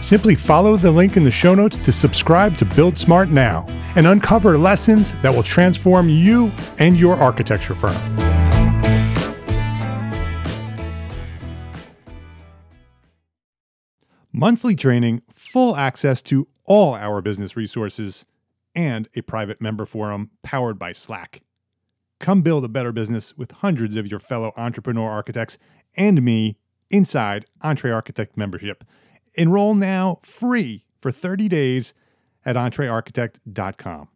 Simply 0.00 0.34
follow 0.34 0.78
the 0.78 0.90
link 0.90 1.18
in 1.18 1.24
the 1.24 1.30
show 1.30 1.54
notes 1.54 1.76
to 1.76 1.92
subscribe 1.92 2.56
to 2.56 2.64
Build 2.64 2.96
Smart 2.96 3.28
now 3.28 3.66
and 3.96 4.06
uncover 4.06 4.56
lessons 4.56 5.12
that 5.20 5.34
will 5.34 5.42
transform 5.42 6.08
you 6.08 6.50
and 6.78 6.96
your 6.96 7.16
architecture 7.16 7.74
firm. 7.74 7.96
Monthly 14.32 14.74
training, 14.74 15.22
full 15.30 15.76
access 15.76 16.22
to 16.22 16.48
all 16.64 16.94
our 16.94 17.20
business 17.20 17.56
resources, 17.56 18.24
and 18.74 19.06
a 19.14 19.20
private 19.20 19.60
member 19.60 19.84
forum 19.84 20.30
powered 20.42 20.78
by 20.78 20.92
Slack. 20.92 21.42
Come 22.20 22.40
build 22.40 22.64
a 22.64 22.68
better 22.68 22.92
business 22.92 23.36
with 23.36 23.50
hundreds 23.50 23.96
of 23.96 24.06
your 24.06 24.20
fellow 24.20 24.52
entrepreneur 24.56 25.10
architects 25.10 25.58
and 25.96 26.22
me 26.22 26.56
inside 26.90 27.44
Entre 27.60 27.90
Architect 27.90 28.36
membership. 28.36 28.84
Enroll 29.34 29.74
now 29.74 30.18
free 30.22 30.84
for 31.00 31.10
30 31.10 31.48
days 31.48 31.94
at 32.44 32.56
entrearchitect.com. 32.56 34.08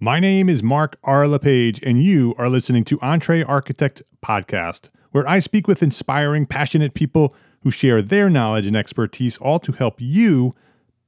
My 0.00 0.20
name 0.20 0.48
is 0.48 0.62
Mark 0.62 0.96
R. 1.02 1.26
LePage, 1.26 1.82
and 1.82 2.02
you 2.02 2.34
are 2.38 2.48
listening 2.48 2.84
to 2.84 2.98
EntreArchitect 2.98 4.02
Podcast, 4.24 4.88
where 5.10 5.28
I 5.28 5.40
speak 5.40 5.66
with 5.66 5.82
inspiring, 5.82 6.46
passionate 6.46 6.94
people 6.94 7.34
who 7.62 7.70
share 7.70 8.00
their 8.00 8.30
knowledge 8.30 8.66
and 8.66 8.76
expertise, 8.76 9.36
all 9.38 9.58
to 9.58 9.72
help 9.72 9.96
you 9.98 10.52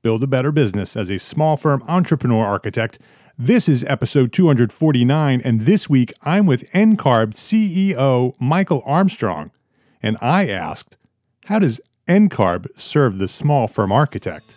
build 0.03 0.25
a 0.25 0.27
better 0.27 0.51
business 0.51 0.97
as 0.97 1.11
a 1.11 1.19
small 1.19 1.57
firm 1.57 1.85
entrepreneur 1.87 2.45
architect. 2.45 2.99
This 3.39 3.69
is 3.69 3.85
episode 3.85 4.33
249, 4.33 5.41
and 5.45 5.61
this 5.61 5.89
week 5.89 6.13
I'm 6.23 6.47
with 6.47 6.71
NCARB 6.73 7.35
CEO 7.35 8.35
Michael 8.41 8.83
Armstrong. 8.85 9.53
And 10.03 10.17
I 10.21 10.49
asked, 10.49 10.97
How 11.47 11.59
does 11.61 11.81
NCARB 12.09 12.67
served 12.81 13.19
the 13.19 13.29
small 13.29 13.67
firm 13.69 13.93
architect? 13.93 14.57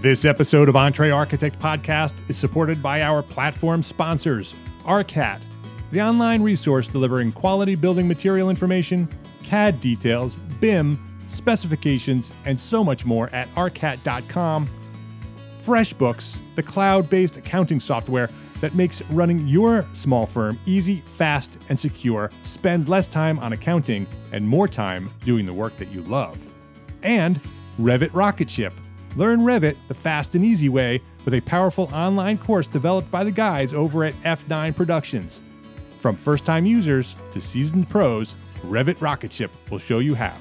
This 0.00 0.24
episode 0.24 0.70
of 0.70 0.76
EntreArchitect 0.76 1.58
Podcast 1.58 2.28
is 2.30 2.38
supported 2.38 2.82
by 2.82 3.02
our 3.02 3.22
platform 3.22 3.82
sponsors, 3.82 4.54
ARCAT, 4.84 5.40
the 5.92 6.00
online 6.00 6.42
resource 6.42 6.88
delivering 6.88 7.32
quality 7.32 7.74
building 7.74 8.08
material 8.08 8.48
information, 8.48 9.06
CAD 9.42 9.80
details, 9.80 10.36
BIM, 10.58 10.98
specifications, 11.26 12.32
and 12.46 12.58
so 12.58 12.82
much 12.82 13.04
more 13.04 13.28
at 13.34 13.48
arcat.com. 13.54 14.68
FreshBooks, 15.62 16.38
the 16.54 16.62
cloud 16.62 17.10
based 17.10 17.36
accounting 17.36 17.80
software 17.80 18.30
that 18.60 18.74
makes 18.74 19.02
running 19.10 19.46
your 19.46 19.86
small 19.94 20.26
firm 20.26 20.58
easy, 20.66 21.02
fast, 21.06 21.58
and 21.68 21.78
secure. 21.78 22.30
Spend 22.42 22.88
less 22.88 23.08
time 23.08 23.38
on 23.38 23.52
accounting 23.52 24.06
and 24.32 24.46
more 24.46 24.68
time 24.68 25.10
doing 25.24 25.46
the 25.46 25.52
work 25.52 25.76
that 25.78 25.90
you 25.90 26.02
love. 26.02 26.38
And 27.02 27.40
Revit 27.78 28.10
Rocketship 28.12 28.72
Learn 29.16 29.40
Revit 29.40 29.76
the 29.88 29.94
fast 29.94 30.36
and 30.36 30.44
easy 30.44 30.68
way 30.68 31.00
with 31.24 31.34
a 31.34 31.40
powerful 31.40 31.90
online 31.92 32.38
course 32.38 32.68
developed 32.68 33.10
by 33.10 33.24
the 33.24 33.32
guys 33.32 33.74
over 33.74 34.04
at 34.04 34.14
F9 34.22 34.74
Productions. 34.74 35.40
From 35.98 36.16
first 36.16 36.44
time 36.44 36.64
users 36.64 37.16
to 37.32 37.40
seasoned 37.40 37.88
pros, 37.88 38.36
Revit 38.64 39.00
Rocketship 39.00 39.50
will 39.68 39.78
show 39.78 39.98
you 39.98 40.14
how. 40.14 40.36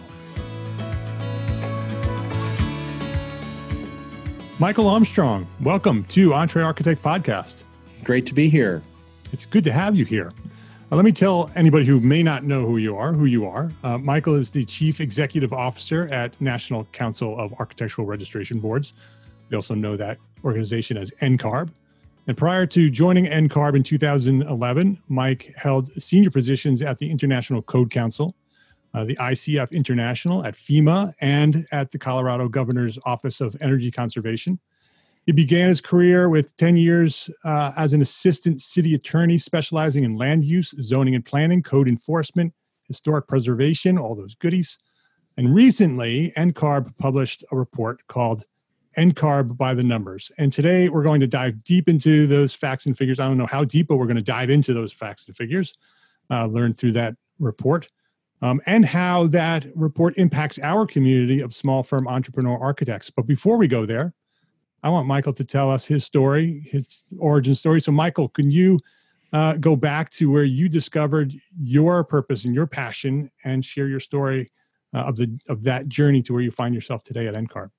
Michael 4.60 4.88
Armstrong, 4.88 5.48
welcome 5.62 6.04
to 6.06 6.30
EntreArchitect 6.30 6.98
Podcast. 6.98 7.64
Great 8.04 8.26
to 8.28 8.34
be 8.34 8.50
here. 8.50 8.82
It's 9.32 9.46
good 9.46 9.64
to 9.66 9.72
have 9.72 9.96
you 9.96 10.06
here. 10.06 10.32
Uh, 10.92 10.96
let 10.96 11.06
me 11.06 11.12
tell 11.12 11.52
anybody 11.56 11.86
who 11.86 12.00
may 12.00 12.24
not 12.24 12.44
know 12.44 12.66
who 12.66 12.78
you 12.78 12.98
are 12.98 13.14
who 13.14 13.26
you 13.26 13.46
are. 13.46 13.72
Uh, 13.84 13.98
Michael 13.98 14.36
is 14.36 14.50
the 14.50 14.66
Chief 14.66 15.00
Executive 15.00 15.54
Officer 15.54 16.08
at 16.08 16.40
National 16.42 16.86
Council 16.86 17.40
of 17.40 17.54
Architectural 17.60 18.08
Registration 18.08 18.60
Boards. 18.60 18.94
We 19.50 19.56
also 19.56 19.76
know 19.76 19.96
that 19.98 20.18
organization 20.44 20.98
as 20.98 21.12
NCARB. 21.22 21.70
And 22.28 22.38
prior 22.38 22.66
to 22.68 22.90
joining 22.90 23.26
NCARB 23.26 23.76
in 23.76 23.84
2011, 23.84 25.02
Mike 25.08 25.54
held 25.58 25.92
senior 26.02 26.30
positions 26.30 26.82
at 26.82 26.98
the 26.98 27.10
International 27.10 27.62
Code 27.62 27.90
Council, 27.90 28.36
uh, 28.94 29.04
the 29.04 29.16
ICF 29.16 29.72
International, 29.72 30.46
at 30.46 30.56
FEMA, 30.56 31.14
and 31.22 31.68
at 31.72 31.92
the 31.92 31.98
Colorado 31.98 32.48
Governor's 32.48 32.98
Office 33.06 33.42
of 33.42 33.56
Energy 33.62 33.92
Conservation. 33.92 34.60
He 35.30 35.34
began 35.34 35.68
his 35.68 35.80
career 35.80 36.28
with 36.28 36.58
10 36.58 36.76
years 36.76 37.30
uh, 37.46 37.72
as 37.78 37.94
an 37.94 38.02
assistant 38.02 38.62
city 38.62 38.96
attorney 38.96 39.38
specializing 39.38 40.04
in 40.04 40.18
land 40.18 40.44
use, 40.44 40.74
zoning 40.82 41.14
and 41.14 41.24
planning, 41.24 41.62
code 41.62 41.88
enforcement, 41.88 42.52
historic 42.88 43.28
preservation, 43.28 44.00
all 44.00 44.16
those 44.16 44.34
goodies. 44.34 44.80
And 45.38 45.54
recently, 45.54 46.34
NCARB 46.36 46.98
published 46.98 47.44
a 47.52 47.56
report 47.56 48.08
called 48.08 48.44
NCARB 48.98 49.56
by 49.56 49.76
the 49.76 49.84
Numbers. 49.84 50.32
And 50.40 50.52
today 50.52 50.90
we're 50.90 51.04
going 51.04 51.22
to 51.22 51.28
dive 51.28 51.64
deep 51.64 51.88
into 51.88 52.26
those 52.26 52.56
facts 52.56 52.88
and 52.88 52.98
figures. 52.98 53.20
I 53.20 53.28
don't 53.28 53.38
know 53.38 53.46
how 53.46 53.64
deep, 53.64 53.90
but 53.90 53.98
we're 53.98 54.08
going 54.08 54.16
to 54.16 54.24
dive 54.24 54.50
into 54.50 54.74
those 54.74 54.92
facts 54.92 55.28
and 55.28 55.38
figures, 55.38 55.76
uh, 56.32 56.48
learn 56.48 56.74
through 56.74 56.94
that 56.94 57.14
report, 57.38 57.88
um, 58.42 58.62
and 58.66 58.84
how 58.84 59.28
that 59.28 59.68
report 59.76 60.18
impacts 60.18 60.58
our 60.64 60.88
community 60.88 61.40
of 61.40 61.54
small 61.54 61.84
firm 61.84 62.08
entrepreneur 62.08 62.58
architects. 62.58 63.12
But 63.12 63.28
before 63.28 63.58
we 63.58 63.68
go 63.68 63.86
there, 63.86 64.16
I 64.84 64.90
want 64.90 65.08
Michael 65.08 65.34
to 65.34 65.46
tell 65.46 65.70
us 65.70 65.86
his 65.86 66.06
story, 66.06 66.64
his 66.66 67.06
origin 67.18 67.56
story. 67.56 67.82
So, 67.82 67.92
Michael, 67.92 68.30
can 68.30 68.50
you 68.50 68.80
uh, 69.34 69.54
go 69.54 69.76
back 69.76 70.10
to 70.12 70.32
where 70.32 70.44
you 70.44 70.70
discovered 70.70 71.34
your 71.62 72.04
purpose 72.04 72.46
and 72.46 72.56
your 72.56 72.68
passion, 72.68 73.30
and 73.44 73.64
share 73.64 73.88
your 73.88 74.00
story 74.00 74.50
uh, 74.94 75.00
of 75.00 75.18
the 75.18 75.38
of 75.48 75.64
that 75.64 75.88
journey 75.88 76.22
to 76.24 76.34
where 76.34 76.42
you 76.42 76.52
find 76.52 76.74
yourself 76.74 77.04
today 77.04 77.28
at 77.28 77.36
NCARB? 77.36 77.70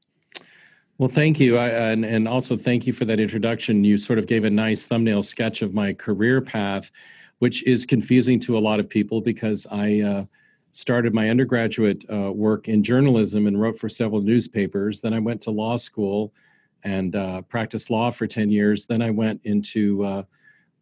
Well, 0.99 1.08
thank 1.08 1.41
you, 1.41 1.56
I, 1.56 1.69
and 1.69 2.05
and 2.05 2.29
also 2.29 2.56
thank 2.56 2.87
you 2.87 2.93
for 2.93 3.06
that 3.06 3.19
introduction. 3.19 3.82
You 3.85 3.97
sort 3.97 4.19
of 4.19 4.26
gave 4.26 4.44
a 4.44 4.50
nice 4.50 4.87
thumbnail 4.87 5.23
sketch 5.23 5.62
of 5.62 5.75
my 5.75 5.93
career 5.94 6.41
path. 6.41 6.93
which 7.41 7.67
is 7.67 7.85
confusing 7.87 8.38
to 8.38 8.56
a 8.56 8.61
lot 8.61 8.79
of 8.79 8.88
people 8.88 9.20
because 9.20 9.67
I 9.70 10.00
uh, 10.00 10.25
started 10.73 11.12
my 11.12 11.31
undergraduate 11.31 12.05
uh, 12.12 12.31
work 12.32 12.69
in 12.69 12.85
journalism 12.85 13.47
and 13.47 13.61
wrote 13.61 13.79
for 13.79 13.88
several 13.88 14.20
newspapers. 14.20 15.00
Then 15.00 15.12
I 15.12 15.19
went 15.19 15.43
to 15.43 15.50
law 15.50 15.76
school 15.76 16.32
and 16.85 17.17
uh, 17.17 17.43
practiced 17.43 17.91
law 17.91 18.11
for 18.11 18.27
10 18.27 18.50
years. 18.50 18.87
Then 18.87 19.03
I 19.03 19.11
went 19.11 19.41
into 19.44 20.03
uh, 20.05 20.23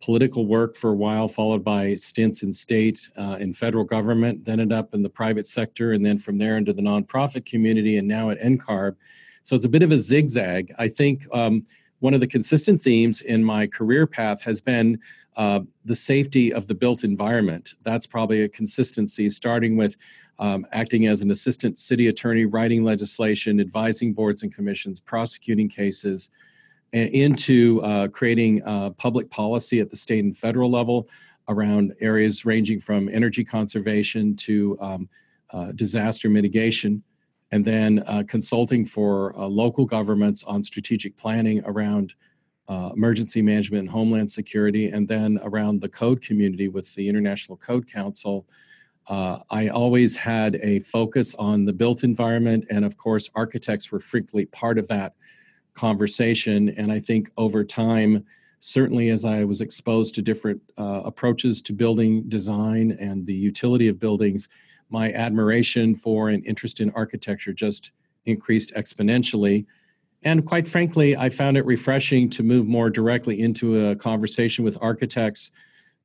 political 0.01 0.47
work 0.47 0.77
for 0.77 0.91
a 0.91 0.95
while, 0.95 1.29
followed 1.29 1.65
by 1.65 1.95
stints 1.97 2.43
in 2.43 2.53
state 2.53 3.09
uh, 3.17 3.37
and 3.41 3.57
federal 3.57 3.85
government, 3.85 4.45
then 4.45 4.61
ended 4.61 4.77
up 4.77 4.95
in 4.95 5.03
the 5.03 5.11
private 5.11 5.47
sector, 5.47 5.93
and 5.93 6.05
then 6.05 6.19
from 6.19 6.39
there 6.39 6.57
into 6.57 6.73
the 6.73 6.83
nonprofit 6.83 7.45
community, 7.47 7.97
and 7.97 8.07
now 8.07 8.31
at 8.31 8.41
NCARB. 8.41 8.95
So 9.43 9.57
it's 9.57 9.65
a 9.65 9.69
bit 9.69 9.83
of 9.83 9.93
a 9.93 9.99
zigzag. 9.99 10.73
I 10.79 10.89
think 10.89 11.27
um, 11.33 11.67
one 12.01 12.15
of 12.15 12.21
the 12.21 12.27
consistent 12.27 12.81
themes 12.81 13.23
in 13.23 13.43
my 13.43 13.67
career 13.67 14.07
path 14.07 14.43
has 14.43 14.61
been 14.61 15.01
uh, 15.37 15.61
the 15.85 15.95
safety 15.95 16.53
of 16.53 16.67
the 16.67 16.75
built 16.75 17.05
environment. 17.05 17.75
That's 17.83 18.07
probably 18.07 18.43
a 18.43 18.49
consistency, 18.49 19.31
starting 19.31 19.77
with 19.77 19.97
um, 20.39 20.67
acting 20.73 21.07
as 21.07 21.21
an 21.21 21.31
assistant 21.31 21.79
city 21.79 22.09
attorney, 22.09 22.45
writing 22.45 22.85
legislation, 22.85 23.61
advising 23.61 24.13
boards 24.13 24.43
and 24.43 24.55
commissions, 24.55 25.01
prosecuting 25.01 25.69
cases, 25.69 26.31
into 26.93 27.83
uh, 27.83 28.09
creating 28.09 28.63
uh, 28.65 28.91
public 28.91 29.31
policy 29.31 29.81
at 29.81 29.91
the 29.91 29.97
state 29.97 30.25
and 30.25 30.37
federal 30.37 30.71
level 30.71 31.09
around 31.49 31.95
areas 32.01 32.45
ranging 32.45 32.81
from 32.81 33.09
energy 33.09 33.45
conservation 33.45 34.35
to 34.37 34.77
um, 34.81 35.09
uh, 35.51 35.73
disaster 35.73 36.29
mitigation, 36.29 37.03
and 37.53 37.65
then 37.65 38.03
uh, 38.07 38.23
consulting 38.29 38.85
for 38.85 39.39
uh, 39.39 39.47
local 39.47 39.87
governments 39.87 40.45
on 40.45 40.63
strategic 40.63 41.17
planning 41.17 41.63
around 41.65 42.13
uh, 42.69 42.91
emergency 42.95 43.41
management 43.41 43.81
and 43.81 43.91
homeland 43.91 44.31
security, 44.31 44.89
and 44.89 45.09
then 45.09 45.39
around 45.43 45.81
the 45.81 45.89
code 45.89 46.21
community 46.21 46.69
with 46.69 46.95
the 46.95 47.09
International 47.09 47.57
Code 47.57 47.91
Council. 47.91 48.47
I 49.09 49.69
always 49.69 50.17
had 50.17 50.57
a 50.57 50.81
focus 50.81 51.35
on 51.37 51.65
the 51.65 51.73
built 51.73 52.05
environment, 52.05 52.67
and 52.71 52.85
of 52.85 52.97
course, 52.97 53.31
architects 53.35 53.91
were 53.91 54.01
frequently 54.01 54.47
part 54.47 54.79
of 54.79 54.89
that 54.89 55.15
conversation. 55.75 56.71
And 56.71 56.93
I 56.93 57.01
think 57.01 57.31
over 57.37 57.65
time, 57.65 58.25
certainly 58.61 59.11
as 59.11 59.25
I 59.25 59.45
was 59.45 59.61
exposed 59.61 60.15
to 60.17 60.23
different 60.23 60.61
uh, 60.77 61.03
approaches 61.05 61.63
to 61.63 61.73
building 61.73 62.29
design 62.29 62.97
and 63.01 63.25
the 63.25 63.35
utility 63.35 63.89
of 63.89 63.99
buildings, 63.99 64.49
my 64.91 65.13
admiration 65.13 65.95
for 65.95 66.29
and 66.29 66.45
interest 66.45 66.81
in 66.81 66.91
architecture 66.91 67.53
just 67.53 67.93
increased 68.27 68.75
exponentially. 68.75 69.67
And 70.25 70.45
quite 70.45 70.67
frankly, 70.67 71.17
I 71.17 71.31
found 71.31 71.57
it 71.57 71.65
refreshing 71.65 72.29
to 72.31 72.43
move 72.43 72.67
more 72.67 72.91
directly 72.91 73.41
into 73.41 73.89
a 73.89 73.97
conversation 73.97 74.65
with 74.65 74.77
architects 74.81 75.53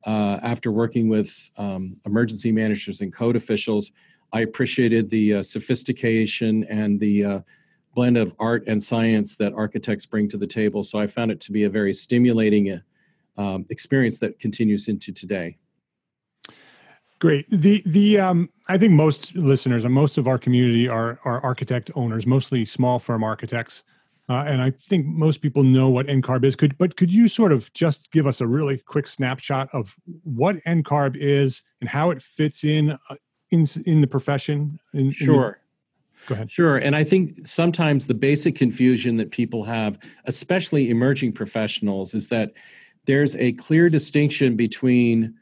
uh, 0.05 0.39
after 0.43 0.71
working 0.71 1.07
with 1.07 1.51
um, 1.57 1.97
emergency 2.05 2.51
managers 2.51 3.01
and 3.01 3.13
code 3.13 3.35
officials. 3.35 3.91
I 4.31 4.41
appreciated 4.41 5.09
the 5.09 5.35
uh, 5.35 5.43
sophistication 5.43 6.65
and 6.65 6.99
the 6.99 7.23
uh, 7.23 7.39
blend 7.95 8.17
of 8.17 8.35
art 8.39 8.63
and 8.67 8.81
science 8.81 9.35
that 9.35 9.53
architects 9.53 10.05
bring 10.05 10.27
to 10.29 10.37
the 10.37 10.47
table. 10.47 10.83
So 10.83 10.97
I 10.99 11.07
found 11.07 11.31
it 11.31 11.39
to 11.41 11.51
be 11.51 11.63
a 11.63 11.69
very 11.69 11.93
stimulating 11.93 12.71
uh, 12.71 13.41
um, 13.41 13.65
experience 13.69 14.19
that 14.19 14.39
continues 14.39 14.87
into 14.87 15.11
today. 15.11 15.57
Great. 17.19 17.45
The 17.49 17.81
the 17.85 18.19
um, 18.19 18.49
I 18.67 18.77
think 18.77 18.91
most 18.91 19.33
listeners 19.35 19.85
and 19.85 19.93
most 19.93 20.17
of 20.17 20.27
our 20.27 20.37
community 20.37 20.89
are 20.89 21.19
are 21.23 21.41
architect 21.41 21.89
owners, 21.95 22.27
mostly 22.27 22.65
small 22.65 22.99
firm 22.99 23.23
architects, 23.23 23.85
uh, 24.29 24.43
and 24.47 24.61
I 24.61 24.71
think 24.71 25.05
most 25.05 25.41
people 25.41 25.63
know 25.63 25.89
what 25.89 26.07
NCARB 26.07 26.45
is. 26.45 26.55
Could 26.55 26.77
but 26.77 26.95
could 26.95 27.11
you 27.11 27.27
sort 27.27 27.51
of 27.51 27.71
just 27.73 28.11
give 28.11 28.25
us 28.25 28.39
a 28.39 28.47
really 28.47 28.77
quick 28.77 29.07
snapshot 29.07 29.69
of 29.73 29.95
what 30.23 30.57
NCARB 30.63 31.17
is 31.17 31.63
and 31.81 31.89
how 31.89 32.11
it 32.11 32.21
fits 32.21 32.63
in 32.63 32.91
uh, 32.91 33.15
in 33.51 33.65
in 33.85 34.01
the 34.01 34.07
profession? 34.07 34.79
In, 34.93 35.11
sure. 35.11 35.59
Go 36.27 36.35
ahead. 36.35 36.49
Sure. 36.49 36.77
And 36.77 36.95
I 36.95 37.03
think 37.03 37.45
sometimes 37.45 38.07
the 38.07 38.13
basic 38.13 38.55
confusion 38.55 39.17
that 39.17 39.31
people 39.31 39.63
have, 39.65 39.99
especially 40.23 40.89
emerging 40.89 41.33
professionals, 41.33 42.13
is 42.13 42.29
that 42.29 42.53
there's 43.05 43.35
a 43.35 43.51
clear 43.53 43.89
distinction 43.89 44.55
between 44.55 45.33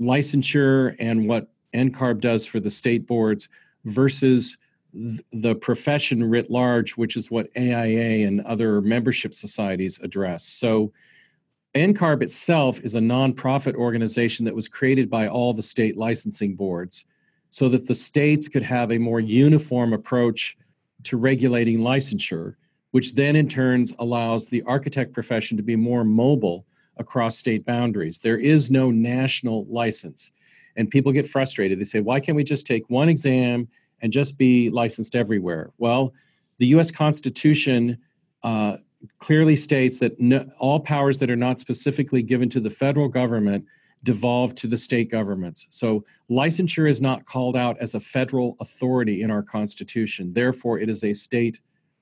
licensure 0.00 0.96
and 0.98 1.28
what 1.28 1.52
NCARB 1.74 2.20
does 2.20 2.44
for 2.44 2.58
the 2.58 2.70
state 2.70 3.06
boards 3.06 3.48
versus 3.84 4.58
the 5.32 5.54
profession 5.56 6.22
writ 6.22 6.50
large, 6.50 6.92
which 6.92 7.16
is 7.16 7.30
what 7.30 7.50
AIA 7.56 8.26
and 8.26 8.40
other 8.42 8.80
membership 8.80 9.34
societies 9.34 9.98
address. 10.00 10.44
So, 10.44 10.92
NCARB 11.74 12.22
itself 12.22 12.80
is 12.84 12.94
a 12.94 13.00
nonprofit 13.00 13.74
organization 13.74 14.44
that 14.44 14.54
was 14.54 14.68
created 14.68 15.10
by 15.10 15.26
all 15.26 15.52
the 15.52 15.62
state 15.62 15.96
licensing 15.96 16.54
boards 16.54 17.04
so 17.50 17.68
that 17.68 17.88
the 17.88 17.94
states 17.94 18.48
could 18.48 18.62
have 18.62 18.92
a 18.92 18.98
more 18.98 19.18
uniform 19.18 19.92
approach 19.92 20.56
to 21.02 21.16
regulating 21.16 21.80
licensure, 21.80 22.54
which 22.92 23.14
then 23.14 23.34
in 23.34 23.48
turns 23.48 23.92
allows 23.98 24.46
the 24.46 24.62
architect 24.62 25.12
profession 25.12 25.56
to 25.56 25.64
be 25.64 25.74
more 25.74 26.04
mobile 26.04 26.64
across 26.96 27.38
state 27.38 27.64
boundaries. 27.66 28.20
There 28.20 28.38
is 28.38 28.70
no 28.70 28.92
national 28.92 29.66
license. 29.68 30.30
And 30.76 30.90
people 30.90 31.12
get 31.12 31.28
frustrated. 31.28 31.80
They 31.80 31.84
say, 31.84 32.00
why 32.00 32.20
can't 32.20 32.36
we 32.36 32.44
just 32.44 32.66
take 32.66 32.88
one 32.88 33.08
exam 33.08 33.68
and 34.04 34.12
just 34.12 34.36
be 34.36 34.68
licensed 34.68 35.16
everywhere? 35.16 35.70
Well, 35.78 36.12
the 36.58 36.66
US 36.66 36.90
Constitution 36.90 37.98
uh, 38.42 38.76
clearly 39.18 39.56
states 39.56 39.98
that 40.00 40.20
no, 40.20 40.46
all 40.60 40.78
powers 40.78 41.18
that 41.18 41.30
are 41.30 41.36
not 41.36 41.58
specifically 41.58 42.22
given 42.22 42.50
to 42.50 42.60
the 42.60 42.68
federal 42.70 43.08
government 43.08 43.64
devolve 44.02 44.54
to 44.56 44.66
the 44.66 44.76
state 44.76 45.10
governments. 45.10 45.66
So 45.70 46.04
licensure 46.30 46.88
is 46.88 47.00
not 47.00 47.24
called 47.24 47.56
out 47.56 47.78
as 47.78 47.94
a 47.94 48.00
federal 48.00 48.58
authority 48.60 49.22
in 49.22 49.30
our 49.30 49.42
Constitution. 49.42 50.30
Therefore, 50.34 50.78
it 50.78 50.90
is 50.90 51.02
a 51.02 51.14
state 51.14 51.58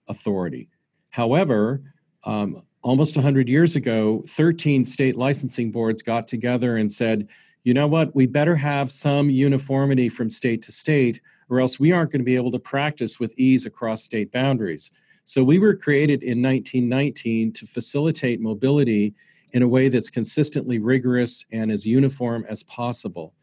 authority. 0.09 0.69
However, 1.11 1.83
um, 2.25 2.65
almost 2.83 3.15
100 3.15 3.49
years 3.49 3.77
ago, 3.77 4.25
13 4.27 4.85
state 4.85 5.17
licensing 5.17 5.71
boards 5.71 6.03
got 6.03 6.27
together 6.27 6.79
and 6.79 6.91
said, 6.91 7.29
you 7.63 7.75
know 7.75 7.87
what, 7.87 8.13
we 8.17 8.27
better 8.27 8.57
have 8.57 8.91
some 8.91 9.31
uniformity 9.31 10.09
from 10.09 10.29
state 10.29 10.63
to 10.63 10.73
state, 10.73 11.21
or 11.53 11.61
else 11.61 11.79
we 11.79 11.93
aren't 11.93 12.11
going 12.11 12.21
to 12.21 12.25
be 12.25 12.35
able 12.35 12.51
to 12.51 12.59
practice 12.59 13.21
with 13.21 13.35
ease 13.37 13.67
across 13.67 14.03
state 14.03 14.33
boundaries. 14.33 14.91
So 15.25 15.45
we 15.45 15.59
were 15.59 15.77
created 15.77 16.23
in 16.23 16.43
1919 16.43 17.53
to 17.53 17.67
facilitate 17.67 18.41
mobility 18.41 19.15
in 19.53 19.63
a 19.63 19.69
way 19.69 19.91
that's 19.91 20.09
consistently 20.09 20.79
rigorous 20.79 21.45
and 21.53 21.71
as 21.71 21.87
uniform 21.87 22.47
as 22.49 22.63
possible. 22.63 23.35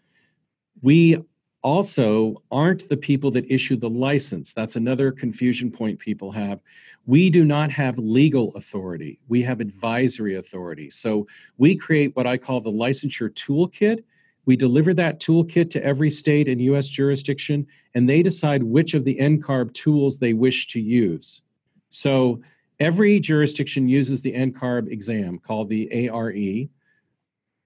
We 0.82 1.18
also 1.62 2.42
aren't 2.50 2.90
the 2.90 2.98
people 2.98 3.30
that 3.30 3.46
issue 3.52 3.76
the 3.76 3.92
license. 3.92 4.54
That's 4.54 4.76
another 4.76 5.12
confusion 5.12 5.70
point 5.70 6.00
people 6.00 6.32
have. 6.32 6.62
We 7.06 7.30
do 7.30 7.46
not 7.46 7.70
have 7.70 8.00
legal 8.00 8.56
authority, 8.56 9.20
we 9.28 9.44
have 9.44 9.60
advisory 9.60 10.38
authority. 10.38 10.90
So 10.90 11.28
we 11.60 11.76
create 11.76 12.16
what 12.16 12.26
I 12.26 12.38
call 12.38 12.60
the 12.60 12.72
licensure 12.72 13.30
toolkit. 13.30 14.04
We 14.50 14.56
deliver 14.56 14.94
that 14.96 15.20
toolkit 15.20 15.70
to 15.72 15.86
every 15.86 16.10
state 16.10 16.48
and 16.48 16.60
US 16.62 16.90
jurisdiction, 16.90 17.68
and 17.94 18.10
they 18.10 18.24
decide 18.24 18.64
which 18.64 18.94
of 18.96 19.06
the 19.06 19.16
NCARB 19.16 19.74
tools 19.74 20.18
they 20.18 20.34
wish 20.34 20.68
to 20.68 20.80
use. 20.80 21.42
So 21.92 22.42
Every 22.80 23.20
jurisdiction 23.20 23.90
uses 23.90 24.22
the 24.22 24.32
NCARB 24.32 24.90
exam 24.90 25.38
called 25.40 25.68
the 25.68 26.10
ARE. 26.10 26.70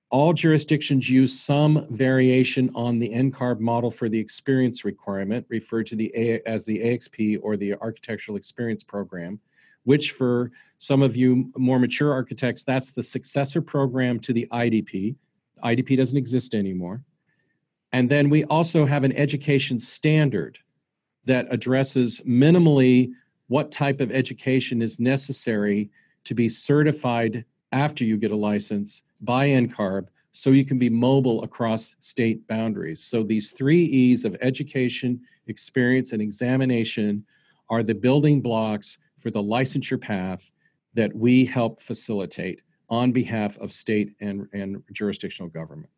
All 0.09 0.33
jurisdictions 0.33 1.07
use 1.07 1.39
some 1.39 1.85
variation 1.91 2.71
on 2.73 2.97
the 2.97 3.09
NCARB 3.09 3.59
model 3.59 3.91
for 3.91 4.09
the 4.09 4.19
experience 4.19 4.83
requirement, 4.83 5.45
referred 5.49 5.85
to 5.87 5.95
the 5.95 6.11
A, 6.15 6.41
as 6.47 6.65
the 6.65 6.79
AXP 6.79 7.39
or 7.43 7.57
the 7.57 7.75
Architectural 7.75 8.37
Experience 8.37 8.83
Program, 8.83 9.39
which 9.83 10.11
for 10.13 10.51
some 10.79 11.03
of 11.03 11.15
you 11.15 11.51
more 11.57 11.77
mature 11.77 12.11
architects, 12.11 12.63
that's 12.63 12.91
the 12.91 13.03
successor 13.03 13.61
program 13.61 14.19
to 14.21 14.33
the 14.33 14.47
IDP. 14.51 15.15
IDP 15.63 15.97
doesn't 15.97 16.17
exist 16.17 16.53
anymore. 16.53 17.01
And 17.91 18.09
then 18.09 18.29
we 18.29 18.43
also 18.45 18.85
have 18.85 19.03
an 19.03 19.15
education 19.15 19.79
standard 19.79 20.57
that 21.25 21.47
addresses 21.51 22.21
minimally 22.21 23.11
what 23.47 23.71
type 23.71 24.01
of 24.01 24.11
education 24.11 24.81
is 24.81 24.99
necessary 24.99 25.89
to 26.23 26.33
be 26.33 26.47
certified 26.47 27.45
after 27.71 28.03
you 28.03 28.17
get 28.17 28.31
a 28.31 28.35
license 28.35 29.03
by 29.21 29.47
NCARB 29.47 30.07
so 30.31 30.49
you 30.49 30.65
can 30.65 30.79
be 30.79 30.89
mobile 30.89 31.43
across 31.43 31.95
state 31.99 32.45
boundaries. 32.47 33.03
So 33.03 33.21
these 33.21 33.51
three 33.51 33.83
E's 33.83 34.25
of 34.25 34.35
education, 34.41 35.21
experience, 35.47 36.11
and 36.11 36.21
examination 36.21 37.25
are 37.69 37.83
the 37.83 37.93
building 37.93 38.41
blocks 38.41 38.97
for 39.17 39.29
the 39.29 39.41
licensure 39.41 40.01
path 40.01 40.51
that 40.95 41.15
we 41.15 41.45
help 41.45 41.79
facilitate 41.79 42.61
on 42.93 43.11
behalf 43.11 43.57
of 43.57 43.71
state 43.71 44.13
and, 44.21 44.47
and 44.53 44.83
jurisdictional 44.91 45.49
government. 45.49 45.89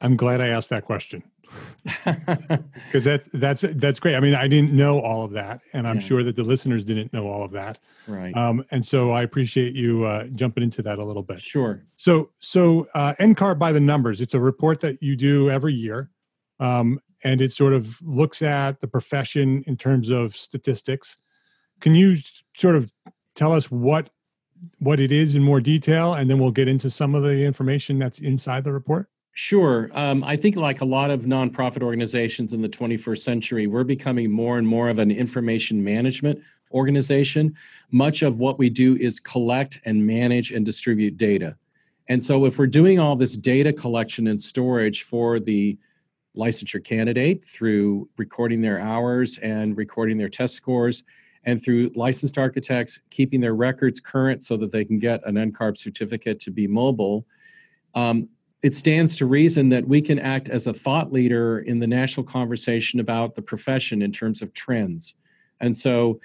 I'm 0.00 0.16
glad 0.16 0.40
I 0.40 0.48
asked 0.48 0.70
that 0.70 0.84
question 0.84 1.22
because 2.04 3.04
that's 3.04 3.28
that's 3.34 3.60
that's 3.76 4.00
great. 4.00 4.16
I 4.16 4.20
mean, 4.20 4.34
I 4.34 4.48
didn't 4.48 4.72
know 4.72 4.98
all 4.98 5.24
of 5.24 5.32
that, 5.32 5.60
and 5.74 5.86
I'm 5.86 5.96
yeah. 5.96 6.02
sure 6.02 6.24
that 6.24 6.36
the 6.36 6.42
listeners 6.42 6.84
didn't 6.84 7.12
know 7.12 7.28
all 7.28 7.44
of 7.44 7.52
that. 7.52 7.78
Right. 8.06 8.34
Um, 8.34 8.64
and 8.70 8.84
so 8.84 9.12
I 9.12 9.22
appreciate 9.22 9.74
you 9.74 10.04
uh, 10.04 10.24
jumping 10.34 10.62
into 10.62 10.82
that 10.82 10.98
a 10.98 11.04
little 11.04 11.22
bit. 11.22 11.42
Sure. 11.42 11.84
So 11.96 12.30
so 12.40 12.88
uh, 12.94 13.14
NCARB 13.20 13.58
by 13.58 13.72
the 13.72 13.80
numbers. 13.80 14.20
It's 14.22 14.34
a 14.34 14.40
report 14.40 14.80
that 14.80 15.02
you 15.02 15.16
do 15.16 15.50
every 15.50 15.74
year, 15.74 16.10
um, 16.60 16.98
and 17.22 17.42
it 17.42 17.52
sort 17.52 17.74
of 17.74 18.00
looks 18.02 18.40
at 18.40 18.80
the 18.80 18.88
profession 18.88 19.62
in 19.66 19.76
terms 19.76 20.10
of 20.10 20.34
statistics. 20.34 21.18
Can 21.80 21.94
you 21.94 22.16
sort 22.56 22.74
of 22.74 22.90
tell 23.36 23.52
us 23.52 23.70
what 23.70 24.10
what 24.78 25.00
it 25.00 25.12
is 25.12 25.36
in 25.36 25.42
more 25.42 25.60
detail, 25.60 26.14
and 26.14 26.28
then 26.28 26.38
we'll 26.38 26.50
get 26.50 26.68
into 26.68 26.90
some 26.90 27.14
of 27.14 27.22
the 27.22 27.44
information 27.44 27.98
that's 27.98 28.18
inside 28.18 28.64
the 28.64 28.72
report? 28.72 29.08
Sure. 29.32 29.90
Um, 29.94 30.22
I 30.22 30.36
think, 30.36 30.54
like 30.54 30.80
a 30.80 30.84
lot 30.84 31.10
of 31.10 31.22
nonprofit 31.22 31.82
organizations 31.82 32.52
in 32.52 32.62
the 32.62 32.68
21st 32.68 33.18
century, 33.18 33.66
we're 33.66 33.82
becoming 33.82 34.30
more 34.30 34.58
and 34.58 34.66
more 34.66 34.88
of 34.88 35.00
an 35.00 35.10
information 35.10 35.82
management 35.82 36.40
organization. 36.70 37.54
Much 37.90 38.22
of 38.22 38.38
what 38.38 38.58
we 38.58 38.70
do 38.70 38.96
is 38.96 39.18
collect 39.18 39.80
and 39.84 40.06
manage 40.06 40.52
and 40.52 40.64
distribute 40.64 41.16
data. 41.16 41.56
And 42.08 42.22
so, 42.22 42.44
if 42.44 42.58
we're 42.58 42.68
doing 42.68 43.00
all 43.00 43.16
this 43.16 43.36
data 43.36 43.72
collection 43.72 44.28
and 44.28 44.40
storage 44.40 45.02
for 45.02 45.40
the 45.40 45.76
licensure 46.36 46.82
candidate 46.82 47.44
through 47.44 48.08
recording 48.16 48.60
their 48.60 48.78
hours 48.78 49.38
and 49.38 49.76
recording 49.76 50.16
their 50.16 50.28
test 50.28 50.54
scores, 50.54 51.02
and 51.44 51.62
through 51.62 51.90
licensed 51.94 52.38
architects 52.38 53.00
keeping 53.10 53.40
their 53.40 53.54
records 53.54 54.00
current 54.00 54.44
so 54.44 54.56
that 54.56 54.72
they 54.72 54.84
can 54.84 54.98
get 54.98 55.26
an 55.26 55.34
NCARB 55.34 55.76
certificate 55.76 56.40
to 56.40 56.50
be 56.50 56.66
mobile, 56.66 57.26
um, 57.94 58.28
it 58.62 58.74
stands 58.74 59.14
to 59.16 59.26
reason 59.26 59.68
that 59.68 59.86
we 59.86 60.00
can 60.00 60.18
act 60.18 60.48
as 60.48 60.66
a 60.66 60.72
thought 60.72 61.12
leader 61.12 61.58
in 61.60 61.78
the 61.78 61.86
national 61.86 62.24
conversation 62.24 62.98
about 62.98 63.34
the 63.34 63.42
profession 63.42 64.00
in 64.00 64.10
terms 64.10 64.40
of 64.40 64.52
trends. 64.54 65.14
And 65.60 65.76
so, 65.76 66.20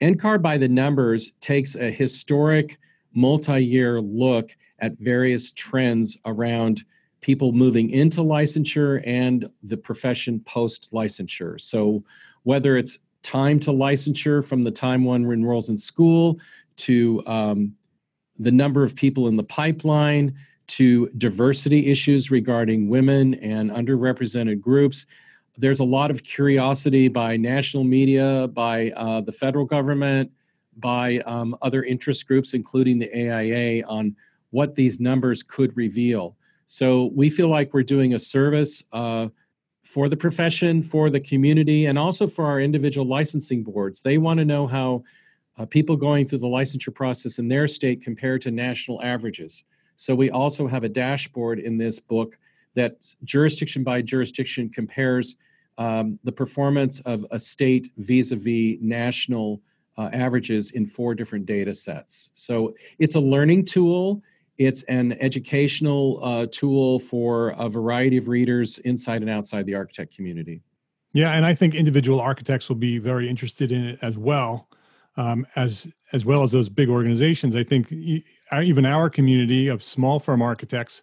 NCARB 0.00 0.40
by 0.40 0.56
the 0.56 0.68
numbers 0.68 1.32
takes 1.40 1.74
a 1.74 1.90
historic 1.90 2.78
multi 3.12 3.62
year 3.62 4.00
look 4.00 4.56
at 4.78 4.96
various 4.98 5.52
trends 5.52 6.16
around 6.24 6.84
people 7.20 7.52
moving 7.52 7.90
into 7.90 8.20
licensure 8.20 9.02
and 9.04 9.50
the 9.62 9.76
profession 9.76 10.40
post 10.40 10.92
licensure. 10.92 11.60
So, 11.60 12.04
whether 12.44 12.76
it's 12.76 13.00
time 13.30 13.60
to 13.60 13.70
licensure 13.70 14.44
from 14.44 14.62
the 14.62 14.70
time 14.72 15.04
one 15.04 15.30
enrolls 15.30 15.68
in 15.68 15.76
school 15.76 16.40
to 16.74 17.22
um, 17.26 17.72
the 18.40 18.50
number 18.50 18.82
of 18.82 18.96
people 18.96 19.28
in 19.28 19.36
the 19.36 19.44
pipeline 19.44 20.34
to 20.66 21.08
diversity 21.10 21.86
issues 21.86 22.32
regarding 22.32 22.88
women 22.88 23.34
and 23.34 23.70
underrepresented 23.70 24.60
groups. 24.60 25.06
There's 25.56 25.78
a 25.78 25.84
lot 25.84 26.10
of 26.10 26.24
curiosity 26.24 27.06
by 27.06 27.36
national 27.36 27.84
media, 27.84 28.48
by 28.48 28.90
uh, 28.96 29.20
the 29.20 29.32
federal 29.32 29.64
government, 29.64 30.32
by 30.78 31.18
um, 31.18 31.56
other 31.62 31.84
interest 31.84 32.26
groups, 32.26 32.54
including 32.54 32.98
the 32.98 33.10
AIA, 33.14 33.84
on 33.86 34.16
what 34.50 34.74
these 34.74 34.98
numbers 34.98 35.44
could 35.44 35.76
reveal. 35.76 36.36
So 36.66 37.12
we 37.14 37.30
feel 37.30 37.48
like 37.48 37.74
we're 37.74 37.84
doing 37.84 38.14
a 38.14 38.18
service 38.18 38.82
uh, 38.92 39.28
for 39.92 40.08
the 40.08 40.16
profession, 40.16 40.82
for 40.82 41.10
the 41.10 41.18
community, 41.18 41.86
and 41.86 41.98
also 41.98 42.28
for 42.28 42.44
our 42.44 42.60
individual 42.60 43.04
licensing 43.04 43.64
boards. 43.64 44.00
They 44.00 44.18
want 44.18 44.38
to 44.38 44.44
know 44.44 44.68
how 44.68 45.02
uh, 45.58 45.66
people 45.66 45.96
going 45.96 46.26
through 46.26 46.38
the 46.38 46.46
licensure 46.46 46.94
process 46.94 47.40
in 47.40 47.48
their 47.48 47.66
state 47.66 48.00
compare 48.00 48.38
to 48.38 48.52
national 48.52 49.02
averages. 49.02 49.64
So 49.96 50.14
we 50.14 50.30
also 50.30 50.68
have 50.68 50.84
a 50.84 50.88
dashboard 50.88 51.58
in 51.58 51.76
this 51.76 51.98
book 51.98 52.38
that 52.76 52.92
jurisdiction 53.24 53.82
by 53.82 54.00
jurisdiction 54.00 54.68
compares 54.68 55.34
um, 55.76 56.20
the 56.22 56.32
performance 56.32 57.00
of 57.00 57.26
a 57.32 57.38
state 57.40 57.90
vis-a-vis 57.96 58.78
national 58.80 59.60
uh, 59.98 60.08
averages 60.12 60.70
in 60.70 60.86
four 60.86 61.16
different 61.16 61.46
data 61.46 61.74
sets. 61.74 62.30
So 62.34 62.74
it's 63.00 63.16
a 63.16 63.20
learning 63.20 63.64
tool. 63.64 64.22
It's 64.60 64.82
an 64.82 65.12
educational 65.20 66.20
uh, 66.22 66.46
tool 66.50 66.98
for 66.98 67.54
a 67.56 67.66
variety 67.66 68.18
of 68.18 68.28
readers 68.28 68.76
inside 68.80 69.22
and 69.22 69.30
outside 69.30 69.64
the 69.64 69.74
architect 69.74 70.14
community. 70.14 70.60
Yeah, 71.14 71.30
and 71.30 71.46
I 71.46 71.54
think 71.54 71.74
individual 71.74 72.20
architects 72.20 72.68
will 72.68 72.76
be 72.76 72.98
very 72.98 73.26
interested 73.26 73.72
in 73.72 73.86
it 73.86 73.98
as 74.02 74.18
well, 74.18 74.68
um, 75.16 75.46
as 75.56 75.90
as 76.12 76.26
well 76.26 76.42
as 76.42 76.50
those 76.50 76.68
big 76.68 76.90
organizations. 76.90 77.56
I 77.56 77.64
think 77.64 77.90
even 77.90 78.84
our 78.84 79.08
community 79.08 79.68
of 79.68 79.82
small 79.82 80.20
firm 80.20 80.42
architects, 80.42 81.02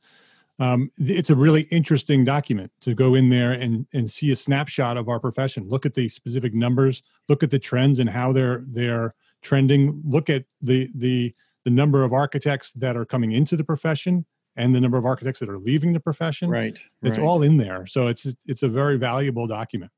um, 0.60 0.92
it's 1.00 1.32
a 1.32 1.36
really 1.36 1.64
interesting 1.72 2.24
document 2.24 2.72
to 2.82 2.94
go 2.94 3.16
in 3.16 3.30
there 3.30 3.54
and, 3.54 3.88
and 3.92 4.12
see 4.12 4.30
a 4.30 4.36
snapshot 4.36 4.98
of 4.98 5.10
our 5.10 5.20
profession. 5.20 5.68
Look 5.68 5.84
at 5.88 5.96
the 5.96 6.10
specific 6.10 6.54
numbers, 6.54 7.02
look 7.28 7.42
at 7.42 7.50
the 7.50 7.60
trends 7.60 7.98
and 7.98 8.08
how 8.08 8.32
they're 8.32 8.64
they're 8.68 9.16
trending. 9.42 10.04
Look 10.06 10.30
at 10.30 10.46
the 10.62 10.92
the 10.94 11.34
the 11.68 11.72
number 11.72 12.06
of 12.06 12.14
architects 12.14 12.72
that 12.72 12.96
are 12.96 13.04
coming 13.04 13.34
into 13.34 13.58
the 13.58 13.64
profession 13.64 14.26
and 14.56 14.74
the 14.74 14.80
number 14.80 14.98
of 14.98 15.06
architects 15.06 15.42
that 15.42 15.50
are 15.50 15.60
leaving 15.60 15.92
the 15.92 16.00
profession. 16.00 16.50
Right. 16.50 16.80
It's 17.04 17.18
right. 17.18 17.28
all 17.28 17.42
in 17.44 17.58
there. 17.58 17.86
So 17.86 18.08
it's 18.08 18.26
it's 18.46 18.64
a 18.64 18.70
very 18.70 18.96
valuable 18.96 19.48
document. 19.48 19.92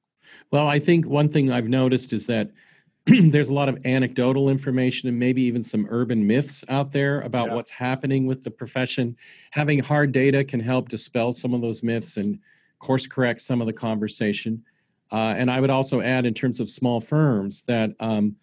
Well, 0.51 0.67
I 0.67 0.79
think 0.79 1.05
one 1.05 1.29
thing 1.29 1.51
I've 1.51 1.67
noticed 1.69 2.11
is 2.11 2.25
that 2.25 2.49
there's 3.05 3.49
a 3.49 3.53
lot 3.53 3.69
of 3.69 3.77
anecdotal 3.85 4.49
information 4.49 5.09
and 5.09 5.19
maybe 5.19 5.43
even 5.43 5.61
some 5.61 5.85
urban 5.91 6.25
myths 6.25 6.65
out 6.69 6.91
there 6.91 7.21
about 7.21 7.49
yeah. 7.49 7.53
what's 7.53 7.69
happening 7.69 8.25
with 8.25 8.43
the 8.43 8.49
profession. 8.49 9.15
Having 9.51 9.83
hard 9.83 10.11
data 10.11 10.43
can 10.43 10.59
help 10.59 10.89
dispel 10.89 11.31
some 11.31 11.53
of 11.53 11.61
those 11.61 11.83
myths 11.83 12.17
and 12.17 12.39
course 12.79 13.05
correct 13.05 13.41
some 13.41 13.61
of 13.61 13.67
the 13.67 13.73
conversation. 13.73 14.63
Uh, 15.11 15.35
and 15.37 15.51
I 15.51 15.61
would 15.61 15.69
also 15.69 16.01
add, 16.01 16.25
in 16.25 16.33
terms 16.33 16.59
of 16.59 16.67
small 16.67 16.99
firms, 16.99 17.61
that 17.63 17.91
um, 17.99 18.35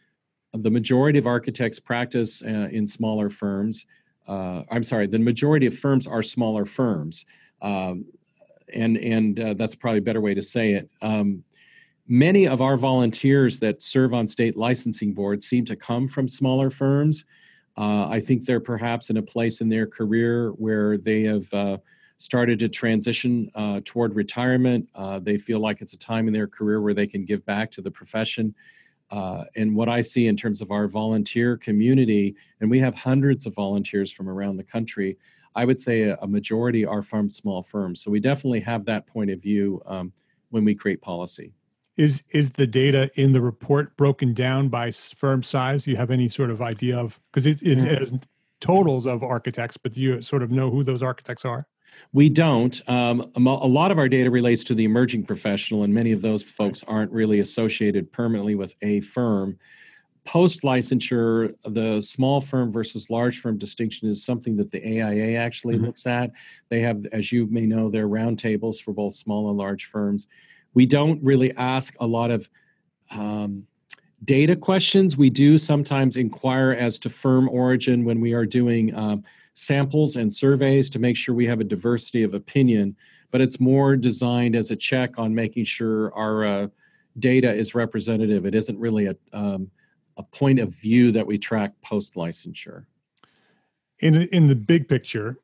the 0.63 0.71
majority 0.71 1.19
of 1.19 1.27
architects 1.27 1.79
practice 1.81 2.43
uh, 2.43 2.69
in 2.71 2.87
smaller 2.87 3.31
firms. 3.31 3.87
Uh, 4.27 4.63
I'm 4.71 4.83
sorry, 4.83 5.07
the 5.07 5.19
majority 5.19 5.67
of 5.67 5.77
firms 5.77 6.07
are 6.07 6.23
smaller 6.23 6.65
firms. 6.65 7.25
Um, 7.63 8.07
and 8.73 8.97
and 8.99 9.41
uh, 9.41 9.55
that's 9.55 9.75
probably 9.75 9.99
a 9.99 10.03
better 10.03 10.21
way 10.21 10.35
to 10.35 10.43
say 10.43 10.73
it. 10.73 10.91
Um, 11.01 11.45
many 12.09 12.49
of 12.49 12.61
our 12.61 12.77
volunteers 12.77 13.61
that 13.61 13.83
serve 13.83 14.13
on 14.13 14.27
state 14.27 14.57
licensing 14.57 15.15
boards 15.15 15.47
seem 15.47 15.65
to 15.67 15.77
come 15.77 16.09
from 16.09 16.29
smaller 16.29 16.71
firms. 16.71 17.25
Uh, 17.77 18.09
I 18.09 18.21
think 18.21 18.45
they're 18.45 18.61
perhaps 18.61 19.11
in 19.11 19.19
a 19.19 19.23
place 19.23 19.61
in 19.61 19.69
their 19.69 19.87
career 19.87 20.51
where 20.53 20.97
they 20.97 21.23
have 21.25 21.53
uh, 21.53 21.79
started 22.17 22.59
to 22.61 22.69
transition 22.69 23.51
uh, 23.55 23.81
toward 23.85 24.15
retirement. 24.15 24.89
They 25.21 25.37
feel 25.39 25.61
like 25.61 25.83
it's 25.83 25.93
a 25.93 25.99
time 25.99 26.27
in 26.27 26.33
their 26.33 26.47
career 26.47 26.81
where 26.81 26.95
they 26.95 27.07
can 27.07 27.25
give 27.25 27.45
back 27.45 27.71
to 27.73 27.83
the 27.83 27.91
profession. 27.91 28.55
Uh, 29.11 29.45
and 29.55 29.75
what 29.75 29.89
I 29.89 30.01
see 30.01 30.27
in 30.27 30.37
terms 30.37 30.61
of 30.61 30.71
our 30.71 30.89
volunteer 30.89 31.57
community, 31.57 32.35
and 32.61 32.71
we 32.71 32.79
have 32.81 32.95
hundreds 32.95 33.47
of 33.47 33.55
volunteers 33.55 34.11
from 34.11 34.29
around 34.29 34.57
the 34.57 34.65
country, 34.65 35.17
I 35.55 35.65
would 35.65 35.79
say 35.79 36.03
a, 36.03 36.17
a 36.17 36.27
majority 36.27 36.85
are 36.85 37.03
from 37.03 37.31
small 37.31 37.63
firms. 37.63 38.03
So 38.03 38.11
we 38.11 38.21
definitely 38.21 38.61
have 38.61 38.85
that 38.87 39.07
point 39.07 39.31
of 39.31 39.41
view 39.41 39.81
um, 39.87 40.13
when 40.51 40.65
we 40.65 40.75
create 40.75 41.01
policy. 41.01 41.55
Is 41.97 42.25
is 42.31 42.51
the 42.51 42.67
data 42.67 43.11
in 43.15 43.33
the 43.33 43.41
report 43.41 43.97
broken 43.97 44.35
down 44.35 44.69
by 44.69 44.91
firm 44.91 45.43
size? 45.43 45.85
Do 45.85 45.93
you 45.93 45.97
have 45.97 46.11
any 46.11 46.29
sort 46.29 46.51
of 46.51 46.61
idea 46.61 46.99
of 46.99 47.19
because 47.33 47.47
it, 47.47 47.63
it 47.63 47.79
has 47.79 48.13
totals 48.61 49.07
of 49.07 49.23
architects 49.23 49.77
but 49.77 49.93
do 49.93 50.03
you 50.03 50.23
sort 50.23 50.43
of 50.43 50.51
know 50.51 50.71
who 50.71 50.83
those 50.83 51.03
architects 51.03 51.45
are 51.45 51.63
we 52.13 52.29
don't 52.29 52.81
um, 52.89 53.31
a 53.37 53.41
lot 53.41 53.91
of 53.91 53.99
our 53.99 54.09
data 54.09 54.31
relates 54.31 54.65
to 54.65 54.75
the 54.75 54.85
emerging 54.85 55.25
professional 55.25 55.85
and 55.85 55.93
many 55.93 56.13
of 56.13 56.23
those 56.23 56.43
folks 56.43 56.85
aren't 56.85 57.13
really 57.13 57.41
associated 57.41 58.11
permanently 58.13 58.55
with 58.55 58.75
a 58.83 59.01
firm 59.01 59.59
post 60.25 60.63
licensure 60.63 61.55
the 61.65 62.01
small 62.01 62.41
firm 62.41 62.73
versus 62.73 63.11
large 63.11 63.39
firm 63.41 63.57
distinction 63.57 64.09
is 64.09 64.25
something 64.25 64.57
that 64.57 64.71
the 64.71 64.83
aia 64.83 65.37
actually 65.37 65.77
mm-hmm. 65.77 65.87
looks 65.87 66.07
at 66.07 66.31
they 66.69 66.81
have 66.81 67.05
as 67.13 67.31
you 67.31 67.47
may 67.47 67.67
know 67.67 67.91
their 67.91 68.09
roundtables 68.09 68.81
for 68.81 68.93
both 68.93 69.15
small 69.15 69.49
and 69.49 69.59
large 69.59 69.85
firms 69.85 70.27
we 70.75 70.85
don't 70.85 71.23
really 71.23 71.57
ask 71.57 71.95
a 72.01 72.07
lot 72.07 72.31
of 72.31 72.49
um, 73.11 73.67
data 74.25 74.57
questions. 74.57 75.17
We 75.17 75.31
do 75.31 75.59
sometimes 75.59 76.17
inquire 76.17 76.73
as 76.73 76.99
to 77.01 77.09
firm 77.09 77.49
origin 77.49 78.05
when 78.05 78.21
we 78.21 78.33
are 78.35 78.47
doing 78.47 78.95
um, 78.95 79.25
samples 79.57 80.17
and 80.17 80.33
surveys 80.33 80.89
to 80.91 80.99
make 80.99 81.17
sure 81.17 81.35
we 81.35 81.47
have 81.47 81.61
a 81.61 81.65
diversity 81.65 82.23
of 82.23 82.35
opinion, 82.35 82.95
but 83.31 83.41
it's 83.41 83.59
more 83.59 83.97
designed 83.97 84.55
as 84.55 84.71
a 84.71 84.77
check 84.77 85.19
on 85.19 85.35
making 85.35 85.65
sure 85.65 86.15
our 86.15 86.45
uh, 86.45 86.69
data 87.19 87.53
is 87.53 87.75
representative. 87.75 88.47
It 88.47 88.55
isn't 88.55 88.79
really 88.79 89.07
a, 89.07 89.17
um, 89.33 89.71
a 90.19 90.23
point 90.23 90.61
of 90.61 90.75
view 90.75 91.11
that 91.13 91.27
we 91.27 91.39
track 91.39 91.73
post 91.83 92.15
licensure. 92.15 92.85
In, 94.01 94.15
in 94.15 94.47
the 94.47 94.55
big 94.55 94.89
picture, 94.89 95.39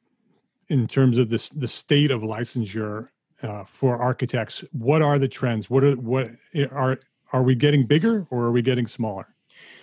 in 0.68 0.86
terms 0.86 1.16
of 1.16 1.30
this, 1.30 1.48
the 1.48 1.68
state 1.68 2.10
of 2.10 2.20
licensure 2.20 3.08
uh, 3.42 3.64
for 3.64 4.00
architects. 4.00 4.64
What 4.72 5.02
are 5.02 5.18
the 5.18 5.28
trends? 5.28 5.68
What 5.68 5.82
are 5.82 5.96
what 5.96 6.30
are 6.70 7.00
are 7.32 7.42
we 7.42 7.54
getting 7.54 7.86
bigger 7.86 8.26
or 8.30 8.44
are 8.44 8.52
we 8.52 8.62
getting 8.62 8.86
smaller? 8.86 9.34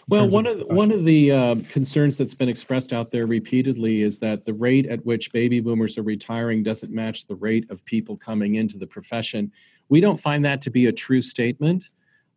Well, 0.09 0.27
one 0.27 0.47
of, 0.47 0.61
of 0.61 0.67
one 0.67 0.91
of 0.91 1.03
the 1.03 1.31
uh, 1.31 1.55
concerns 1.69 2.17
that's 2.17 2.33
been 2.33 2.49
expressed 2.49 2.93
out 2.93 3.11
there 3.11 3.27
repeatedly 3.27 4.01
is 4.01 4.17
that 4.19 4.43
the 4.43 4.53
rate 4.53 4.87
at 4.87 5.05
which 5.05 5.31
baby 5.31 5.59
boomers 5.59 5.97
are 5.97 6.03
retiring 6.03 6.63
doesn't 6.63 6.91
match 6.91 7.27
the 7.27 7.35
rate 7.35 7.69
of 7.69 7.85
people 7.85 8.17
coming 8.17 8.55
into 8.55 8.77
the 8.77 8.87
profession. 8.87 9.51
We 9.87 10.01
don't 10.01 10.19
find 10.19 10.43
that 10.45 10.61
to 10.61 10.71
be 10.71 10.87
a 10.87 10.91
true 10.91 11.21
statement. 11.21 11.89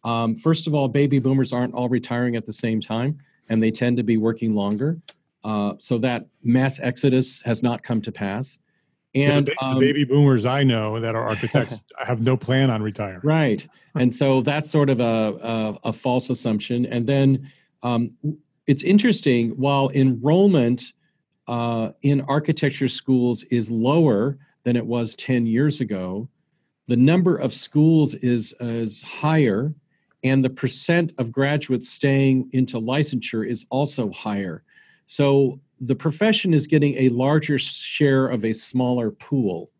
Um, 0.04 0.36
first 0.36 0.66
of 0.66 0.74
all, 0.74 0.88
baby 0.88 1.18
boomers 1.18 1.52
aren't 1.52 1.74
all 1.74 1.88
retiring 1.88 2.36
at 2.36 2.44
the 2.44 2.52
same 2.52 2.80
time, 2.80 3.18
and 3.48 3.62
they 3.62 3.70
tend 3.70 3.96
to 3.96 4.02
be 4.02 4.16
working 4.16 4.54
longer. 4.54 4.98
Uh, 5.44 5.74
so 5.78 5.98
that 5.98 6.26
mass 6.42 6.78
exodus 6.80 7.40
has 7.42 7.62
not 7.62 7.82
come 7.82 8.00
to 8.02 8.12
pass. 8.12 8.58
And 9.14 9.46
the, 9.46 9.64
um, 9.64 9.78
the 9.78 9.86
baby 9.86 10.04
boomers 10.04 10.46
I 10.46 10.62
know 10.62 11.00
that 11.00 11.14
are 11.14 11.26
architects 11.26 11.80
have 11.98 12.22
no 12.22 12.36
plan 12.36 12.70
on 12.70 12.82
retiring. 12.82 13.20
Right, 13.22 13.66
and 13.94 14.12
so 14.12 14.40
that's 14.40 14.70
sort 14.70 14.88
of 14.88 15.00
a 15.00 15.78
a, 15.82 15.88
a 15.88 15.92
false 15.92 16.30
assumption. 16.30 16.86
And 16.86 17.06
then 17.06 17.50
um, 17.82 18.16
it's 18.66 18.82
interesting. 18.82 19.50
While 19.50 19.90
enrollment 19.90 20.92
uh, 21.48 21.90
in 22.02 22.20
architecture 22.22 22.88
schools 22.88 23.44
is 23.44 23.70
lower 23.70 24.38
than 24.62 24.76
it 24.76 24.86
was 24.86 25.14
ten 25.14 25.46
years 25.46 25.80
ago, 25.80 26.28
the 26.86 26.96
number 26.96 27.36
of 27.36 27.52
schools 27.52 28.14
is 28.14 28.54
is 28.60 29.02
higher, 29.02 29.74
and 30.22 30.44
the 30.44 30.50
percent 30.50 31.12
of 31.18 31.32
graduates 31.32 31.88
staying 31.88 32.48
into 32.52 32.80
licensure 32.80 33.46
is 33.46 33.66
also 33.70 34.10
higher. 34.10 34.62
So 35.04 35.60
the 35.80 35.96
profession 35.96 36.54
is 36.54 36.68
getting 36.68 36.94
a 36.96 37.08
larger 37.08 37.58
share 37.58 38.28
of 38.28 38.44
a 38.44 38.52
smaller 38.52 39.10
pool, 39.10 39.70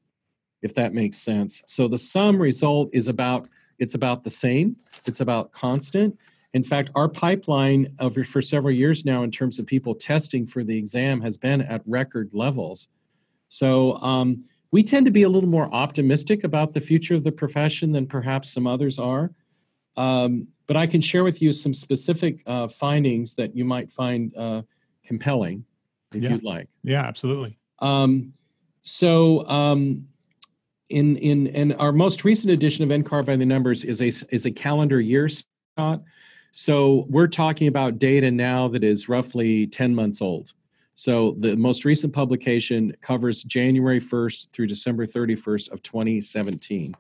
if 0.61 0.75
that 0.75 0.95
makes 0.95 1.19
sense. 1.19 1.63
So 1.67 1.87
the 1.87 1.99
sum 1.99 2.43
result 2.43 2.91
is 2.93 3.07
about 3.09 3.49
it's 3.79 3.95
about 3.95 4.25
the 4.25 4.31
same. 4.31 4.77
It's 5.07 5.21
about 5.21 5.53
constant. 5.53 6.19
In 6.55 6.63
fact, 6.63 6.91
our 6.95 7.09
pipeline 7.09 7.95
of 7.99 8.15
for 8.15 8.43
several 8.43 8.75
years 8.75 9.05
now, 9.05 9.23
in 9.23 9.31
terms 9.31 9.59
of 9.59 9.67
people 9.67 9.95
testing 9.95 10.47
for 10.47 10.63
the 10.63 10.77
exam, 10.77 11.21
has 11.21 11.39
been 11.39 11.63
at 11.63 11.83
record 11.87 12.31
levels. 12.33 12.89
So 13.49 13.95
um, 13.97 14.45
we 14.71 14.83
tend 14.83 15.07
to 15.07 15.13
be 15.13 15.23
a 15.23 15.29
little 15.29 15.49
more 15.49 15.73
optimistic 15.73 16.45
about 16.45 16.73
the 16.73 16.81
future 16.81 17.15
of 17.15 17.25
the 17.25 17.33
profession 17.33 17.93
than 17.93 18.07
perhaps 18.07 18.53
some 18.53 18.67
others 18.67 18.99
are. 18.99 19.31
Um, 19.97 20.47
but 20.67 20.77
I 20.77 20.87
can 20.87 21.01
share 21.01 21.25
with 21.25 21.43
you 21.43 21.53
some 21.53 21.75
specific 21.75 22.43
uh, 22.47 22.69
findings 22.69 23.35
that 23.35 23.55
you 23.55 23.65
might 23.65 23.91
find 23.91 24.35
uh, 24.37 24.63
compelling 25.05 25.65
if 26.15 26.23
yeah. 26.23 26.31
you'd 26.31 26.45
like. 26.45 26.69
Yeah, 26.83 27.03
absolutely. 27.03 27.59
Um, 27.81 28.33
so 28.83 29.47
um, 29.47 30.07
in 30.89 31.17
in 31.17 31.47
in 31.49 31.73
our 31.73 31.93
most 31.93 32.25
recent 32.25 32.53
edition 32.53 32.91
of 32.91 33.03
NCARB 33.05 33.27
by 33.27 33.37
the 33.37 33.47
numbers 33.47 33.85
is 33.85 34.01
a 34.01 34.09
is 34.35 34.47
a 34.47 34.51
calendar 34.51 35.01
year 35.01 35.29
Scott. 35.29 36.03
So 36.53 37.07
we're 37.09 37.29
talking 37.29 37.67
about 37.67 37.99
data 37.99 38.31
now 38.31 38.69
that 38.69 38.85
is 38.85 39.09
roughly 39.09 39.67
10 39.67 39.95
months 39.95 40.21
old. 40.21 40.53
So 40.95 41.35
the 41.39 41.57
most 41.57 41.87
recent 41.87 42.13
publication 42.13 42.95
covers 43.01 43.43
January 43.43 43.99
1st 43.99 44.51
through 44.51 44.67
December 44.67 45.07
31st 45.07 45.73
of 45.73 45.83
2017. 45.83 46.95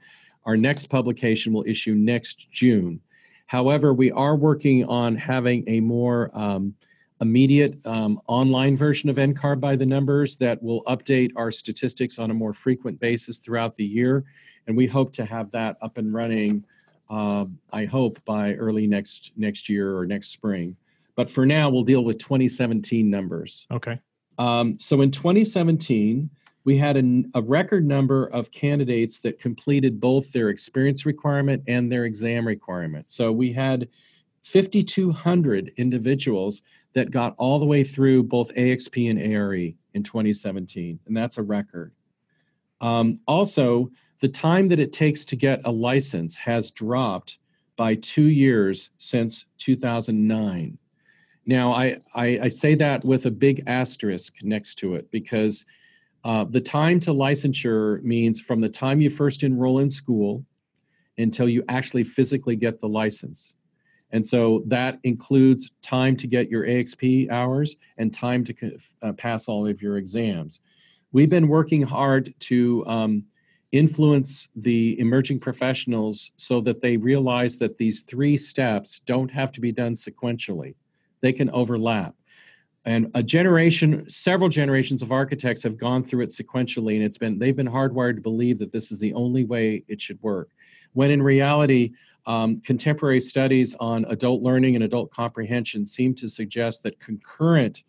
Our 0.46 0.56
next 0.56 0.86
publication 0.86 1.52
will 1.52 1.64
issue 1.66 1.94
next 1.94 2.50
June. 2.50 3.00
However, 3.46 3.92
we 3.92 4.10
are 4.10 4.34
working 4.34 4.86
on 4.86 5.14
having 5.16 5.64
a 5.68 5.80
more 5.80 6.30
um, 6.32 6.74
immediate 7.20 7.78
um, 7.86 8.20
online 8.26 8.74
version 8.74 9.10
of 9.10 9.16
NCARB 9.16 9.60
by 9.60 9.76
the 9.76 9.84
numbers 9.84 10.36
that 10.36 10.62
will 10.62 10.82
update 10.84 11.30
our 11.36 11.50
statistics 11.50 12.18
on 12.18 12.30
a 12.30 12.34
more 12.34 12.54
frequent 12.54 12.98
basis 12.98 13.38
throughout 13.38 13.74
the 13.74 13.84
year. 13.84 14.24
And 14.66 14.76
we 14.76 14.86
hope 14.86 15.12
to 15.12 15.26
have 15.26 15.50
that 15.50 15.76
up 15.82 15.98
and 15.98 16.14
running, 16.14 16.64
uh, 17.12 17.44
I 17.74 17.84
hope, 17.84 18.24
by 18.24 18.54
early 18.54 18.86
next 18.86 19.32
next 19.36 19.68
year 19.68 19.94
or 19.96 20.06
next 20.06 20.28
spring. 20.28 20.76
But 21.14 21.28
for 21.28 21.44
now, 21.44 21.68
we'll 21.68 21.84
deal 21.84 22.04
with 22.04 22.16
2017 22.16 23.08
numbers. 23.08 23.66
Okay. 23.70 24.00
Um, 24.38 24.78
so 24.78 25.02
in 25.02 25.10
2017, 25.10 26.30
we 26.64 26.78
had 26.78 26.96
a, 26.96 27.24
a 27.34 27.42
record 27.42 27.86
number 27.86 28.28
of 28.28 28.50
candidates 28.50 29.18
that 29.20 29.38
completed 29.38 30.00
both 30.00 30.32
their 30.32 30.48
experience 30.48 31.04
requirement 31.04 31.62
and 31.68 31.92
their 31.92 32.06
exam 32.06 32.46
requirement. 32.46 33.10
So 33.10 33.30
we 33.30 33.52
had 33.52 33.90
5,200 34.44 35.72
individuals 35.76 36.62
that 36.94 37.10
got 37.10 37.34
all 37.36 37.58
the 37.58 37.66
way 37.66 37.84
through 37.84 38.22
both 38.22 38.54
AXP 38.54 39.10
and 39.10 39.18
ARE 39.18 39.54
in 39.54 40.02
2017, 40.02 40.98
and 41.06 41.16
that's 41.16 41.36
a 41.36 41.42
record. 41.42 41.92
Um, 42.80 43.20
also, 43.26 43.90
the 44.22 44.28
time 44.28 44.66
that 44.66 44.78
it 44.78 44.92
takes 44.92 45.24
to 45.24 45.34
get 45.34 45.60
a 45.64 45.70
license 45.70 46.36
has 46.36 46.70
dropped 46.70 47.38
by 47.74 47.96
two 47.96 48.28
years 48.28 48.90
since 48.98 49.46
2009. 49.58 50.78
Now, 51.44 51.72
I, 51.72 52.00
I, 52.14 52.38
I 52.42 52.48
say 52.48 52.76
that 52.76 53.04
with 53.04 53.26
a 53.26 53.32
big 53.32 53.64
asterisk 53.66 54.36
next 54.44 54.76
to 54.76 54.94
it 54.94 55.10
because 55.10 55.66
uh, 56.22 56.44
the 56.44 56.60
time 56.60 57.00
to 57.00 57.10
licensure 57.10 58.00
means 58.04 58.40
from 58.40 58.60
the 58.60 58.68
time 58.68 59.00
you 59.00 59.10
first 59.10 59.42
enroll 59.42 59.80
in 59.80 59.90
school 59.90 60.44
until 61.18 61.48
you 61.48 61.64
actually 61.68 62.04
physically 62.04 62.54
get 62.54 62.78
the 62.78 62.88
license. 62.88 63.56
And 64.12 64.24
so 64.24 64.62
that 64.68 65.00
includes 65.02 65.72
time 65.82 66.16
to 66.18 66.28
get 66.28 66.48
your 66.48 66.64
AXP 66.64 67.28
hours 67.32 67.74
and 67.98 68.14
time 68.14 68.44
to 68.44 68.78
uh, 69.02 69.14
pass 69.14 69.48
all 69.48 69.66
of 69.66 69.82
your 69.82 69.96
exams. 69.96 70.60
We've 71.10 71.28
been 71.28 71.48
working 71.48 71.82
hard 71.82 72.32
to 72.40 72.86
um, 72.86 73.24
influence 73.72 74.48
the 74.54 74.98
emerging 75.00 75.40
professionals 75.40 76.32
so 76.36 76.60
that 76.60 76.80
they 76.80 76.96
realize 76.96 77.56
that 77.56 77.78
these 77.78 78.02
three 78.02 78.36
steps 78.36 79.00
don't 79.00 79.30
have 79.30 79.50
to 79.52 79.60
be 79.60 79.72
done 79.72 79.94
sequentially, 79.94 80.74
they 81.22 81.32
can 81.32 81.50
overlap. 81.50 82.14
And 82.84 83.10
a 83.14 83.22
generation, 83.22 84.08
several 84.10 84.48
generations 84.48 85.02
of 85.02 85.12
architects 85.12 85.62
have 85.62 85.78
gone 85.78 86.04
through 86.04 86.22
it 86.22 86.30
sequentially, 86.30 86.96
and 86.96 87.04
it's 87.04 87.18
been 87.18 87.38
they've 87.38 87.56
been 87.56 87.68
hardwired 87.68 88.16
to 88.16 88.20
believe 88.20 88.58
that 88.58 88.72
this 88.72 88.90
is 88.90 88.98
the 88.98 89.14
only 89.14 89.44
way 89.44 89.84
it 89.88 90.00
should 90.00 90.20
work. 90.22 90.50
When 90.92 91.10
in 91.10 91.22
reality, 91.22 91.92
um, 92.26 92.58
contemporary 92.58 93.20
studies 93.20 93.74
on 93.80 94.04
adult 94.06 94.42
learning 94.42 94.74
and 94.74 94.84
adult 94.84 95.10
comprehension 95.10 95.84
seem 95.86 96.14
to 96.16 96.28
suggest 96.28 96.82
that 96.82 96.98
concurrent 97.00 97.84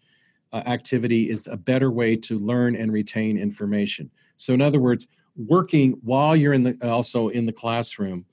uh, 0.54 0.58
activity 0.68 1.30
is 1.30 1.48
a 1.48 1.58
better 1.58 1.92
way 1.92 2.16
to 2.16 2.38
learn 2.38 2.76
and 2.76 2.92
retain 2.92 3.38
information. 3.38 4.10
So, 4.38 4.54
in 4.54 4.62
other 4.62 4.80
words, 4.80 5.08
working 5.36 5.94
while 6.04 6.36
you're 6.36 6.54
in 6.54 6.64
the 6.64 6.78
also 6.90 7.30
in 7.30 7.46
the 7.46 7.54
classroom, 7.54 8.26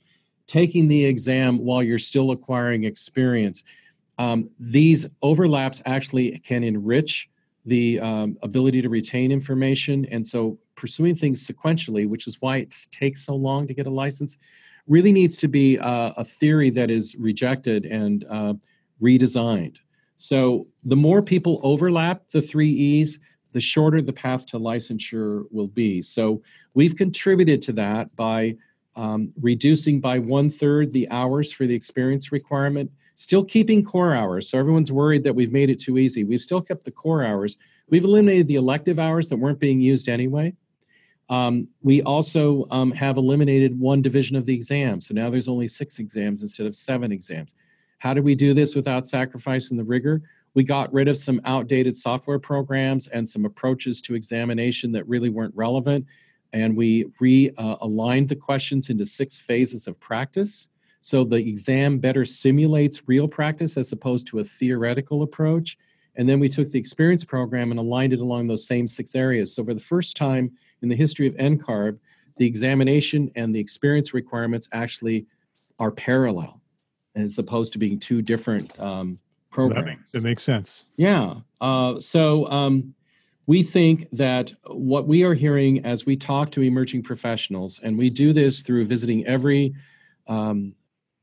taking 0.47 0.89
the 0.89 1.05
exam 1.05 1.59
while 1.59 1.83
you're 1.83 1.99
still 1.99 2.31
acquiring 2.31 2.85
experience. 2.85 3.65
Um, 4.19 4.51
these 4.59 5.09
overlaps 5.23 5.81
actually 5.87 6.39
can 6.41 6.63
enrich 6.63 7.29
the 7.65 8.01
um, 8.01 8.37
ability 8.43 8.83
to 8.83 8.89
retain 8.89 9.33
information, 9.33 10.07
and 10.11 10.27
so 10.27 10.59
pursuing 10.75 11.15
things 11.15 11.47
sequentially, 11.47 12.09
which 12.09 12.27
is 12.27 12.37
why 12.41 12.59
it 12.59 12.75
takes 12.91 13.25
so 13.25 13.35
long 13.35 13.67
to 13.67 13.75
get 13.75 13.87
a 13.87 13.91
license, 13.91 14.39
really 14.87 15.13
needs 15.13 15.37
to 15.37 15.49
be 15.49 15.79
uh, 15.79 16.13
a 16.17 16.25
theory 16.25 16.71
that 16.71 16.91
is 16.91 17.15
rejected 17.17 17.85
and 17.87 18.25
uh, 18.29 18.55
redesigned. 19.01 19.77
So 20.17 20.67
the 20.85 20.97
more 20.97 21.23
people 21.23 21.61
overlap 21.63 22.29
the 22.31 22.43
three 22.43 22.69
E's, 22.69 23.19
the 23.53 23.61
shorter 23.61 24.01
the 24.03 24.13
path 24.13 24.47
to 24.47 24.59
licensure 24.59 25.45
will 25.51 25.69
be. 25.69 26.03
So 26.03 26.43
we've 26.75 26.97
contributed 26.97 27.63
to 27.63 27.73
that 27.75 28.15
by 28.17 28.57
um, 28.97 29.33
reducing 29.41 30.01
by 30.01 30.19
one 30.19 30.51
third 30.51 30.93
the 30.93 31.09
hours 31.11 31.53
for 31.53 31.67
the 31.67 31.75
experience 31.75 32.33
requirement, 32.33 32.91
still 33.17 33.45
keeping 33.45 33.85
core 33.85 34.15
hours. 34.15 34.49
So 34.49 34.59
everyone's 34.59 34.93
worried 34.93 35.25
that 35.25 35.35
we've 35.35 35.53
made 35.53 35.71
it 35.71 35.79
too 35.79 35.99
easy. 35.99 36.25
We've 36.25 36.41
still 36.41 36.61
kept 36.61 36.85
the 36.85 36.91
core 36.91 37.25
hours. 37.25 37.59
We've 37.89 38.05
eliminated 38.05 38.47
the 38.47 38.57
elective 38.57 38.99
hours 38.99 39.29
that 39.29 39.37
weren't 39.37 39.59
being 39.59 39.81
used 39.81 40.09
anyway. 40.09 40.55
Um, 41.29 41.69
we 41.83 42.03
also 42.03 42.67
um, 42.71 42.91
have 42.91 43.17
eliminated 43.17 43.79
one 43.79 44.03
division 44.03 44.37
of 44.37 44.47
the 44.47 44.55
exam. 44.55 45.01
So 45.01 45.15
now 45.15 45.31
there's 45.31 45.49
only 45.49 45.69
six 45.69 45.99
exams 46.01 46.43
instead 46.43 46.67
of 46.67 46.75
seven 46.75 47.13
exams. 47.13 47.55
How 47.99 48.15
do 48.15 48.23
we 48.23 48.35
do 48.35 48.53
this 48.53 48.75
without 48.75 49.07
sacrificing 49.07 49.77
the 49.77 49.85
rigor? 49.85 50.23
We 50.55 50.65
got 50.65 50.93
rid 50.93 51.09
of 51.09 51.17
some 51.17 51.41
outdated 51.45 51.97
software 51.97 52.39
programs 52.39 53.09
and 53.09 53.29
some 53.29 53.45
approaches 53.45 54.01
to 54.03 54.15
examination 54.15 54.93
that 54.93 55.09
really 55.09 55.31
weren't 55.31 55.55
relevant. 55.55 56.07
And 56.53 56.77
we 56.77 57.05
realigned 57.21 58.25
uh, 58.25 58.27
the 58.27 58.37
questions 58.37 58.91
into 58.91 59.05
six 59.05 59.39
phases 59.39 59.87
of 59.87 59.99
practice. 60.01 60.69
So 61.01 61.25
the 61.25 61.37
exam 61.37 61.99
better 61.99 62.25
simulates 62.25 63.09
real 63.09 63.29
practice 63.29 63.77
as 63.77 63.93
opposed 63.93 64.27
to 64.29 64.41
a 64.41 64.45
theoretical 64.45 65.23
approach. 65.23 65.79
And 66.17 66.29
then 66.29 66.41
we 66.41 66.49
took 66.49 66.69
the 66.71 66.79
experience 66.79 67.25
program 67.25 67.71
and 67.71 67.79
aligned 67.79 68.13
it 68.13 68.21
along 68.21 68.49
those 68.49 68.67
same 68.67 68.89
six 68.89 69.15
areas. 69.15 69.55
So 69.55 69.65
for 69.65 69.75
the 69.75 69.81
first 69.81 70.17
time, 70.17 70.53
in 70.83 70.89
the 70.89 70.97
history 70.97 71.27
of 71.27 71.35
NCARB, 71.37 71.99
the 72.37 72.47
examination 72.47 73.31
and 73.37 73.55
the 73.55 73.61
experience 73.61 74.13
requirements 74.13 74.69
actually 74.73 75.27
are 75.79 75.91
parallel 75.91 76.61
as 77.15 77.39
opposed 77.39 77.73
to 77.73 77.79
being 77.79 77.99
two 77.99 78.23
different 78.23 78.79
um, 78.81 79.19
programs. 79.51 80.13
That, 80.13 80.19
that, 80.19 80.25
makes 80.25 80.43
sense. 80.43 80.85
Yeah. 80.97 81.37
Uh, 81.61 81.99
so 82.01 82.49
um, 82.49 82.95
we 83.47 83.63
think 83.63 84.09
that 84.13 84.53
what 84.67 85.07
we 85.07 85.23
are 85.25 85.35
hearing 85.35 85.85
as 85.85 86.07
we 86.07 86.17
talk 86.17 86.51
to 86.53 86.63
emerging 86.63 87.03
professionals, 87.03 87.81
and 87.83 87.99
we 87.99 88.11
do 88.11 88.33
this 88.33 88.63
through 88.63 88.85
visiting 88.85 89.27
every 89.27 89.75
um, 90.29 90.75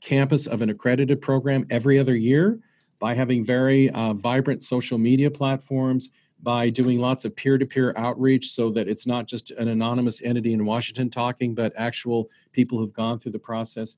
campus 0.02 0.48
of 0.48 0.62
an 0.62 0.70
accredited 0.70 1.22
program 1.22 1.66
every 1.70 1.98
other 1.98 2.16
year 2.16 2.60
by 3.00 3.14
having 3.14 3.46
very 3.46 3.90
uh, 3.92 4.14
vibrant 4.14 4.64
social 4.64 4.98
media 4.98 5.30
platforms, 5.30 6.10
by 6.42 6.70
doing 6.70 7.00
lots 7.00 7.26
of 7.26 7.36
peer-to-peer 7.36 7.94
outreach 7.98 8.52
so 8.52 8.70
that 8.70 8.88
it's 8.88 9.08
not 9.08 9.26
just 9.26 9.52
an 9.52 9.70
anonymous 9.70 10.22
entity 10.22 10.54
in 10.54 10.66
Washington 10.66 11.10
talking, 11.10 11.56
but 11.56 11.74
actual 11.78 12.30
people 12.52 12.78
who've 12.78 12.94
gone 12.94 13.20
through 13.20 13.32
the 13.32 13.40
process. 13.40 13.98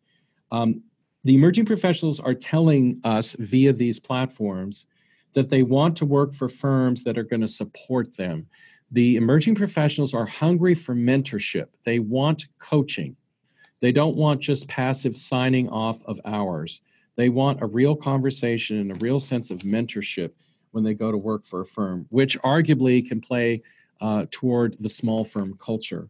Um, 0.51 0.81
the 1.23 1.35
emerging 1.35 1.65
professionals 1.65 2.19
are 2.19 2.33
telling 2.33 2.99
us 3.03 3.35
via 3.39 3.73
these 3.73 3.99
platforms 3.99 4.85
that 5.33 5.49
they 5.49 5.63
want 5.63 5.95
to 5.97 6.05
work 6.05 6.33
for 6.33 6.49
firms 6.49 7.03
that 7.03 7.17
are 7.17 7.23
going 7.23 7.41
to 7.41 7.47
support 7.47 8.15
them. 8.15 8.47
The 8.91 9.17
emerging 9.17 9.55
professionals 9.55 10.13
are 10.13 10.25
hungry 10.25 10.73
for 10.73 10.95
mentorship. 10.95 11.67
They 11.83 11.99
want 11.99 12.47
coaching. 12.57 13.15
They 13.81 13.91
don't 13.91 14.15
want 14.15 14.41
just 14.41 14.67
passive 14.67 15.15
signing 15.15 15.69
off 15.69 16.01
of 16.05 16.19
hours. 16.25 16.81
They 17.15 17.29
want 17.29 17.61
a 17.61 17.67
real 17.67 17.95
conversation 17.95 18.79
and 18.79 18.91
a 18.91 18.95
real 18.95 19.19
sense 19.19 19.51
of 19.51 19.59
mentorship 19.59 20.31
when 20.71 20.83
they 20.83 20.93
go 20.93 21.11
to 21.11 21.17
work 21.17 21.45
for 21.45 21.61
a 21.61 21.65
firm, 21.65 22.05
which 22.09 22.39
arguably 22.39 23.05
can 23.07 23.21
play 23.21 23.61
uh, 24.01 24.25
toward 24.31 24.77
the 24.79 24.89
small 24.89 25.23
firm 25.23 25.57
culture. 25.59 26.09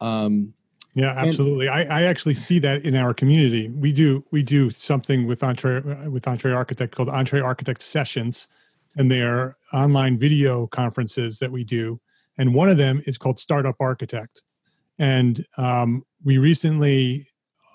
Um, 0.00 0.54
yeah, 0.96 1.12
absolutely. 1.14 1.66
And, 1.66 1.92
I, 1.92 2.00
I 2.00 2.02
actually 2.04 2.32
see 2.32 2.58
that 2.60 2.86
in 2.86 2.96
our 2.96 3.12
community. 3.12 3.68
We 3.68 3.92
do 3.92 4.24
we 4.30 4.42
do 4.42 4.70
something 4.70 5.26
with 5.26 5.44
Entre 5.44 5.82
with 6.08 6.26
Entre 6.26 6.54
Architect 6.54 6.96
called 6.96 7.10
Entre 7.10 7.38
Architect 7.38 7.82
Sessions, 7.82 8.48
and 8.96 9.10
they 9.10 9.20
are 9.20 9.58
online 9.74 10.18
video 10.18 10.66
conferences 10.68 11.38
that 11.40 11.52
we 11.52 11.64
do. 11.64 12.00
And 12.38 12.54
one 12.54 12.70
of 12.70 12.78
them 12.78 13.02
is 13.06 13.18
called 13.18 13.38
Startup 13.38 13.76
Architect. 13.78 14.40
And 14.98 15.44
um, 15.58 16.02
we 16.24 16.38
recently 16.38 17.28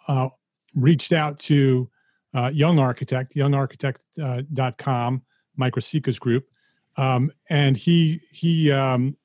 uh, 0.07 0.29
reached 0.73 1.13
out 1.13 1.37
to 1.41 1.91
uh, 2.33 2.49
Young 2.51 2.79
Architect, 2.79 3.35
youngarchitect.com, 3.35 5.15
uh, 5.15 5.19
Mike 5.57 5.73
Riscica's 5.73 6.17
group, 6.17 6.47
um, 6.97 7.29
and 7.51 7.77
he 7.77 8.19
he 8.31 8.71
um, 8.71 9.15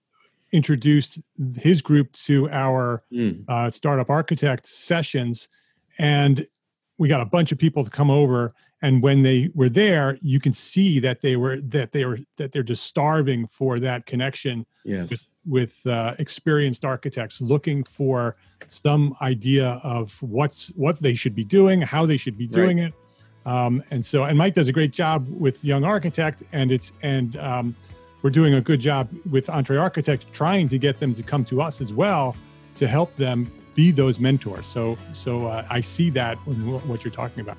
introduced 0.52 1.20
his 1.56 1.82
group 1.82 2.12
to 2.12 2.48
our 2.50 3.02
mm. 3.12 3.44
uh, 3.48 3.68
startup 3.68 4.10
architect 4.10 4.66
sessions 4.66 5.48
and 5.98 6.46
we 6.98 7.08
got 7.08 7.20
a 7.20 7.26
bunch 7.26 7.52
of 7.52 7.58
people 7.58 7.84
to 7.84 7.90
come 7.90 8.10
over 8.10 8.54
and 8.82 9.02
when 9.02 9.22
they 9.22 9.50
were 9.54 9.68
there 9.68 10.18
you 10.22 10.38
can 10.38 10.52
see 10.52 11.00
that 11.00 11.20
they 11.20 11.36
were 11.36 11.60
that 11.60 11.92
they 11.92 12.04
were 12.04 12.18
that 12.36 12.52
they're 12.52 12.62
just 12.62 12.84
starving 12.84 13.46
for 13.48 13.80
that 13.80 14.06
connection 14.06 14.64
yes. 14.84 15.10
with, 15.10 15.24
with 15.46 15.86
uh, 15.86 16.14
experienced 16.18 16.84
architects 16.84 17.40
looking 17.40 17.82
for 17.84 18.36
some 18.68 19.16
idea 19.20 19.80
of 19.82 20.20
what's 20.22 20.68
what 20.68 20.98
they 21.00 21.14
should 21.14 21.34
be 21.34 21.44
doing 21.44 21.82
how 21.82 22.06
they 22.06 22.16
should 22.16 22.38
be 22.38 22.46
doing 22.46 22.78
right. 22.78 22.88
it 22.88 23.50
um, 23.50 23.82
and 23.90 24.04
so 24.04 24.24
and 24.24 24.38
mike 24.38 24.54
does 24.54 24.68
a 24.68 24.72
great 24.72 24.92
job 24.92 25.26
with 25.28 25.64
young 25.64 25.84
architect 25.84 26.42
and 26.52 26.70
it's 26.70 26.92
and 27.02 27.36
um, 27.36 27.74
we're 28.22 28.30
doing 28.30 28.54
a 28.54 28.60
good 28.60 28.80
job 28.80 29.08
with 29.30 29.48
Entre 29.48 29.76
Architects 29.76 30.26
trying 30.32 30.68
to 30.68 30.78
get 30.78 30.98
them 31.00 31.14
to 31.14 31.22
come 31.22 31.44
to 31.44 31.60
us 31.60 31.80
as 31.80 31.92
well 31.92 32.36
to 32.74 32.86
help 32.86 33.14
them 33.16 33.50
be 33.74 33.90
those 33.90 34.18
mentors. 34.18 34.66
So, 34.66 34.96
so 35.12 35.46
uh, 35.46 35.66
I 35.70 35.80
see 35.80 36.10
that 36.10 36.38
in 36.46 36.88
what 36.88 37.04
you're 37.04 37.12
talking 37.12 37.40
about. 37.40 37.58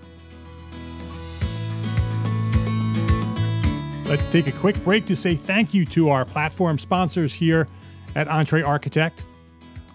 Let's 4.07 4.25
take 4.25 4.47
a 4.47 4.51
quick 4.53 4.81
break 4.83 5.05
to 5.07 5.15
say 5.15 5.35
thank 5.35 5.73
you 5.73 5.85
to 5.87 6.09
our 6.09 6.25
platform 6.25 6.79
sponsors 6.79 7.33
here 7.33 7.67
at 8.15 8.27
Entre 8.27 8.63
Architect, 8.63 9.23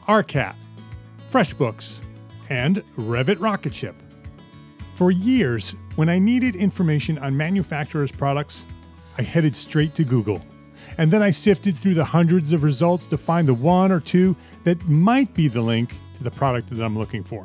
ARCAT, 0.07 0.55
FreshBooks, 1.33 1.99
and 2.51 2.85
Revit 2.97 3.41
Rocketship. 3.41 3.95
For 4.95 5.11
years, 5.11 5.75
when 5.97 6.09
I 6.09 6.19
needed 6.19 6.55
information 6.55 7.19
on 7.19 7.37
manufacturers' 7.37 8.13
products, 8.13 8.65
I 9.17 9.23
headed 9.23 9.57
straight 9.57 9.95
to 9.95 10.05
Google 10.05 10.43
and 10.99 11.11
then 11.11 11.23
I 11.23 11.31
sifted 11.31 11.77
through 11.77 11.95
the 11.95 12.05
hundreds 12.05 12.53
of 12.53 12.63
results 12.63 13.07
to 13.07 13.19
find 13.19 13.49
the 13.49 13.55
one 13.55 13.93
or 13.93 14.01
two 14.01 14.37
that 14.65 14.89
might 14.89 15.33
be 15.35 15.49
the 15.49 15.63
link 15.63 15.95
to 16.15 16.23
the 16.23 16.31
product 16.31 16.71
that 16.71 16.83
I'm 16.83 16.99
looking 16.99 17.25
for. 17.25 17.45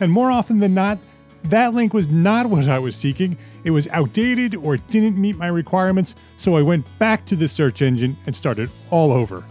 And 0.00 0.10
more 0.10 0.30
often 0.30 0.60
than 0.60 0.74
not, 0.74 0.98
that 1.44 1.74
link 1.74 1.94
was 1.94 2.08
not 2.08 2.46
what 2.50 2.68
I 2.68 2.78
was 2.78 2.96
seeking. 2.96 3.36
It 3.64 3.70
was 3.70 3.88
outdated 3.88 4.54
or 4.54 4.76
didn't 4.76 5.20
meet 5.20 5.36
my 5.36 5.48
requirements, 5.48 6.14
so 6.36 6.56
I 6.56 6.62
went 6.62 6.86
back 6.98 7.24
to 7.26 7.36
the 7.36 7.48
search 7.48 7.82
engine 7.82 8.16
and 8.26 8.34
started 8.34 8.70
all 8.90 9.12
over. 9.12 9.44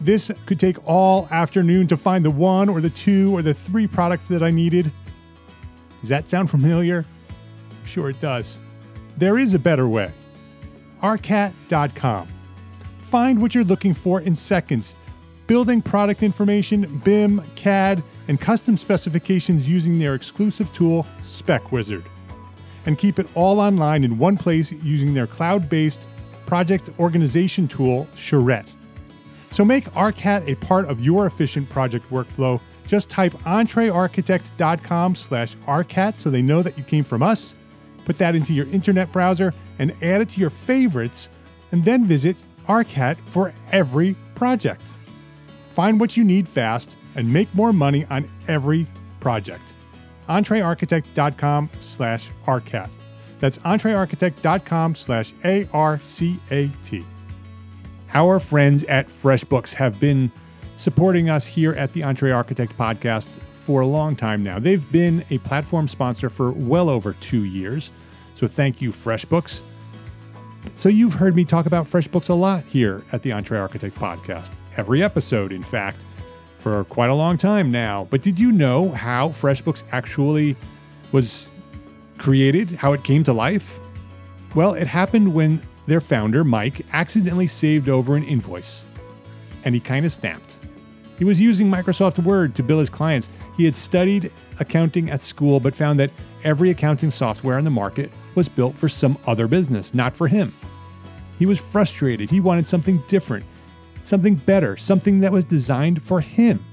This 0.00 0.30
could 0.46 0.58
take 0.58 0.76
all 0.88 1.28
afternoon 1.30 1.86
to 1.88 1.96
find 1.96 2.24
the 2.24 2.30
one 2.30 2.70
or 2.70 2.80
the 2.80 2.90
two 2.90 3.36
or 3.36 3.42
the 3.42 3.52
three 3.52 3.86
products 3.86 4.28
that 4.28 4.42
I 4.42 4.50
needed. 4.50 4.90
Does 6.00 6.08
that 6.08 6.28
sound 6.28 6.48
familiar? 6.48 7.04
Sure, 7.84 8.08
it 8.08 8.18
does. 8.18 8.58
There 9.18 9.38
is 9.38 9.52
a 9.52 9.58
better 9.58 9.86
way 9.86 10.10
arcat.com. 11.00 12.28
Find 12.98 13.42
what 13.42 13.54
you're 13.54 13.64
looking 13.64 13.94
for 13.94 14.20
in 14.20 14.34
seconds. 14.34 14.94
Building 15.46 15.82
product 15.82 16.22
information, 16.22 17.00
BIM, 17.04 17.42
CAD, 17.56 18.04
and 18.28 18.40
custom 18.40 18.76
specifications 18.76 19.68
using 19.68 19.98
their 19.98 20.14
exclusive 20.14 20.72
tool, 20.72 21.04
SpecWizard. 21.20 22.04
And 22.86 22.96
keep 22.96 23.18
it 23.18 23.26
all 23.34 23.58
online 23.58 24.04
in 24.04 24.16
one 24.16 24.36
place 24.36 24.70
using 24.70 25.12
their 25.12 25.26
cloud 25.26 25.68
based 25.68 26.06
project 26.46 26.90
organization 26.98 27.66
tool, 27.66 28.06
Charrette. 28.14 28.68
So 29.50 29.64
make 29.64 29.86
ARCAT 29.94 30.48
a 30.48 30.54
part 30.56 30.86
of 30.86 31.00
your 31.00 31.26
efficient 31.26 31.68
project 31.68 32.08
workflow. 32.10 32.60
Just 32.86 33.10
type 33.10 33.32
entrearchitect.com 33.44 35.14
slash 35.14 35.56
ARCAT 35.66 36.16
so 36.16 36.30
they 36.30 36.42
know 36.42 36.62
that 36.62 36.78
you 36.78 36.84
came 36.84 37.04
from 37.04 37.22
us. 37.22 37.56
Put 38.04 38.18
that 38.18 38.34
into 38.34 38.52
your 38.52 38.66
internet 38.68 39.12
browser 39.12 39.52
and 39.78 39.92
add 40.02 40.20
it 40.20 40.28
to 40.30 40.40
your 40.40 40.50
favorites, 40.50 41.28
and 41.72 41.84
then 41.84 42.04
visit 42.04 42.36
ARCAT 42.66 43.18
for 43.26 43.52
every 43.72 44.16
project. 44.34 44.82
Find 45.70 46.00
what 46.00 46.16
you 46.16 46.24
need 46.24 46.48
fast 46.48 46.96
and 47.14 47.32
make 47.32 47.52
more 47.54 47.72
money 47.72 48.04
on 48.10 48.28
every 48.48 48.86
project. 49.20 49.62
EntreArchitect.com 50.28 51.70
slash 51.80 52.30
ARCAT. 52.46 52.88
That's 53.38 53.58
EntreArchitect.com 53.58 54.94
slash 54.94 55.32
A-R-C-A-T. 55.44 57.04
Our 58.12 58.40
friends 58.40 58.84
at 58.84 59.08
FreshBooks 59.08 59.72
have 59.74 59.98
been 59.98 60.30
supporting 60.76 61.30
us 61.30 61.46
here 61.46 61.72
at 61.72 61.92
the 61.92 62.02
Entre 62.02 62.30
Architect 62.32 62.76
podcast 62.76 63.38
for 63.70 63.82
a 63.82 63.86
long 63.86 64.16
time 64.16 64.42
now. 64.42 64.58
They've 64.58 64.90
been 64.90 65.24
a 65.30 65.38
platform 65.38 65.86
sponsor 65.86 66.28
for 66.28 66.50
well 66.50 66.90
over 66.90 67.12
two 67.20 67.44
years. 67.44 67.92
So 68.34 68.48
thank 68.48 68.82
you, 68.82 68.90
FreshBooks. 68.90 69.60
So, 70.74 70.88
you've 70.88 71.14
heard 71.14 71.36
me 71.36 71.44
talk 71.44 71.66
about 71.66 71.86
FreshBooks 71.86 72.30
a 72.30 72.34
lot 72.34 72.64
here 72.64 73.04
at 73.12 73.22
the 73.22 73.30
Entre 73.30 73.56
Architect 73.56 73.96
podcast. 73.96 74.50
Every 74.76 75.04
episode, 75.04 75.52
in 75.52 75.62
fact, 75.62 76.02
for 76.58 76.82
quite 76.84 77.10
a 77.10 77.14
long 77.14 77.36
time 77.36 77.70
now. 77.70 78.08
But 78.10 78.22
did 78.22 78.40
you 78.40 78.50
know 78.50 78.88
how 78.90 79.28
FreshBooks 79.28 79.84
actually 79.92 80.56
was 81.12 81.52
created, 82.18 82.72
how 82.72 82.92
it 82.92 83.04
came 83.04 83.22
to 83.22 83.32
life? 83.32 83.78
Well, 84.56 84.74
it 84.74 84.88
happened 84.88 85.32
when 85.32 85.62
their 85.86 86.00
founder, 86.00 86.42
Mike, 86.42 86.84
accidentally 86.92 87.46
saved 87.46 87.88
over 87.88 88.16
an 88.16 88.24
invoice. 88.24 88.84
And 89.64 89.76
he 89.76 89.80
kind 89.80 90.04
of 90.04 90.10
snapped. 90.10 90.49
He 91.20 91.26
was 91.26 91.38
using 91.38 91.70
Microsoft 91.70 92.18
Word 92.24 92.54
to 92.54 92.62
bill 92.62 92.78
his 92.78 92.88
clients. 92.88 93.28
He 93.54 93.66
had 93.66 93.76
studied 93.76 94.32
accounting 94.58 95.10
at 95.10 95.20
school, 95.20 95.60
but 95.60 95.74
found 95.74 96.00
that 96.00 96.10
every 96.44 96.70
accounting 96.70 97.10
software 97.10 97.58
on 97.58 97.64
the 97.64 97.70
market 97.70 98.10
was 98.34 98.48
built 98.48 98.74
for 98.74 98.88
some 98.88 99.18
other 99.26 99.46
business, 99.46 99.92
not 99.92 100.16
for 100.16 100.28
him. 100.28 100.56
He 101.38 101.44
was 101.44 101.58
frustrated. 101.58 102.30
He 102.30 102.40
wanted 102.40 102.66
something 102.66 103.04
different, 103.06 103.44
something 104.02 104.34
better, 104.34 104.78
something 104.78 105.20
that 105.20 105.30
was 105.30 105.44
designed 105.44 106.02
for 106.02 106.22
him, 106.22 106.64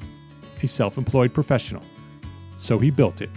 a 0.64 0.68
self 0.68 0.98
employed 0.98 1.34
professional. 1.34 1.84
So 2.56 2.80
he 2.80 2.90
built 2.90 3.22
it. 3.22 3.30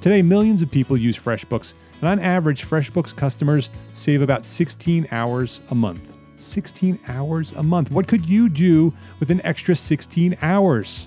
Today, 0.00 0.22
millions 0.22 0.60
of 0.60 0.72
people 0.72 0.96
use 0.96 1.16
FreshBooks, 1.16 1.74
and 2.00 2.08
on 2.08 2.18
average, 2.18 2.66
FreshBooks 2.66 3.14
customers 3.14 3.70
save 3.94 4.22
about 4.22 4.44
16 4.44 5.06
hours 5.12 5.60
a 5.70 5.74
month. 5.76 6.11
16 6.42 6.98
hours 7.08 7.52
a 7.52 7.62
month. 7.62 7.90
What 7.90 8.08
could 8.08 8.28
you 8.28 8.48
do 8.48 8.92
with 9.20 9.30
an 9.30 9.40
extra 9.44 9.74
16 9.74 10.36
hours? 10.42 11.06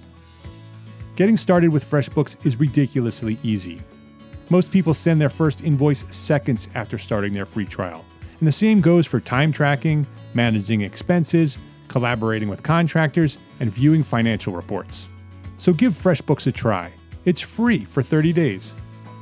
Getting 1.16 1.38
started 1.38 1.70
with 1.70 1.90
FreshBooks 1.90 2.46
is 2.46 2.60
ridiculously 2.60 3.38
easy. 3.44 3.82
Most 4.50 4.72
people 4.72 4.94
send 4.94 5.20
their 5.20 5.30
first 5.30 5.64
invoice 5.64 6.06
seconds 6.14 6.70
after 6.76 6.98
starting 6.98 7.34
their 7.34 7.46
free 7.46 7.66
trial. 7.66 8.06
And 8.40 8.48
the 8.48 8.52
same 8.52 8.82
goes 8.82 9.08
for 9.08 9.20
time 9.20 9.52
tracking, 9.52 10.06
managing 10.34 10.82
expenses, 10.82 11.58
collaborating 11.88 12.50
with 12.50 12.64
contractors, 12.64 13.38
and 13.60 13.72
viewing 13.72 14.04
financial 14.04 14.54
reports. 14.54 15.08
So 15.58 15.74
give 15.74 15.94
FreshBooks 15.94 16.48
a 16.48 16.52
try. 16.52 16.92
It's 17.24 17.42
free 17.42 17.86
for 17.86 18.04
30 18.04 18.34
days. 18.34 18.76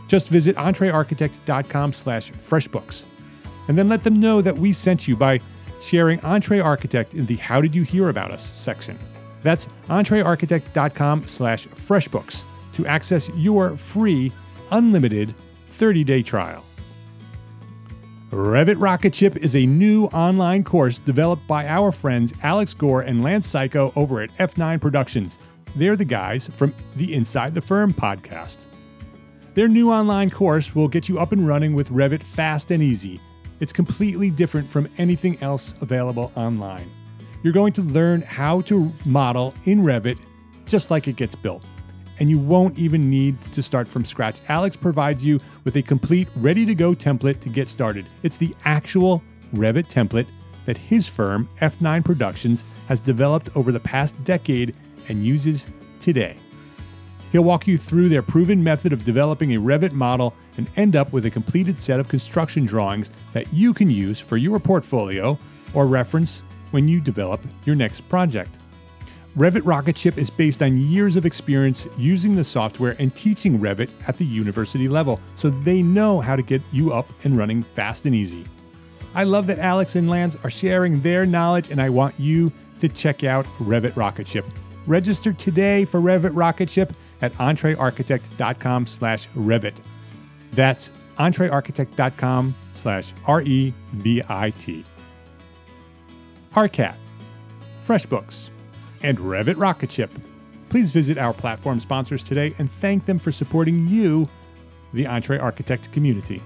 Just 0.07 0.29
visit 0.29 0.55
entrearchitect.com 0.57 1.93
slash 1.93 2.31
freshbooks. 2.31 3.05
And 3.67 3.77
then 3.77 3.87
let 3.87 4.03
them 4.03 4.19
know 4.19 4.41
that 4.41 4.57
we 4.57 4.73
sent 4.73 5.07
you 5.07 5.15
by 5.15 5.39
sharing 5.83 6.19
Entre 6.21 6.61
Architect 6.61 7.13
in 7.13 7.25
the 7.25 7.35
How 7.35 7.61
Did 7.61 7.75
You 7.75 7.83
Hear 7.83 8.09
About 8.09 8.31
Us 8.31 8.43
section. 8.43 8.97
That's 9.41 9.67
entrearchitect.com 9.89 11.27
slash 11.27 11.67
freshbooks 11.67 12.45
to 12.73 12.87
access 12.87 13.29
your 13.35 13.75
free 13.75 14.31
unlimited 14.71 15.35
30 15.67 16.03
day 16.03 16.23
trial. 16.23 16.63
Revit 18.31 18.79
Rocket 18.79 19.13
Ship 19.13 19.35
is 19.35 19.55
a 19.55 19.65
new 19.65 20.05
online 20.05 20.63
course 20.63 20.97
developed 20.97 21.45
by 21.45 21.67
our 21.67 21.91
friends 21.91 22.33
Alex 22.41 22.73
Gore 22.73 23.01
and 23.01 23.21
Lance 23.21 23.51
Cayko 23.51 23.95
over 23.95 24.21
at 24.21 24.35
F9 24.37 24.81
Productions. 24.81 25.37
They're 25.75 25.95
the 25.95 26.05
guys 26.05 26.47
from 26.47 26.73
the 26.95 27.13
Inside 27.13 27.53
the 27.53 27.61
Firm 27.61 27.93
podcast. 27.93 28.65
Their 29.53 29.67
new 29.67 29.91
online 29.91 30.31
course 30.31 30.73
will 30.73 30.87
get 30.87 31.07
you 31.07 31.19
up 31.19 31.31
and 31.31 31.47
running 31.47 31.75
with 31.75 31.89
Revit 31.89 32.23
fast 32.23 32.71
and 32.71 32.81
easy. 32.81 33.19
It's 33.59 33.73
completely 33.73 34.29
different 34.29 34.69
from 34.69 34.89
anything 34.97 35.41
else 35.41 35.75
available 35.81 36.31
online. 36.35 36.91
You're 37.43 37.53
going 37.53 37.73
to 37.73 37.81
learn 37.81 38.21
how 38.21 38.61
to 38.61 38.91
model 39.05 39.53
in 39.65 39.81
Revit 39.81 40.17
just 40.65 40.91
like 40.91 41.07
it 41.07 41.15
gets 41.15 41.35
built 41.35 41.65
and 42.19 42.29
you 42.29 42.39
won't 42.39 42.77
even 42.77 43.09
need 43.09 43.41
to 43.51 43.61
start 43.61 43.87
from 43.87 44.05
scratch. 44.05 44.39
Alex 44.47 44.75
provides 44.75 45.25
you 45.25 45.39
with 45.63 45.75
a 45.75 45.81
complete, 45.81 46.27
ready 46.37 46.65
to 46.65 46.75
go 46.75 46.93
template 46.93 47.39
to 47.41 47.49
get 47.49 47.67
started. 47.67 48.05
It's 48.21 48.37
the 48.37 48.55
actual 48.65 49.21
Revit 49.53 49.87
template 49.87 50.27
that 50.65 50.77
his 50.77 51.07
firm, 51.07 51.49
F9 51.59 52.05
Productions, 52.05 52.65
has 52.87 53.01
developed 53.01 53.49
over 53.55 53.71
the 53.71 53.79
past 53.79 54.21
decade 54.23 54.75
and 55.09 55.25
uses 55.25 55.69
today. 55.99 56.37
He'll 57.33 57.43
walk 57.43 57.65
you 57.65 57.79
through 57.79 58.09
their 58.09 58.21
proven 58.21 58.63
method 58.63 58.93
of 58.93 59.03
developing 59.03 59.55
a 59.55 59.59
Revit 59.59 59.91
model 59.91 60.35
and 60.57 60.69
end 60.75 60.95
up 60.95 61.11
with 61.11 61.25
a 61.25 61.31
completed 61.31 61.79
set 61.79 61.99
of 61.99 62.07
construction 62.07 62.63
drawings 62.63 63.09
that 63.33 63.51
you 63.51 63.73
can 63.73 63.89
use 63.89 64.19
for 64.19 64.37
your 64.37 64.59
portfolio 64.59 65.39
or 65.73 65.87
reference 65.87 66.43
when 66.69 66.87
you 66.87 67.01
develop 67.01 67.41
your 67.65 67.75
next 67.75 68.07
project. 68.07 68.59
Revit 69.35 69.63
Rocket 69.65 69.97
Ship 69.97 70.15
is 70.19 70.29
based 70.29 70.61
on 70.61 70.77
years 70.77 71.15
of 71.15 71.25
experience 71.25 71.87
using 71.97 72.35
the 72.35 72.43
software 72.43 72.95
and 72.99 73.15
teaching 73.15 73.57
Revit 73.57 73.89
at 74.07 74.19
the 74.19 74.25
university 74.25 74.87
level, 74.87 75.19
so 75.35 75.49
they 75.49 75.81
know 75.81 76.21
how 76.21 76.35
to 76.35 76.43
get 76.43 76.61
you 76.71 76.93
up 76.93 77.09
and 77.23 77.35
running 77.35 77.63
fast 77.63 78.05
and 78.05 78.13
easy. 78.13 78.45
I 79.15 79.23
love 79.23 79.47
that 79.47 79.57
Alex 79.57 79.95
and 79.95 80.07
Lance 80.07 80.37
are 80.43 80.51
sharing 80.51 81.01
their 81.01 81.25
knowledge, 81.25 81.71
and 81.71 81.81
I 81.81 81.89
want 81.89 82.19
you 82.19 82.51
to 82.77 82.87
check 82.87 83.23
out 83.23 83.47
Revit 83.57 83.95
Rocket 83.95 84.27
Ship. 84.27 84.45
Register 84.85 85.33
today 85.33 85.85
for 85.85 85.99
Revit 85.99 86.31
Rocket 86.33 86.69
Ship 86.69 86.93
at 87.23 87.33
entrearchitect.com 87.35 88.85
slash 88.85 89.27
Revit. 89.29 89.73
That's 90.51 90.91
entrearchitect.com 91.17 92.53
slash 92.73 93.13
R-E-V-I-T. 93.25 94.85
ARCAT, 96.53 96.95
FreshBooks, 97.87 98.49
and 99.01 99.17
Revit 99.17 99.59
Rocket 99.59 99.91
Ship. 99.91 100.11
Please 100.69 100.91
visit 100.91 101.17
our 101.17 101.33
platform 101.33 101.79
sponsors 101.79 102.23
today 102.23 102.53
and 102.59 102.69
thank 102.69 103.05
them 103.05 103.17
for 103.17 103.31
supporting 103.31 103.87
you, 103.87 104.27
the 104.91 105.05
EntreArchitect 105.05 105.91
community. 105.91 106.41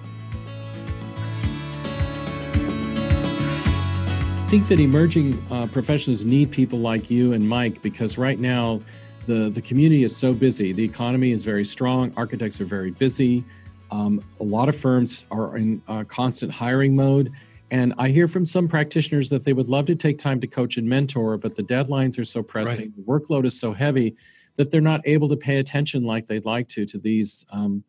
I 4.44 4.50
think 4.50 4.68
that 4.70 4.80
emerging 4.80 5.44
uh, 5.52 5.68
professionals 5.68 6.24
need 6.24 6.52
people 6.52 6.80
like 6.80 7.10
you 7.10 7.34
and 7.34 7.50
Mike 7.50 7.82
because 7.82 8.18
right 8.18 8.40
now 8.40 8.82
the, 9.28 9.50
the 9.50 9.62
community 9.62 10.04
is 10.04 10.16
so 10.16 10.34
busy. 10.34 10.72
The 10.72 10.84
economy 10.84 11.32
is 11.32 11.44
very 11.44 11.66
strong. 11.66 12.14
Architects 12.18 12.60
are 12.62 12.66
very 12.66 12.92
busy. 12.92 13.44
Um, 13.92 14.24
a 14.40 14.44
lot 14.44 14.70
of 14.70 14.76
firms 14.76 15.26
are 15.30 15.58
in 15.58 15.82
uh, 15.88 16.06
constant 16.06 16.52
hiring 16.52 16.96
mode. 16.96 17.32
And 17.70 17.94
I 17.98 18.10
hear 18.10 18.28
from 18.30 18.46
some 18.46 18.68
practitioners 18.68 19.30
that 19.30 19.44
they 19.44 19.52
would 19.52 19.70
love 19.70 19.86
to 19.88 19.96
take 19.96 20.18
time 20.18 20.40
to 20.40 20.48
coach 20.48 20.78
and 20.78 20.88
mentor, 20.88 21.38
but 21.38 21.56
the 21.56 21.64
deadlines 21.64 22.18
are 22.18 22.26
so 22.26 22.42
pressing, 22.42 22.86
right. 22.86 22.96
the 22.96 23.02
workload 23.04 23.46
is 23.46 23.60
so 23.60 23.74
heavy 23.74 24.16
that 24.56 24.72
they're 24.72 24.82
not 24.82 25.02
able 25.06 25.28
to 25.30 25.36
pay 25.36 25.58
attention 25.58 26.04
like 26.04 26.26
they'd 26.26 26.46
like 26.46 26.70
to 26.70 26.86
to 26.86 26.98
these 26.98 27.46
um, 27.52 27.84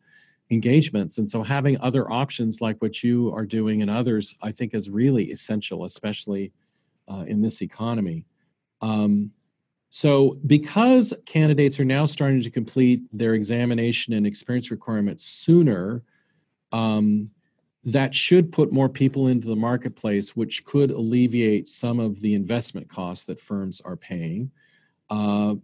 engagements. 0.51 1.17
And 1.17 1.29
so 1.29 1.41
having 1.41 1.79
other 1.79 2.11
options 2.11 2.59
like 2.59 2.81
what 2.81 3.03
you 3.03 3.33
are 3.33 3.45
doing 3.45 3.81
and 3.81 3.89
others, 3.89 4.35
I 4.43 4.51
think 4.51 4.73
is 4.73 4.89
really 4.89 5.31
essential, 5.31 5.85
especially 5.85 6.51
uh, 7.07 7.23
in 7.27 7.41
this 7.41 7.61
economy. 7.61 8.25
Um, 8.81 9.31
so, 9.89 10.37
because 10.45 11.13
candidates 11.25 11.79
are 11.79 11.85
now 11.85 12.05
starting 12.05 12.41
to 12.41 12.51
complete 12.51 13.01
their 13.11 13.33
examination 13.33 14.13
and 14.13 14.27
experience 14.27 14.69
requirements 14.69 15.23
sooner, 15.23 16.03
um, 16.71 17.31
that 17.85 18.13
should 18.13 18.51
put 18.51 18.71
more 18.71 18.89
people 18.89 19.27
into 19.27 19.47
the 19.47 19.55
marketplace, 19.55 20.35
which 20.35 20.63
could 20.65 20.91
alleviate 20.91 21.69
some 21.69 21.99
of 21.99 22.21
the 22.21 22.35
investment 22.35 22.87
costs 22.87 23.25
that 23.25 23.41
firms 23.41 23.81
are 23.81 23.95
paying. 23.95 24.51
Uh, 25.09 25.55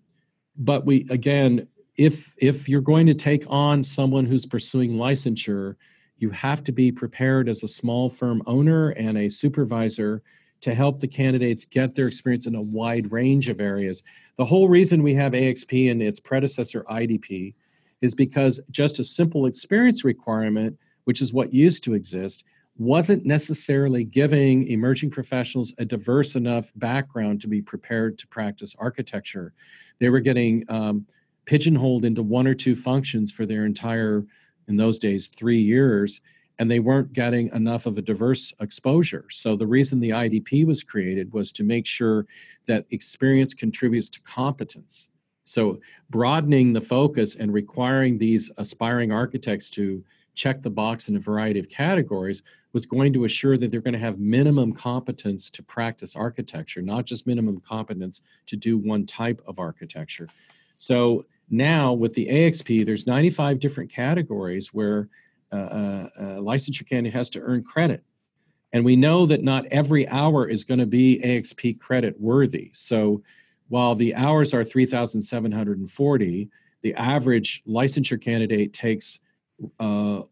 but 0.58 0.86
we 0.86 1.06
again, 1.10 1.68
if 1.98 2.34
if 2.38 2.68
you're 2.68 2.82
going 2.82 3.06
to 3.06 3.14
take 3.14 3.44
on 3.48 3.84
someone 3.84 4.26
who's 4.26 4.46
pursuing 4.46 4.94
licensure, 4.94 5.76
you 6.18 6.32
have 6.32 6.64
to 6.64 6.72
be 6.72 6.92
prepared 6.92 7.48
as 7.48 7.62
a 7.62 7.68
small 7.68 8.10
firm 8.10 8.42
owner 8.48 8.90
and 8.92 9.18
a 9.18 9.30
supervisor 9.30 10.24
to 10.66 10.76
help 10.76 11.00
the 11.00 11.08
candidates 11.08 11.66
get 11.66 11.96
their 11.96 12.08
experience 12.08 12.46
in 12.46 12.56
a 12.56 12.62
wide 12.62 13.12
range 13.12 13.50
of 13.50 13.60
areas. 13.60 14.04
The 14.38 14.46
whole 14.46 14.68
reason 14.68 15.02
we 15.02 15.16
have 15.16 15.32
AXP 15.32 15.90
and 15.90 16.02
its 16.02 16.20
predecessor 16.20 16.84
IDP 16.90 17.54
is 18.02 18.14
because 18.14 18.60
just 18.70 19.00
a 19.00 19.04
simple 19.04 19.46
experience 19.46 20.04
requirement 20.04 20.78
which 21.06 21.22
is 21.22 21.34
what 21.34 21.54
used 21.54 21.84
to 21.86 21.94
exist, 21.94 22.44
wasn't 22.78 23.26
necessarily 23.26 24.04
giving 24.04 24.68
emerging 24.68 25.10
professionals 25.10 25.74
a 25.78 25.86
diverse 25.86 26.36
enough 26.36 26.72
background 26.76 27.40
to 27.40 27.48
be 27.48 27.62
prepared 27.62 28.18
to 28.18 28.28
practice 28.28 28.76
architecture. 28.78 29.54
They 30.00 30.10
were 30.10 30.20
getting 30.20 30.66
um, 30.68 31.06
pigeonholed 31.46 32.04
into 32.04 32.22
one 32.22 32.48
or 32.48 32.54
two 32.54 32.76
functions 32.76 33.32
for 33.32 33.46
their 33.46 33.66
entire, 33.66 34.26
in 34.68 34.76
those 34.76 35.00
days, 35.00 35.30
three 35.30 35.60
years, 35.60 36.20
and 36.60 36.70
they 36.70 36.80
weren't 36.80 37.14
getting 37.14 37.50
enough 37.54 37.86
of 37.86 37.98
a 37.98 38.02
diverse 38.02 38.54
exposure. 38.62 39.26
So 39.30 39.56
the 39.56 39.68
reason 39.68 40.00
the 40.00 40.12
IDP 40.12 40.66
was 40.66 40.84
created 40.84 41.34
was 41.34 41.52
to 41.54 41.64
make 41.64 41.86
sure 41.86 42.26
that 42.66 42.86
experience 42.92 43.54
contributes 43.54 44.10
to 44.12 44.22
competence. 44.22 45.10
So 45.44 45.80
broadening 46.10 46.74
the 46.74 46.82
focus 46.82 47.36
and 47.36 47.54
requiring 47.54 48.18
these 48.18 48.52
aspiring 48.58 49.12
architects 49.12 49.70
to 49.72 50.04
check 50.34 50.62
the 50.62 50.70
box 50.70 51.08
in 51.08 51.16
a 51.16 51.20
variety 51.20 51.60
of 51.60 51.70
categories 51.70 52.42
was 52.74 52.86
going 52.86 53.14
to 53.14 53.24
assure 53.24 53.58
that 53.58 53.72
they're 53.72 53.80
going 53.80 53.94
to 53.94 54.00
have 54.00 54.20
minimum 54.20 54.74
competence 54.74 55.50
to 55.50 55.64
practice 55.64 56.16
architecture, 56.16 56.82
not 56.82 57.06
just 57.06 57.26
minimum 57.26 57.62
competence 57.62 58.22
to 58.48 58.58
do 58.58 58.78
one 58.78 59.06
type 59.06 59.42
of 59.48 59.60
architecture. 59.60 60.28
So 60.78 61.26
now 61.50 61.94
with 61.94 62.14
the 62.14 62.28
AXP, 62.28 62.86
there's 62.86 63.08
95 63.08 63.60
different 63.60 63.90
categories 63.90 64.74
where 64.74 65.08
Uh, 65.52 65.56
uh, 65.56 66.10
uh, 66.20 66.24
licensure 66.40 66.88
candidate 66.88 67.14
has 67.14 67.30
to 67.30 67.40
earn 67.42 67.64
credit. 67.64 68.04
And 68.74 68.84
we 68.84 68.96
know 68.96 69.26
that 69.26 69.44
not 69.44 69.66
every 69.68 70.08
hour 70.10 70.50
is 70.50 70.64
going 70.64 70.80
to 70.80 70.86
be 70.86 71.22
AXP 71.24 71.80
credit 71.80 72.20
worthy. 72.20 72.72
So 72.74 73.22
while 73.70 73.96
the 73.96 74.14
hours 74.16 74.54
are 74.54 74.64
3,740, 74.64 76.50
the 76.82 76.94
average 76.96 77.64
licensure 77.68 78.22
candidate 78.22 78.74
takes 78.74 79.20
uh, 79.80 80.24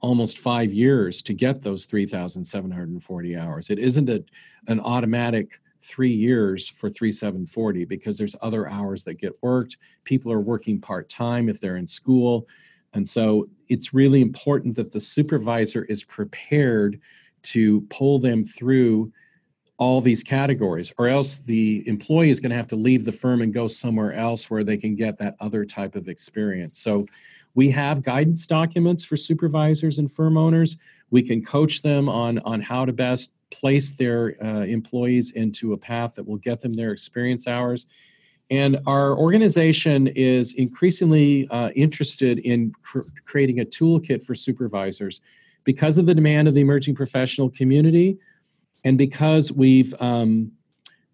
almost 0.00 0.38
five 0.38 0.72
years 0.72 1.22
to 1.22 1.32
get 1.32 1.62
those 1.62 1.86
3,740 1.86 3.36
hours. 3.36 3.70
It 3.70 3.78
isn't 3.78 4.10
a, 4.10 4.24
an 4.66 4.80
automatic 4.80 5.60
three 5.82 6.12
years 6.12 6.68
for 6.68 6.88
3740 6.88 7.84
because 7.84 8.18
there's 8.18 8.36
other 8.42 8.68
hours 8.68 9.04
that 9.04 9.14
get 9.14 9.32
worked. 9.42 9.76
People 10.04 10.32
are 10.32 10.40
working 10.40 10.80
part 10.80 11.08
time 11.08 11.48
if 11.48 11.60
they're 11.60 11.76
in 11.76 11.86
school. 11.86 12.48
And 12.94 13.06
so 13.08 13.48
it's 13.68 13.94
really 13.94 14.20
important 14.20 14.76
that 14.76 14.92
the 14.92 15.00
supervisor 15.00 15.84
is 15.84 16.04
prepared 16.04 17.00
to 17.42 17.82
pull 17.82 18.18
them 18.18 18.44
through 18.44 19.12
all 19.76 20.00
these 20.00 20.22
categories, 20.22 20.92
or 20.98 21.08
else 21.08 21.38
the 21.38 21.86
employee 21.88 22.30
is 22.30 22.38
going 22.40 22.50
to 22.50 22.56
have 22.56 22.68
to 22.68 22.76
leave 22.76 23.04
the 23.04 23.12
firm 23.12 23.42
and 23.42 23.52
go 23.52 23.66
somewhere 23.66 24.12
else 24.12 24.48
where 24.48 24.62
they 24.62 24.76
can 24.76 24.94
get 24.94 25.18
that 25.18 25.34
other 25.40 25.64
type 25.64 25.96
of 25.96 26.08
experience. 26.08 26.78
So 26.78 27.06
we 27.54 27.70
have 27.70 28.02
guidance 28.02 28.46
documents 28.46 29.04
for 29.04 29.16
supervisors 29.16 29.98
and 29.98 30.10
firm 30.10 30.36
owners. 30.36 30.76
We 31.10 31.22
can 31.22 31.44
coach 31.44 31.82
them 31.82 32.08
on, 32.08 32.38
on 32.40 32.60
how 32.60 32.84
to 32.84 32.92
best 32.92 33.32
place 33.50 33.92
their 33.92 34.36
uh, 34.42 34.64
employees 34.64 35.32
into 35.32 35.72
a 35.72 35.76
path 35.76 36.14
that 36.14 36.26
will 36.26 36.38
get 36.38 36.60
them 36.60 36.74
their 36.74 36.92
experience 36.92 37.46
hours. 37.46 37.86
And 38.50 38.78
our 38.86 39.16
organization 39.16 40.08
is 40.08 40.54
increasingly 40.54 41.48
uh, 41.48 41.70
interested 41.70 42.40
in 42.40 42.72
cr- 42.82 43.00
creating 43.24 43.60
a 43.60 43.64
toolkit 43.64 44.24
for 44.24 44.34
supervisors 44.34 45.20
because 45.64 45.96
of 45.96 46.06
the 46.06 46.14
demand 46.14 46.46
of 46.46 46.54
the 46.54 46.60
emerging 46.60 46.94
professional 46.94 47.50
community 47.50 48.18
and 48.84 48.98
because 48.98 49.50
we've 49.50 49.94
um, 49.98 50.52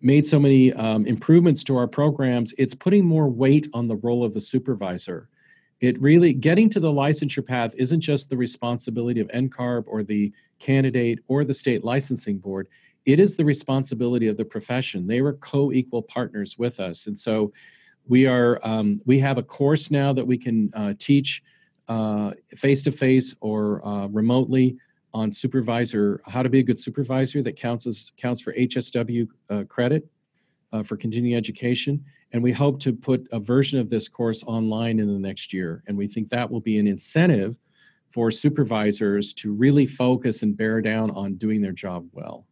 made 0.00 0.26
so 0.26 0.40
many 0.40 0.72
um, 0.72 1.06
improvements 1.06 1.62
to 1.62 1.76
our 1.76 1.86
programs, 1.86 2.52
it's 2.58 2.74
putting 2.74 3.04
more 3.04 3.28
weight 3.28 3.68
on 3.74 3.86
the 3.86 3.96
role 3.96 4.24
of 4.24 4.34
the 4.34 4.40
supervisor 4.40 5.28
it 5.80 6.00
really 6.00 6.32
getting 6.32 6.68
to 6.68 6.80
the 6.80 6.92
licensure 6.92 7.46
path 7.46 7.74
isn't 7.76 8.00
just 8.00 8.28
the 8.28 8.36
responsibility 8.36 9.20
of 9.20 9.28
NCARB 9.28 9.84
or 9.86 10.02
the 10.02 10.32
candidate 10.58 11.20
or 11.26 11.44
the 11.44 11.54
state 11.54 11.84
licensing 11.84 12.38
board. 12.38 12.68
It 13.06 13.18
is 13.18 13.36
the 13.36 13.44
responsibility 13.44 14.26
of 14.28 14.36
the 14.36 14.44
profession. 14.44 15.06
They 15.06 15.22
were 15.22 15.34
co-equal 15.34 16.02
partners 16.02 16.58
with 16.58 16.80
us, 16.80 17.06
and 17.06 17.18
so 17.18 17.52
we 18.06 18.26
are. 18.26 18.58
Um, 18.62 19.00
we 19.06 19.18
have 19.20 19.38
a 19.38 19.42
course 19.42 19.90
now 19.90 20.12
that 20.12 20.26
we 20.26 20.36
can 20.36 20.70
uh, 20.74 20.94
teach 20.98 21.42
face 22.56 22.82
to 22.84 22.92
face 22.92 23.34
or 23.40 23.84
uh, 23.86 24.06
remotely 24.08 24.76
on 25.12 25.32
supervisor, 25.32 26.20
how 26.26 26.42
to 26.42 26.48
be 26.48 26.60
a 26.60 26.62
good 26.62 26.78
supervisor 26.78 27.42
that 27.42 27.56
counts 27.56 27.86
as 27.86 28.12
counts 28.16 28.40
for 28.40 28.52
HSW 28.52 29.26
uh, 29.48 29.64
credit 29.68 30.06
uh, 30.72 30.82
for 30.82 30.96
continuing 30.96 31.36
education. 31.36 32.04
And 32.32 32.42
we 32.42 32.52
hope 32.52 32.78
to 32.80 32.92
put 32.92 33.26
a 33.32 33.40
version 33.40 33.80
of 33.80 33.90
this 33.90 34.08
course 34.08 34.44
online 34.44 35.00
in 35.00 35.12
the 35.12 35.18
next 35.18 35.52
year. 35.52 35.82
And 35.88 35.98
we 35.98 36.06
think 36.06 36.28
that 36.28 36.48
will 36.48 36.60
be 36.60 36.78
an 36.78 36.86
incentive 36.86 37.56
for 38.10 38.30
supervisors 38.30 39.32
to 39.34 39.52
really 39.52 39.86
focus 39.86 40.42
and 40.44 40.56
bear 40.56 40.80
down 40.80 41.10
on 41.10 41.34
doing 41.34 41.60
their 41.60 41.72
job 41.72 42.06
well. 42.12 42.46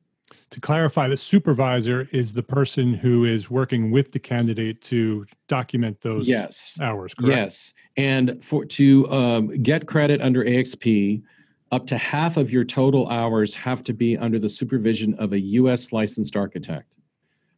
To 0.51 0.61
clarify, 0.61 1.09
the 1.09 1.17
supervisor 1.17 2.09
is 2.11 2.33
the 2.33 2.43
person 2.43 2.95
who 2.95 3.25
is 3.25 3.51
working 3.51 3.91
with 3.91 4.13
the 4.13 4.19
candidate 4.19 4.81
to 4.83 5.27
document 5.47 6.01
those 6.01 6.27
yes. 6.27 6.79
hours, 6.81 7.15
correct? 7.15 7.37
Yes. 7.37 7.75
And 7.99 8.43
for 8.43 8.65
to 8.65 9.11
um, 9.11 9.63
get 9.63 9.87
credit 9.87 10.23
under 10.23 10.43
AXP, 10.43 11.23
up 11.71 11.87
to 11.89 11.99
half 11.99 12.39
of 12.39 12.51
your 12.51 12.65
total 12.65 13.09
hours 13.09 13.55
have 13.55 13.85
to 13.85 13.93
be 13.93 14.17
under 14.17 14.39
the 14.39 14.49
supervision 14.49 15.15
of 15.15 15.35
a 15.35 15.41
U.S. 15.41 15.93
licensed 15.93 16.35
architect. 16.35 16.87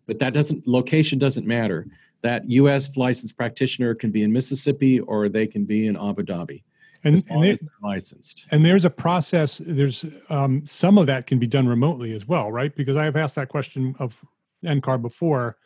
But 0.07 0.19
that 0.19 0.35
doesn't, 0.35 0.67
location 0.67 1.19
doesn't 1.19 1.47
matter. 1.47 1.87
That 2.23 2.51
U.S. 2.51 2.97
licensed 2.97 3.37
practitioner 3.37 3.95
can 3.95 4.11
be 4.11 4.25
in 4.25 4.33
Mississippi 4.33 4.99
or 4.99 5.29
they 5.29 5.47
can 5.47 5.65
be 5.65 5.87
in 5.87 5.97
Abu 5.97 6.25
Dhabi 6.25 6.63
and, 7.05 7.23
and, 7.29 7.45
as 7.47 7.61
they're 7.61 7.71
licensed. 7.83 8.47
and 8.51 8.65
there's 8.65 8.85
a 8.85 8.91
process. 8.91 9.59
There's 9.65 10.05
um, 10.29 10.65
some 10.67 10.99
of 10.99 11.07
that 11.07 11.27
can 11.27 11.39
be 11.39 11.47
done 11.47 11.67
remotely 11.67 12.13
as 12.15 12.27
well, 12.27 12.51
right? 12.53 12.75
Because 12.75 12.97
I 12.97 13.05
have 13.05 13.17
asked 13.17 13.37
that 13.37 13.49
question 13.49 13.95
of 13.99 14.25
NCARB 14.65 15.03
before, 15.03 15.57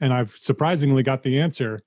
and 0.00 0.12
I've 0.12 0.30
surprisingly 0.30 1.02
got 1.02 1.22
the 1.22 1.40
answer. 1.40 1.80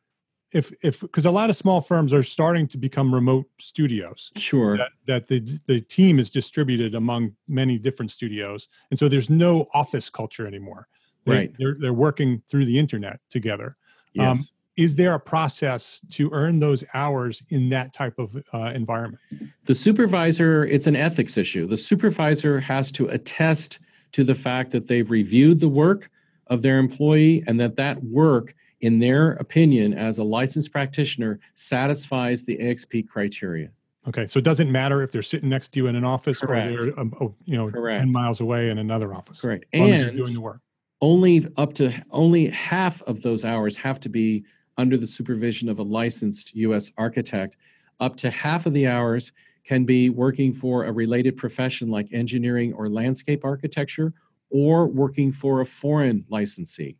If 0.51 0.73
if 0.81 1.01
because 1.01 1.25
a 1.25 1.31
lot 1.31 1.49
of 1.51 1.55
small 1.55 1.79
firms 1.79 2.11
are 2.11 2.23
starting 2.23 2.67
to 2.69 2.77
become 2.77 3.13
remote 3.13 3.45
studios, 3.59 4.31
Sure. 4.35 4.77
that, 4.77 4.91
that 5.05 5.27
the 5.27 5.39
the 5.67 5.79
team 5.79 6.17
is 6.17 6.29
distributed 6.31 6.95
among 6.95 7.35
many 7.47 7.77
different 7.77 8.11
studios, 8.11 8.67
and 8.89 8.97
so 8.97 9.07
there's 9.07 9.29
no 9.29 9.67
office 9.73 10.09
culture 10.09 10.47
anymore. 10.47 10.87
They, 11.25 11.31
Right. 11.31 11.53
They're 11.59 11.77
they're 11.79 11.93
working 11.93 12.41
through 12.49 12.65
the 12.65 12.79
internet 12.79 13.19
together. 13.29 13.77
Yes. 14.13 14.39
um, 14.39 14.43
Is 14.79 14.95
there 14.95 15.13
a 15.13 15.19
process 15.19 15.99
to 16.11 16.29
earn 16.31 16.59
those 16.59 16.85
hours 16.93 17.43
in 17.49 17.67
that 17.71 17.91
type 17.91 18.17
of 18.17 18.41
uh, 18.53 18.71
environment? 18.73 19.19
The 19.65 19.75
supervisor, 19.75 20.63
it's 20.63 20.87
an 20.87 20.95
ethics 20.95 21.37
issue. 21.37 21.65
The 21.67 21.75
supervisor 21.75 22.61
has 22.61 22.89
to 22.93 23.07
attest 23.09 23.79
to 24.13 24.23
the 24.23 24.33
fact 24.33 24.71
that 24.71 24.87
they've 24.87 25.11
reviewed 25.11 25.59
the 25.59 25.67
work 25.67 26.09
of 26.47 26.61
their 26.61 26.77
employee 26.77 27.43
and 27.45 27.59
that 27.59 27.75
that 27.75 28.01
work, 28.05 28.55
in 28.79 28.99
their 28.99 29.33
opinion, 29.33 29.93
as 29.93 30.17
a 30.17 30.23
licensed 30.23 30.71
practitioner, 30.71 31.41
satisfies 31.55 32.45
the 32.45 32.57
AXP 32.57 33.09
criteria. 33.09 33.71
Okay, 34.07 34.27
so 34.27 34.39
it 34.39 34.45
doesn't 34.45 34.71
matter 34.71 35.01
if 35.01 35.11
they're 35.11 35.21
sitting 35.21 35.49
next 35.49 35.73
to 35.73 35.81
you 35.81 35.87
in 35.87 35.97
an 35.97 36.05
office 36.05 36.39
Correct. 36.39 36.71
or 36.73 36.85
they're 36.85 36.99
um, 37.01 37.13
oh, 37.19 37.35
you 37.43 37.57
know 37.57 37.69
Correct. 37.69 37.99
ten 37.99 38.13
miles 38.13 38.39
away 38.39 38.69
in 38.69 38.77
another 38.77 39.13
office. 39.13 39.41
Correct. 39.41 39.65
As 39.73 39.79
long 39.81 39.89
as 39.91 40.01
And 40.03 40.17
doing 40.17 40.33
the 40.35 40.39
work. 40.39 40.61
only 41.01 41.45
up 41.57 41.73
to 41.73 41.91
only 42.11 42.47
half 42.47 43.01
of 43.01 43.21
those 43.23 43.43
hours 43.43 43.75
have 43.75 43.99
to 43.99 44.07
be 44.09 44.45
under 44.79 44.97
the 44.97 45.05
supervision 45.05 45.67
of 45.67 45.77
a 45.77 45.83
licensed 45.83 46.55
U.S. 46.55 46.89
architect. 46.97 47.57
Up 47.99 48.15
to 48.15 48.31
half 48.31 48.65
of 48.65 48.71
the 48.71 48.87
hours 48.87 49.33
can 49.65 49.83
be 49.83 50.09
working 50.09 50.53
for 50.53 50.85
a 50.85 50.91
related 50.91 51.35
profession 51.35 51.89
like 51.89 52.07
engineering 52.13 52.73
or 52.73 52.87
landscape 52.89 53.43
architecture, 53.43 54.13
or 54.49 54.87
working 54.87 55.33
for 55.33 55.59
a 55.59 55.65
foreign 55.65 56.25
licensee. 56.29 56.95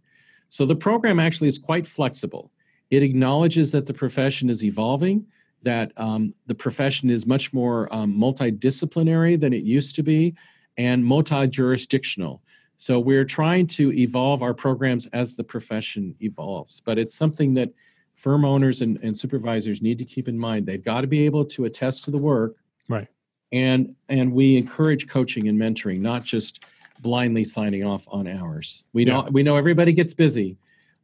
So 0.49 0.65
the 0.65 0.75
program 0.75 1.19
actually 1.19 1.47
is 1.47 1.57
quite 1.57 1.87
flexible. 1.87 2.51
It 2.91 3.01
acknowledges 3.01 3.71
that 3.71 3.85
the 3.85 3.93
profession 3.93 4.49
is 4.49 4.63
evolving, 4.63 5.25
that 5.63 5.93
um, 5.95 6.33
the 6.47 6.55
profession 6.55 7.09
is 7.09 7.25
much 7.25 7.53
more 7.53 7.87
um, 7.91 8.13
multidisciplinary 8.13 9.39
than 9.39 9.53
it 9.53 9.63
used 9.63 9.95
to 9.95 10.03
be, 10.03 10.35
and 10.77 11.03
multi 11.03 11.47
jurisdictional. 11.47 12.43
So 12.79 12.97
we're 12.97 13.25
trying 13.25 13.67
to 13.67 13.91
evolve 13.91 14.41
our 14.41 14.53
programs 14.53 15.05
as 15.07 15.35
the 15.35 15.43
profession 15.43 16.15
evolves, 16.21 16.79
but 16.79 16.97
it's 16.97 17.13
something 17.13 17.53
that 17.55 17.73
firm 18.15 18.45
owners 18.45 18.81
and, 18.81 18.97
and 19.03 19.15
supervisors 19.15 19.81
need 19.81 19.97
to 19.99 20.05
keep 20.05 20.29
in 20.29 20.39
mind. 20.39 20.65
They've 20.65 20.83
got 20.83 21.01
to 21.01 21.07
be 21.07 21.25
able 21.25 21.43
to 21.45 21.65
attest 21.65 22.05
to 22.05 22.11
the 22.11 22.17
work, 22.17 22.55
Right. 22.87 23.07
and 23.51 23.93
and 24.07 24.31
we 24.31 24.55
encourage 24.55 25.09
coaching 25.09 25.49
and 25.49 25.59
mentoring, 25.59 25.99
not 25.99 26.23
just 26.23 26.63
blindly 27.01 27.43
signing 27.43 27.83
off 27.83 28.07
on 28.09 28.27
hours. 28.27 28.85
We 28.93 29.05
Yeah. 29.05 29.23
know 29.23 29.27
we 29.29 29.43
know 29.43 29.57
everybody 29.57 29.91
gets 29.91 30.13
busy, 30.13 30.55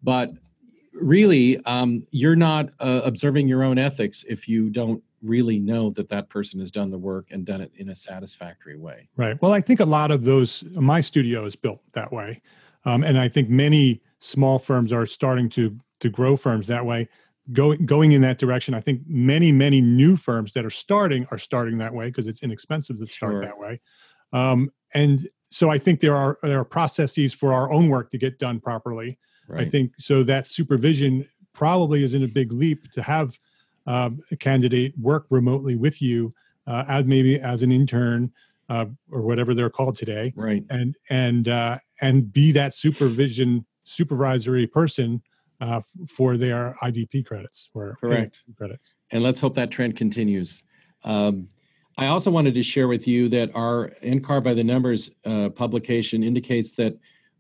but 0.02 0.32
really, 0.94 1.58
um, 1.66 2.08
you're 2.12 2.38
not 2.38 2.70
uh, 2.80 3.02
observing 3.04 3.50
your 3.50 3.64
own 3.66 3.78
ethics 3.78 4.24
if 4.30 4.48
you 4.48 4.70
don't 4.70 5.04
really 5.26 5.60
know 5.60 5.90
that 5.92 6.10
that 6.10 6.30
person 6.30 6.60
has 6.60 6.72
done 6.72 6.90
the 6.90 6.98
work 6.98 7.28
and 7.32 7.46
done 7.46 7.62
it 7.62 7.72
in 7.76 7.90
a 7.90 7.96
satisfactory 7.96 8.78
way. 8.78 9.10
Right. 9.18 9.42
Well, 9.42 9.54
I 9.54 9.62
think 9.62 9.80
a 9.80 9.86
lot 9.86 10.12
of 10.12 10.24
those, 10.24 10.64
my 10.76 11.02
studio 11.02 11.46
is 11.46 11.56
built 11.56 11.82
that 11.94 12.12
way. 12.12 12.42
Um, 12.86 13.04
and 13.04 13.18
I 13.20 13.28
think 13.28 13.50
many 13.50 14.02
small 14.20 14.60
firms 14.60 14.94
are 14.94 15.06
starting 15.06 15.50
to 15.50 15.78
to 16.02 16.10
grow 16.10 16.36
firms 16.36 16.68
that 16.68 16.86
way, 16.86 17.08
going 17.52 17.86
going 17.86 18.12
in 18.12 18.22
that 18.22 18.38
direction. 18.38 18.74
I 18.74 18.82
think 18.82 19.02
many 19.08 19.52
many 19.52 19.82
new 19.82 20.16
firms 20.16 20.54
that 20.54 20.66
are 20.66 20.70
starting 20.70 21.26
are 21.32 21.38
starting 21.38 21.78
that 21.80 21.94
way 21.94 22.08
because 22.08 22.28
it's 22.28 22.44
inexpensive 22.44 23.00
to 23.00 23.08
start 23.08 23.34
Sure. 23.34 23.42
that 23.42 23.58
way. 23.58 23.80
Um, 24.34 24.70
and 24.94 25.28
so 25.46 25.70
I 25.70 25.78
think 25.78 26.00
there 26.00 26.16
are 26.16 26.38
there 26.44 26.60
are 26.60 26.66
processes 26.66 27.34
for 27.34 27.54
our 27.54 27.72
own 27.72 27.90
work 27.90 28.12
to 28.12 28.18
get 28.18 28.40
done 28.40 28.60
properly. 28.60 29.18
Right. 29.48 29.62
I 29.62 29.70
think 29.70 29.94
so 30.00 30.24
that 30.24 30.48
supervision 30.48 31.28
probably 31.54 32.04
isn't 32.04 32.24
a 32.24 32.28
big 32.28 32.52
leap 32.52 32.92
to 32.92 33.02
have 33.02 33.40
um, 33.88 34.20
a 34.32 34.36
candidate 34.36 34.94
work 34.98 35.26
remotely 35.30 35.76
with 35.76 36.02
you, 36.02 36.34
uh, 36.68 36.86
as 36.88 37.06
maybe 37.06 37.40
as 37.40 37.62
an 37.64 37.72
intern 37.72 38.32
uh, 38.70 38.86
or 39.12 39.22
whatever 39.22 39.54
they're 39.54 39.70
called 39.70 39.96
today, 39.96 40.34
right. 40.36 40.64
and 40.70 40.96
and 41.10 41.48
uh, 41.48 41.78
and 42.02 42.32
be 42.32 42.52
that 42.52 42.74
supervision 42.74 43.66
supervisory 43.84 44.66
person 44.68 45.22
uh, 45.62 45.82
for 46.10 46.38
their 46.38 46.76
IDP 46.82 47.26
credits 47.26 47.70
or 47.74 47.98
Correct. 48.02 48.44
Credits. 48.58 48.96
and 49.12 49.24
let's 49.24 49.40
hope 49.40 49.54
that 49.56 49.72
trend 49.72 49.96
continues. 49.96 50.64
Um, 51.04 51.48
I 51.98 52.08
also 52.08 52.30
wanted 52.30 52.54
to 52.56 52.64
share 52.64 52.88
with 52.88 53.08
you 53.08 53.30
that 53.30 53.52
our 53.56 53.92
NCARB 54.04 54.44
by 54.44 54.54
the 54.54 54.64
Numbers 54.64 55.12
uh, 55.26 55.50
publication 55.50 56.24
indicates 56.24 56.74
that 56.74 56.98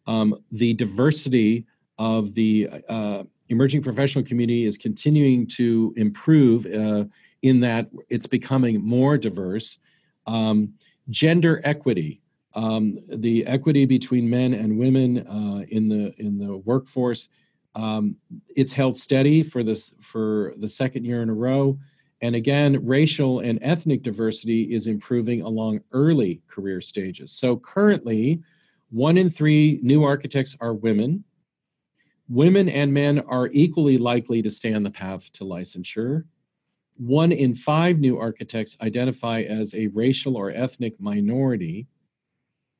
um, 0.07 0.39
the 0.51 0.73
diversity 0.75 1.65
of 1.97 2.33
the 2.35 2.69
uh, 2.87 3.23
emerging 3.49 3.81
professional 3.81 4.23
community 4.23 4.65
is 4.65 4.77
continuing 4.77 5.45
to 5.47 5.93
improve 5.97 6.65
uh, 6.65 7.05
in 7.41 7.59
that 7.59 7.89
it's 8.09 8.27
becoming 8.27 8.81
more 8.81 9.17
diverse. 9.17 9.79
Um, 10.27 10.73
gender 11.09 11.61
equity, 11.63 12.21
um, 12.55 12.99
the 13.07 13.45
equity 13.45 13.85
between 13.85 14.29
men 14.29 14.53
and 14.53 14.77
women 14.77 15.27
uh, 15.27 15.65
in 15.69 15.87
the 15.87 16.13
in 16.17 16.37
the 16.37 16.57
workforce, 16.57 17.29
um, 17.75 18.15
it's 18.55 18.73
held 18.73 18.97
steady 18.97 19.43
for 19.43 19.61
this 19.61 19.93
for 20.01 20.53
the 20.57 20.67
second 20.67 21.05
year 21.05 21.21
in 21.21 21.29
a 21.29 21.33
row. 21.33 21.77
And 22.21 22.35
again, 22.35 22.83
racial 22.83 23.41
and 23.41 23.59
ethnic 23.61 24.01
diversity 24.01 24.73
is 24.73 24.87
improving 24.87 25.41
along 25.41 25.81
early 25.91 26.41
career 26.47 26.81
stages. 26.81 27.31
So 27.31 27.57
currently, 27.57 28.41
one 28.89 29.17
in 29.17 29.29
three 29.29 29.79
new 29.83 30.03
architects 30.03 30.55
are 30.61 30.73
women. 30.73 31.23
Women 32.27 32.69
and 32.69 32.93
men 32.93 33.19
are 33.19 33.49
equally 33.51 33.97
likely 33.97 34.41
to 34.41 34.49
stay 34.51 34.73
on 34.73 34.83
the 34.83 34.91
path 34.91 35.31
to 35.33 35.43
licensure. 35.43 36.23
One 36.97 37.31
in 37.31 37.53
five 37.55 37.99
new 37.99 38.17
architects 38.17 38.77
identify 38.81 39.41
as 39.41 39.73
a 39.75 39.87
racial 39.87 40.37
or 40.37 40.49
ethnic 40.51 40.99
minority. 40.99 41.87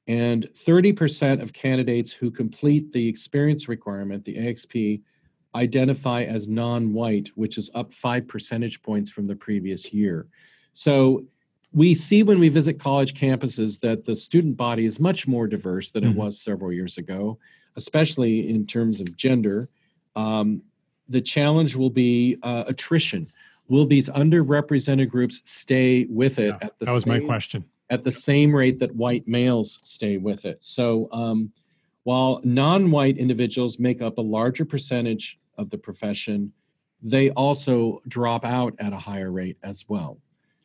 And 0.07 0.47
30% 0.53 1.41
of 1.41 1.51
candidates 1.53 2.11
who 2.11 2.29
complete 2.31 2.91
the 2.91 3.07
experience 3.07 3.67
requirement, 3.67 4.23
the 4.23 4.35
AXP, 4.37 5.01
identify 5.55 6.23
as 6.23 6.47
non 6.47 6.93
white, 6.93 7.29
which 7.35 7.57
is 7.57 7.69
up 7.75 7.91
five 7.91 8.27
percentage 8.27 8.81
points 8.83 9.09
from 9.09 9.25
the 9.27 9.35
previous 9.35 9.93
year. 9.93 10.27
So 10.73 11.25
we 11.71 11.95
see 11.95 12.23
when 12.23 12.39
we 12.39 12.49
visit 12.49 12.79
college 12.79 13.13
campuses 13.13 13.79
that 13.81 14.05
the 14.05 14.15
student 14.15 14.57
body 14.57 14.85
is 14.85 14.99
much 14.99 15.27
more 15.27 15.47
diverse 15.47 15.91
than 15.91 16.03
Mhm. 16.03 16.11
it 16.11 16.15
was 16.15 16.39
several 16.39 16.71
years 16.71 16.97
ago, 16.97 17.39
especially 17.75 18.49
in 18.49 18.65
terms 18.65 18.99
of 18.99 19.15
gender. 19.15 19.69
Um, 20.15 20.61
the 21.09 21.21
challenge 21.21 21.75
will 21.75 21.89
be 21.89 22.37
uh, 22.43 22.63
attrition. 22.67 23.31
Will 23.67 23.85
these 23.85 24.09
underrepresented 24.09 25.09
groups 25.09 25.41
stay 25.43 26.05
with 26.05 26.39
it 26.39 26.47
Yeah, 26.47 26.57
at 26.67 26.79
the 26.79 26.85
That 26.85 26.93
was 26.93 27.05
my 27.05 27.19
same 27.19 27.27
question. 27.27 27.65
at 27.89 28.03
the 28.03 28.11
same 28.11 28.55
rate 28.55 28.79
that 28.79 28.95
white 28.95 29.27
males 29.27 29.79
stay 29.83 30.17
with 30.17 30.45
it. 30.45 30.63
So 30.63 31.09
um, 31.11 31.51
while 32.03 32.41
non 32.43 32.91
white 32.91 33.17
individuals 33.17 33.79
make 33.79 34.01
up 34.01 34.17
a 34.17 34.21
larger 34.21 34.65
percentage 34.65 35.39
of 35.57 35.69
the 35.69 35.77
profession, 35.77 36.51
they 37.01 37.29
also 37.31 38.01
drop 38.07 38.45
out 38.45 38.73
at 38.79 38.93
a 38.93 38.97
higher 38.97 39.31
rate 39.31 39.57
as 39.63 39.85
well. 39.87 40.17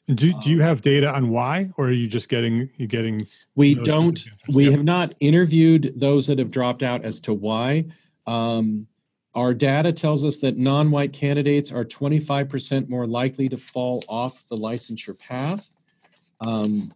Do, 0.07 0.33
do 0.41 0.51
you 0.51 0.57
Um, 0.57 0.63
have 0.63 0.81
data 0.81 1.13
on 1.15 1.29
why, 1.31 1.71
or 1.77 1.89
are 1.89 1.93
you 1.93 2.09
just 2.09 2.29
getting 2.29 2.69
you 2.77 2.87
getting? 2.87 3.27
We 3.55 3.77
don't, 3.77 4.21
we 4.49 4.71
have 4.73 4.83
not 4.83 5.15
interviewed 5.21 5.93
those 5.97 6.27
that 6.27 6.39
have 6.39 6.51
dropped 6.51 6.83
out 6.83 7.05
as 7.05 7.21
to 7.21 7.33
why. 7.33 7.85
Um, 8.27 8.89
our 9.35 9.55
data 9.55 9.93
tells 9.93 10.25
us 10.25 10.39
that 10.39 10.57
non 10.57 10.91
white 10.91 11.13
candidates 11.13 11.71
are 11.71 11.85
25% 11.85 12.89
more 12.89 13.07
likely 13.07 13.49
to 13.49 13.57
fall 13.57 14.03
off 14.09 14.49
the 14.49 14.57
licensure 14.57 15.17
path. 15.17 15.71
Um, 16.41 16.93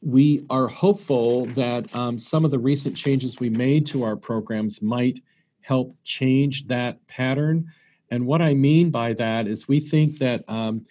we 0.00 0.44
are 0.50 0.68
hopeful 0.68 1.46
that 1.46 1.92
um, 1.96 2.18
some 2.18 2.44
of 2.44 2.50
the 2.50 2.58
recent 2.58 2.94
changes 2.96 3.40
we 3.40 3.48
made 3.48 3.86
to 3.86 4.04
our 4.04 4.16
programs 4.16 4.82
might 4.82 5.22
help 5.62 5.96
change 6.04 6.66
that 6.66 7.04
pattern. 7.08 7.72
And 8.10 8.26
what 8.26 8.42
I 8.42 8.54
mean 8.54 8.90
by 8.90 9.14
that 9.14 9.46
is 9.48 9.66
we 9.66 9.80
think 9.80 10.18
that 10.18 10.44
um, 10.46 10.84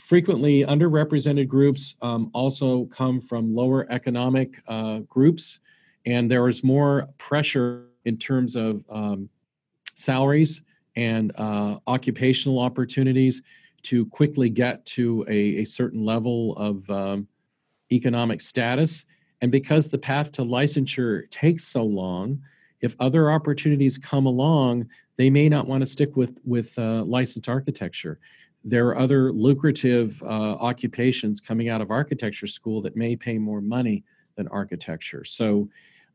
frequently 0.00 0.64
underrepresented 0.64 1.46
groups 1.46 1.96
um, 2.02 2.30
also 2.32 2.86
come 2.86 3.20
from 3.20 3.54
lower 3.54 3.86
economic 3.90 4.60
uh, 4.68 5.00
groups, 5.00 5.60
and 6.06 6.30
there 6.30 6.48
is 6.48 6.64
more 6.64 7.08
pressure 7.18 7.86
in 8.04 8.16
terms 8.16 8.56
of 8.56 8.84
um, 8.90 9.28
salaries 9.94 10.62
and 10.96 11.32
uh, 11.36 11.78
occupational 11.86 12.58
opportunities 12.58 13.42
to 13.82 14.06
quickly 14.06 14.48
get 14.48 14.84
to 14.84 15.24
a, 15.28 15.62
a 15.62 15.64
certain 15.64 16.04
level 16.04 16.56
of 16.56 16.88
um, 16.90 17.28
economic 17.92 18.40
status. 18.40 19.04
And 19.40 19.50
because 19.50 19.88
the 19.88 19.98
path 19.98 20.32
to 20.32 20.42
licensure 20.42 21.30
takes 21.30 21.64
so 21.64 21.84
long, 21.84 22.42
if 22.80 22.96
other 23.00 23.30
opportunities 23.30 23.98
come 23.98 24.26
along, 24.26 24.88
they 25.16 25.30
may 25.30 25.48
not 25.48 25.66
want 25.66 25.82
to 25.82 25.86
stick 25.86 26.16
with 26.16 26.38
with 26.44 26.78
uh, 26.78 27.04
licensed 27.04 27.48
architecture. 27.48 28.18
There 28.64 28.88
are 28.88 28.98
other 28.98 29.32
lucrative 29.32 30.22
uh, 30.22 30.26
occupations 30.26 31.40
coming 31.40 31.68
out 31.68 31.80
of 31.80 31.90
architecture 31.90 32.46
school 32.46 32.82
that 32.82 32.96
may 32.96 33.16
pay 33.16 33.38
more 33.38 33.60
money 33.60 34.04
than 34.36 34.48
architecture. 34.48 35.24
So, 35.24 35.68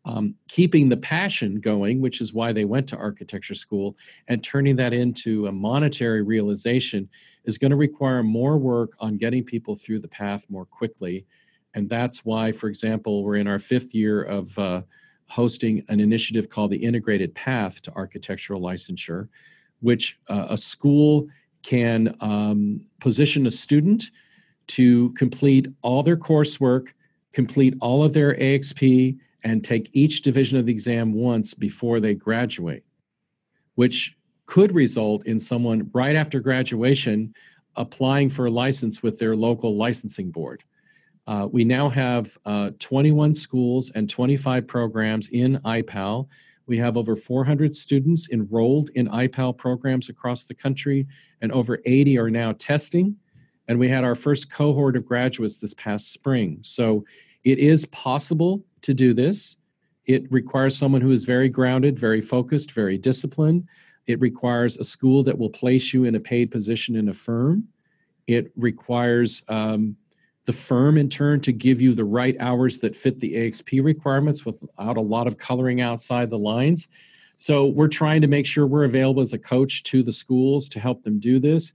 um, 0.06 0.36
keeping 0.48 0.88
the 0.88 0.98
passion 0.98 1.60
going, 1.60 2.00
which 2.00 2.22
is 2.22 2.32
why 2.32 2.52
they 2.52 2.66
went 2.66 2.88
to 2.90 2.98
architecture 2.98 3.56
school, 3.56 3.98
and 4.28 4.44
turning 4.44 4.76
that 4.76 4.94
into 4.94 5.48
a 5.48 5.52
monetary 5.52 6.22
realization 6.22 7.10
is 7.46 7.58
going 7.58 7.72
to 7.72 7.76
require 7.76 8.22
more 8.22 8.60
work 8.60 8.94
on 9.00 9.18
getting 9.18 9.44
people 9.44 9.76
through 9.76 10.00
the 10.00 10.08
path 10.08 10.46
more 10.48 10.66
quickly. 10.66 11.26
And 11.74 11.90
that's 11.90 12.24
why, 12.24 12.52
for 12.52 12.68
example, 12.68 13.24
we're 13.24 13.38
in 13.38 13.48
our 13.48 13.58
fifth 13.58 13.96
year 13.96 14.22
of 14.22 14.58
uh, 14.60 14.84
hosting 15.28 15.84
an 15.90 16.00
initiative 16.00 16.50
called 16.50 16.72
the 16.72 16.78
Integrated 16.78 17.34
Path 17.34 17.82
to 17.82 17.94
Architectural 17.94 18.62
Licensure, 18.62 19.28
which 19.82 20.20
uh, 20.30 20.48
a 20.50 20.58
school 20.58 21.28
can 21.66 22.16
um, 22.22 22.86
position 23.00 23.48
a 23.48 23.52
student 23.52 24.12
to 24.68 25.12
complete 25.14 25.68
all 25.82 26.04
their 26.04 26.18
coursework, 26.18 26.90
complete 27.34 27.76
all 27.82 28.04
of 28.04 28.14
their 28.14 28.36
AXP, 28.36 29.18
and 29.44 29.64
take 29.64 29.90
each 29.94 30.22
division 30.22 30.58
of 30.58 30.66
the 30.66 30.72
exam 30.72 31.14
once 31.14 31.54
before 31.54 32.00
they 32.00 32.14
graduate, 32.14 32.84
which 33.76 34.16
could 34.46 34.74
result 34.74 35.26
in 35.26 35.40
someone 35.40 35.90
right 35.94 36.16
after 36.16 36.40
graduation 36.40 37.34
applying 37.76 38.30
for 38.30 38.46
a 38.46 38.52
license 38.52 39.02
with 39.02 39.18
their 39.18 39.36
local 39.36 39.76
licensing 39.76 40.32
board. 40.32 40.64
Uh, 41.28 41.48
we 41.52 41.64
now 41.64 41.90
have 41.90 42.38
uh, 42.46 42.70
21 42.80 43.34
schools 43.34 43.92
and 43.96 44.08
25 44.10 44.68
programs 44.68 45.30
in 45.30 45.58
IPAL. 45.66 46.28
We 46.68 46.78
have 46.78 46.98
over 46.98 47.16
400 47.16 47.76
students 47.76 48.30
enrolled 48.32 48.90
in 48.96 49.08
IPAL 49.08 49.58
programs 49.58 50.10
across 50.10 50.46
the 50.46 50.54
country, 50.54 51.08
and 51.42 51.52
over 51.52 51.80
80 51.86 52.18
are 52.18 52.30
now 52.30 52.54
testing. 52.54 53.16
And 53.68 53.80
we 53.80 53.90
had 53.90 54.04
our 54.04 54.16
first 54.16 54.52
cohort 54.52 54.96
of 54.96 55.06
graduates 55.06 55.60
this 55.60 55.74
past 55.76 56.12
spring. 56.12 56.60
So 56.62 57.06
it 57.44 57.60
is 57.60 57.86
possible 57.88 58.64
to 58.82 58.94
do 58.94 59.14
this. 59.14 59.58
It 60.06 60.32
requires 60.32 60.78
someone 60.78 61.02
who 61.02 61.12
is 61.12 61.24
very 61.24 61.50
grounded, 61.50 61.98
very 61.98 62.22
focused, 62.22 62.72
very 62.72 62.98
disciplined. 62.98 63.68
It 64.08 64.20
requires 64.20 64.78
a 64.78 64.84
school 64.84 65.24
that 65.24 65.38
will 65.38 65.50
place 65.50 65.94
you 65.94 66.04
in 66.04 66.16
a 66.16 66.20
paid 66.20 66.52
position 66.52 66.96
in 66.96 67.10
a 67.10 67.14
firm. 67.14 67.68
It 68.28 68.52
requires 68.56 69.44
um, 69.48 69.96
the 70.46 70.54
firm 70.54 70.98
in 70.98 71.10
turn 71.10 71.42
to 71.42 71.52
give 71.52 71.82
you 71.82 71.94
the 71.94 72.06
right 72.06 72.36
hours 72.40 72.80
that 72.80 72.96
fit 72.96 73.20
the 73.20 73.34
AXP 73.34 73.84
requirements 73.84 74.46
without 74.46 74.98
a 74.98 75.02
lot 75.02 75.28
of 75.28 75.38
coloring 75.38 75.82
outside 75.82 76.30
the 76.30 76.38
lines. 76.38 76.88
So 77.38 77.68
we're 77.68 77.88
trying 77.88 78.22
to 78.22 78.28
make 78.28 78.46
sure 78.46 78.66
we're 78.66 78.86
available 78.86 79.22
as 79.22 79.34
a 79.34 79.40
coach 79.40 79.84
to 79.84 80.04
the 80.04 80.14
schools 80.14 80.70
to 80.70 80.80
help 80.80 81.04
them 81.04 81.20
do 81.20 81.40
this. 81.40 81.74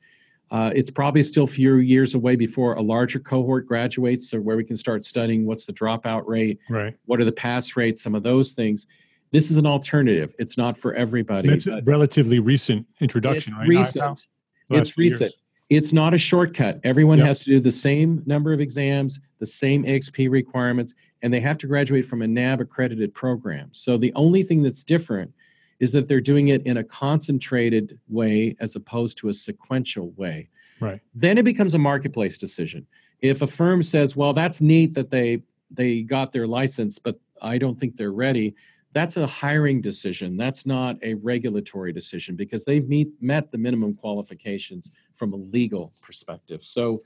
Uh, 0.51 0.73
it's 0.75 0.91
probably 0.91 1.23
still 1.23 1.45
a 1.45 1.49
few 1.49 1.77
years 1.77 2.15
away 2.15 2.35
before 2.35 2.75
a 2.75 2.83
larger 2.83 3.21
cohort 3.21 3.67
graduates, 3.67 4.31
so 4.31 4.41
where 4.41 4.57
we 4.57 4.65
can 4.65 4.75
start 4.75 5.05
studying 5.05 5.47
what's 5.47 5.65
the 5.67 5.73
dropout 5.73 6.27
rate, 6.27 6.59
right? 6.69 6.97
What 7.07 7.21
are 7.21 7.25
the 7.25 7.33
pass 7.33 7.77
rates, 7.77 8.03
some 8.03 8.17
of 8.17 8.25
those 8.25 8.53
things. 8.53 8.87
This 9.31 9.53
is 9.53 9.59
an 9.59 9.67
alternative. 9.67 10.35
It's 10.41 10.59
not 10.59 10.77
for 10.77 10.93
everybody. 10.95 11.51
It's 11.51 11.69
a 11.69 11.83
relatively 11.85 12.41
recent 12.41 12.85
introduction, 13.01 13.53
it's 13.53 13.61
right? 13.61 13.69
Recent. 13.69 14.27
It's 14.71 14.99
recent. 14.99 15.33
It's 15.71 15.93
not 15.93 16.15
a 16.15 16.19
shortcut. 16.19 16.81
Everyone 16.83 17.19
yep. 17.19 17.29
has 17.29 17.41
to 17.41 17.47
do 17.47 17.61
the 17.61 17.71
same 17.71 18.23
number 18.27 18.53
of 18.53 18.61
exams, 18.61 19.21
the 19.39 19.47
same 19.47 19.85
AXP 19.85 20.29
requirements, 20.29 20.97
and 21.23 21.33
they 21.33 21.41
have 21.41 21.59
to 21.59 21.69
graduate 21.69 22.05
from 22.05 22.23
a 22.23 22.27
NAAB 22.27 22.61
accredited 22.61 23.15
program. 23.15 23.69
So 23.73 23.97
the 23.97 24.13
only 24.15 24.43
thing 24.43 24.63
that's 24.63 24.83
different 24.83 25.33
is 25.79 25.93
that 25.93 26.09
they're 26.09 26.21
doing 26.21 26.49
it 26.49 26.67
in 26.67 26.77
a 26.77 26.85
concentrated 26.85 27.99
way 28.09 28.57
as 28.59 28.75
opposed 28.75 29.17
to 29.19 29.29
a 29.29 29.33
sequential 29.33 30.11
way. 30.17 30.49
Right. 30.81 31.01
Then 31.15 31.39
it 31.39 31.45
becomes 31.45 31.75
a 31.75 31.79
marketplace 31.79 32.37
decision. 32.37 32.87
If 33.21 33.41
a 33.41 33.47
firm 33.47 33.83
says, 33.83 34.17
"Well, 34.17 34.33
that's 34.33 34.61
neat 34.61 34.95
that 34.95 35.11
they 35.11 35.43
they 35.71 36.03
got 36.03 36.33
their 36.33 36.49
license, 36.49 36.99
but 36.99 37.19
I 37.41 37.59
don't 37.59 37.79
think 37.79 37.97
they're 37.97 38.13
ready," 38.13 38.55
that's 38.93 39.17
a 39.17 39.27
hiring 39.27 39.81
decision. 39.81 40.37
That's 40.37 40.67
not 40.67 40.97
a 41.03 41.15
regulatory 41.15 41.93
decision 41.93 42.35
because 42.35 42.65
they've 42.65 42.89
meet, 42.89 43.09
met 43.21 43.53
the 43.53 43.59
minimum 43.59 43.95
qualifications 43.95 44.91
from 45.13 45.33
a 45.33 45.37
legal 45.37 45.93
perspective. 46.03 46.65
So 46.65 47.03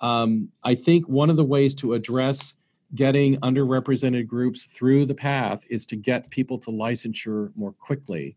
um, 0.00 0.48
I 0.62 0.74
think 0.74 1.08
one 1.08 1.30
of 1.30 1.36
the 1.36 1.44
ways 1.44 1.74
to 1.76 1.94
address 1.94 2.54
getting 2.94 3.38
underrepresented 3.40 4.26
groups 4.26 4.64
through 4.64 5.06
the 5.06 5.14
path 5.14 5.64
is 5.70 5.86
to 5.86 5.96
get 5.96 6.28
people 6.28 6.58
to 6.58 6.70
licensure 6.70 7.50
more 7.56 7.72
quickly. 7.72 8.36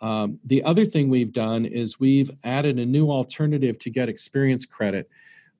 Um, 0.00 0.40
the 0.44 0.62
other 0.64 0.86
thing 0.86 1.10
we've 1.10 1.32
done 1.32 1.66
is 1.66 2.00
we've 2.00 2.30
added 2.44 2.78
a 2.78 2.86
new 2.86 3.10
alternative 3.10 3.78
to 3.80 3.90
get 3.90 4.08
experience 4.08 4.64
credit 4.64 5.10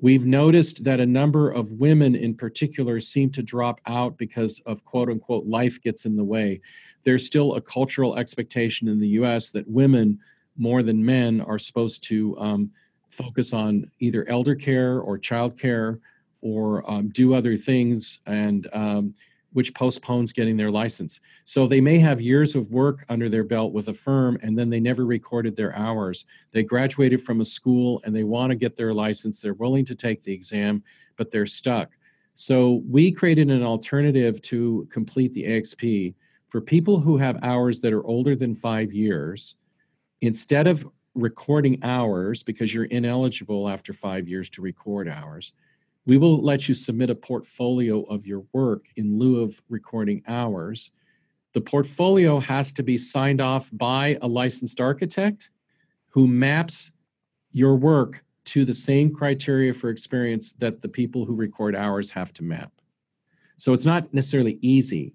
We've 0.02 0.24
noticed 0.24 0.84
that 0.84 0.98
a 1.00 1.06
number 1.06 1.50
of 1.50 1.72
women 1.72 2.14
in 2.14 2.34
particular 2.34 3.00
seem 3.00 3.30
to 3.32 3.42
drop 3.42 3.80
out 3.86 4.16
because 4.16 4.60
of 4.64 4.84
quote 4.84 5.10
unquote 5.10 5.44
life 5.44 5.80
gets 5.82 6.06
in 6.06 6.16
the 6.16 6.24
way. 6.24 6.60
There's 7.02 7.26
still 7.26 7.54
a 7.54 7.60
cultural 7.60 8.16
expectation 8.16 8.88
in 8.88 8.98
the 8.98 9.08
US 9.08 9.50
that 9.50 9.68
women, 9.68 10.18
more 10.56 10.82
than 10.82 11.04
men, 11.04 11.40
are 11.42 11.58
supposed 11.58 12.02
to 12.04 12.36
um, 12.38 12.70
focus 13.10 13.52
on 13.52 13.90
either 13.98 14.26
elder 14.28 14.54
care 14.54 15.00
or 15.00 15.18
child 15.18 15.58
care 15.58 15.98
or 16.40 16.88
um, 16.90 17.08
do 17.10 17.34
other 17.34 17.56
things. 17.56 18.20
And 18.26 18.68
um, 18.72 19.14
which 19.52 19.74
postpones 19.74 20.32
getting 20.32 20.56
their 20.56 20.70
license. 20.70 21.20
So 21.44 21.66
they 21.66 21.80
may 21.80 21.98
have 21.98 22.20
years 22.20 22.54
of 22.54 22.70
work 22.70 23.04
under 23.08 23.28
their 23.28 23.44
belt 23.44 23.72
with 23.72 23.88
a 23.88 23.94
firm 23.94 24.38
and 24.42 24.56
then 24.56 24.70
they 24.70 24.80
never 24.80 25.04
recorded 25.04 25.56
their 25.56 25.74
hours. 25.74 26.24
They 26.52 26.62
graduated 26.62 27.20
from 27.20 27.40
a 27.40 27.44
school 27.44 28.00
and 28.04 28.14
they 28.14 28.24
want 28.24 28.50
to 28.50 28.56
get 28.56 28.76
their 28.76 28.94
license. 28.94 29.40
They're 29.40 29.54
willing 29.54 29.84
to 29.86 29.94
take 29.94 30.22
the 30.22 30.32
exam, 30.32 30.82
but 31.16 31.30
they're 31.30 31.46
stuck. 31.46 31.90
So 32.34 32.82
we 32.88 33.10
created 33.10 33.50
an 33.50 33.62
alternative 33.62 34.40
to 34.42 34.86
complete 34.90 35.32
the 35.32 35.44
AXP 35.44 36.14
for 36.48 36.60
people 36.60 36.98
who 36.98 37.16
have 37.16 37.42
hours 37.42 37.80
that 37.80 37.92
are 37.92 38.04
older 38.06 38.36
than 38.36 38.54
five 38.54 38.92
years. 38.92 39.56
Instead 40.20 40.66
of 40.66 40.88
recording 41.14 41.78
hours, 41.82 42.42
because 42.42 42.72
you're 42.72 42.84
ineligible 42.84 43.68
after 43.68 43.92
five 43.92 44.28
years 44.28 44.48
to 44.50 44.62
record 44.62 45.08
hours, 45.08 45.52
we 46.06 46.18
will 46.18 46.42
let 46.42 46.68
you 46.68 46.74
submit 46.74 47.10
a 47.10 47.14
portfolio 47.14 48.02
of 48.02 48.26
your 48.26 48.44
work 48.52 48.86
in 48.96 49.18
lieu 49.18 49.42
of 49.42 49.62
recording 49.68 50.22
hours. 50.26 50.92
The 51.52 51.60
portfolio 51.60 52.38
has 52.40 52.72
to 52.72 52.82
be 52.82 52.96
signed 52.96 53.40
off 53.40 53.70
by 53.72 54.18
a 54.22 54.28
licensed 54.28 54.80
architect 54.80 55.50
who 56.08 56.26
maps 56.26 56.92
your 57.52 57.76
work 57.76 58.24
to 58.46 58.64
the 58.64 58.74
same 58.74 59.12
criteria 59.12 59.74
for 59.74 59.90
experience 59.90 60.52
that 60.54 60.80
the 60.80 60.88
people 60.88 61.24
who 61.24 61.34
record 61.34 61.76
hours 61.76 62.10
have 62.10 62.32
to 62.34 62.42
map. 62.42 62.72
So 63.56 63.72
it's 63.72 63.84
not 63.84 64.12
necessarily 64.14 64.58
easy, 64.62 65.14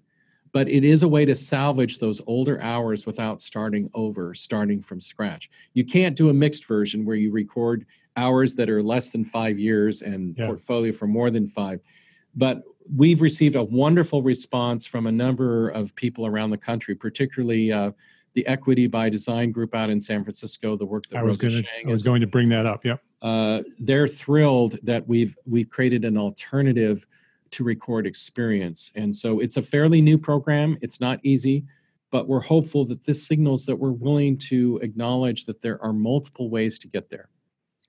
but 0.52 0.68
it 0.68 0.84
is 0.84 1.02
a 1.02 1.08
way 1.08 1.24
to 1.24 1.34
salvage 1.34 1.98
those 1.98 2.22
older 2.26 2.60
hours 2.62 3.04
without 3.04 3.40
starting 3.40 3.90
over, 3.92 4.32
starting 4.34 4.80
from 4.80 5.00
scratch. 5.00 5.50
You 5.74 5.84
can't 5.84 6.16
do 6.16 6.30
a 6.30 6.34
mixed 6.34 6.64
version 6.64 7.04
where 7.04 7.16
you 7.16 7.32
record 7.32 7.84
hours 8.16 8.54
that 8.54 8.68
are 8.68 8.82
less 8.82 9.10
than 9.10 9.24
five 9.24 9.58
years 9.58 10.02
and 10.02 10.36
yeah. 10.36 10.46
portfolio 10.46 10.92
for 10.92 11.06
more 11.06 11.30
than 11.30 11.46
five. 11.46 11.80
But 12.34 12.62
we've 12.94 13.20
received 13.20 13.56
a 13.56 13.64
wonderful 13.64 14.22
response 14.22 14.86
from 14.86 15.06
a 15.06 15.12
number 15.12 15.68
of 15.70 15.94
people 15.94 16.26
around 16.26 16.50
the 16.50 16.58
country, 16.58 16.94
particularly 16.94 17.72
uh, 17.72 17.92
the 18.34 18.46
Equity 18.46 18.86
by 18.86 19.08
Design 19.08 19.50
group 19.50 19.74
out 19.74 19.90
in 19.90 20.00
San 20.00 20.22
Francisco. 20.22 20.76
The 20.76 20.86
work 20.86 21.06
that 21.08 21.18
I 21.18 21.22
was, 21.22 21.40
gonna, 21.40 21.62
I 21.86 21.90
was 21.90 22.04
going 22.04 22.20
to 22.20 22.26
bring 22.26 22.48
that 22.50 22.66
up. 22.66 22.84
Yep. 22.84 23.02
Uh, 23.22 23.62
they're 23.78 24.08
thrilled 24.08 24.78
that 24.82 25.06
we've 25.08 25.36
we've 25.46 25.70
created 25.70 26.04
an 26.04 26.18
alternative 26.18 27.06
to 27.52 27.64
record 27.64 28.06
experience, 28.06 28.92
and 28.94 29.16
so 29.16 29.40
it's 29.40 29.56
a 29.56 29.62
fairly 29.62 30.02
new 30.02 30.18
program. 30.18 30.76
It's 30.82 31.00
not 31.00 31.18
easy, 31.22 31.64
but 32.10 32.28
we're 32.28 32.40
hopeful 32.40 32.84
that 32.86 33.04
this 33.04 33.26
signals 33.26 33.64
that 33.66 33.76
we're 33.76 33.92
willing 33.92 34.36
to 34.36 34.78
acknowledge 34.82 35.46
that 35.46 35.62
there 35.62 35.82
are 35.82 35.94
multiple 35.94 36.50
ways 36.50 36.78
to 36.80 36.88
get 36.88 37.08
there. 37.08 37.30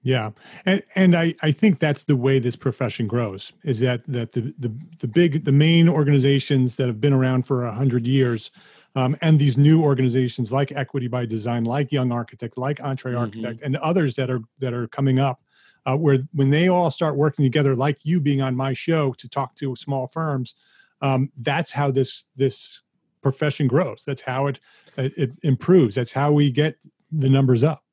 Yeah, 0.07 0.31
and 0.65 0.81
and 0.95 1.17
I, 1.17 1.35
I 1.41 1.51
think 1.51 1.79
that's 1.79 2.05
the 2.05 2.15
way 2.15 2.39
this 2.39 2.55
profession 2.55 3.07
grows. 3.07 3.51
Is 3.63 3.81
that 3.81 4.05
that 4.07 4.31
the 4.31 4.55
the 4.57 4.71
the 5.01 5.07
big 5.07 5.43
the 5.43 5.51
main 5.51 5.89
organizations 5.89 6.77
that 6.77 6.87
have 6.87 7.01
been 7.01 7.11
around 7.11 7.45
for 7.45 7.65
a 7.65 7.73
hundred 7.73 8.07
years, 8.07 8.49
um, 8.95 9.17
and 9.21 9.37
these 9.37 9.57
new 9.57 9.83
organizations 9.83 10.49
like 10.49 10.71
Equity 10.71 11.09
by 11.09 11.25
Design, 11.25 11.65
like 11.65 11.91
Young 11.91 12.13
Architect, 12.13 12.57
like 12.57 12.81
Entre 12.81 13.11
mm-hmm. 13.11 13.19
Architect, 13.19 13.61
and 13.63 13.75
others 13.75 14.15
that 14.15 14.29
are 14.29 14.39
that 14.59 14.73
are 14.73 14.87
coming 14.87 15.19
up, 15.19 15.41
uh, 15.85 15.97
where 15.97 16.19
when 16.31 16.51
they 16.51 16.69
all 16.69 16.89
start 16.89 17.17
working 17.17 17.43
together, 17.43 17.75
like 17.75 18.05
you 18.05 18.21
being 18.21 18.41
on 18.41 18.55
my 18.55 18.71
show 18.71 19.11
to 19.11 19.27
talk 19.27 19.57
to 19.57 19.75
small 19.75 20.07
firms, 20.07 20.55
um, 21.01 21.29
that's 21.37 21.73
how 21.73 21.91
this 21.91 22.23
this 22.37 22.81
profession 23.21 23.67
grows. 23.67 24.05
That's 24.07 24.21
how 24.21 24.47
it 24.47 24.61
it 24.95 25.33
improves. 25.43 25.95
That's 25.95 26.13
how 26.13 26.31
we 26.31 26.49
get 26.49 26.77
the 27.11 27.27
numbers 27.27 27.61
up 27.61 27.83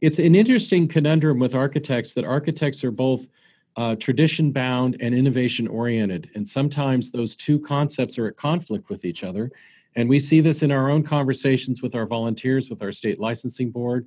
it's 0.00 0.18
an 0.18 0.34
interesting 0.34 0.88
conundrum 0.88 1.38
with 1.38 1.54
architects 1.54 2.14
that 2.14 2.24
architects 2.24 2.84
are 2.84 2.90
both 2.90 3.28
uh, 3.76 3.96
tradition 3.96 4.52
bound 4.52 4.96
and 5.00 5.14
innovation 5.14 5.66
oriented. 5.66 6.30
And 6.34 6.48
sometimes 6.48 7.10
those 7.10 7.34
two 7.34 7.58
concepts 7.58 8.18
are 8.18 8.26
at 8.26 8.36
conflict 8.36 8.88
with 8.88 9.04
each 9.04 9.24
other. 9.24 9.50
And 9.96 10.08
we 10.08 10.18
see 10.18 10.40
this 10.40 10.62
in 10.62 10.70
our 10.70 10.90
own 10.90 11.02
conversations 11.02 11.82
with 11.82 11.94
our 11.94 12.06
volunteers, 12.06 12.70
with 12.70 12.82
our 12.82 12.92
state 12.92 13.20
licensing 13.20 13.70
board. 13.70 14.06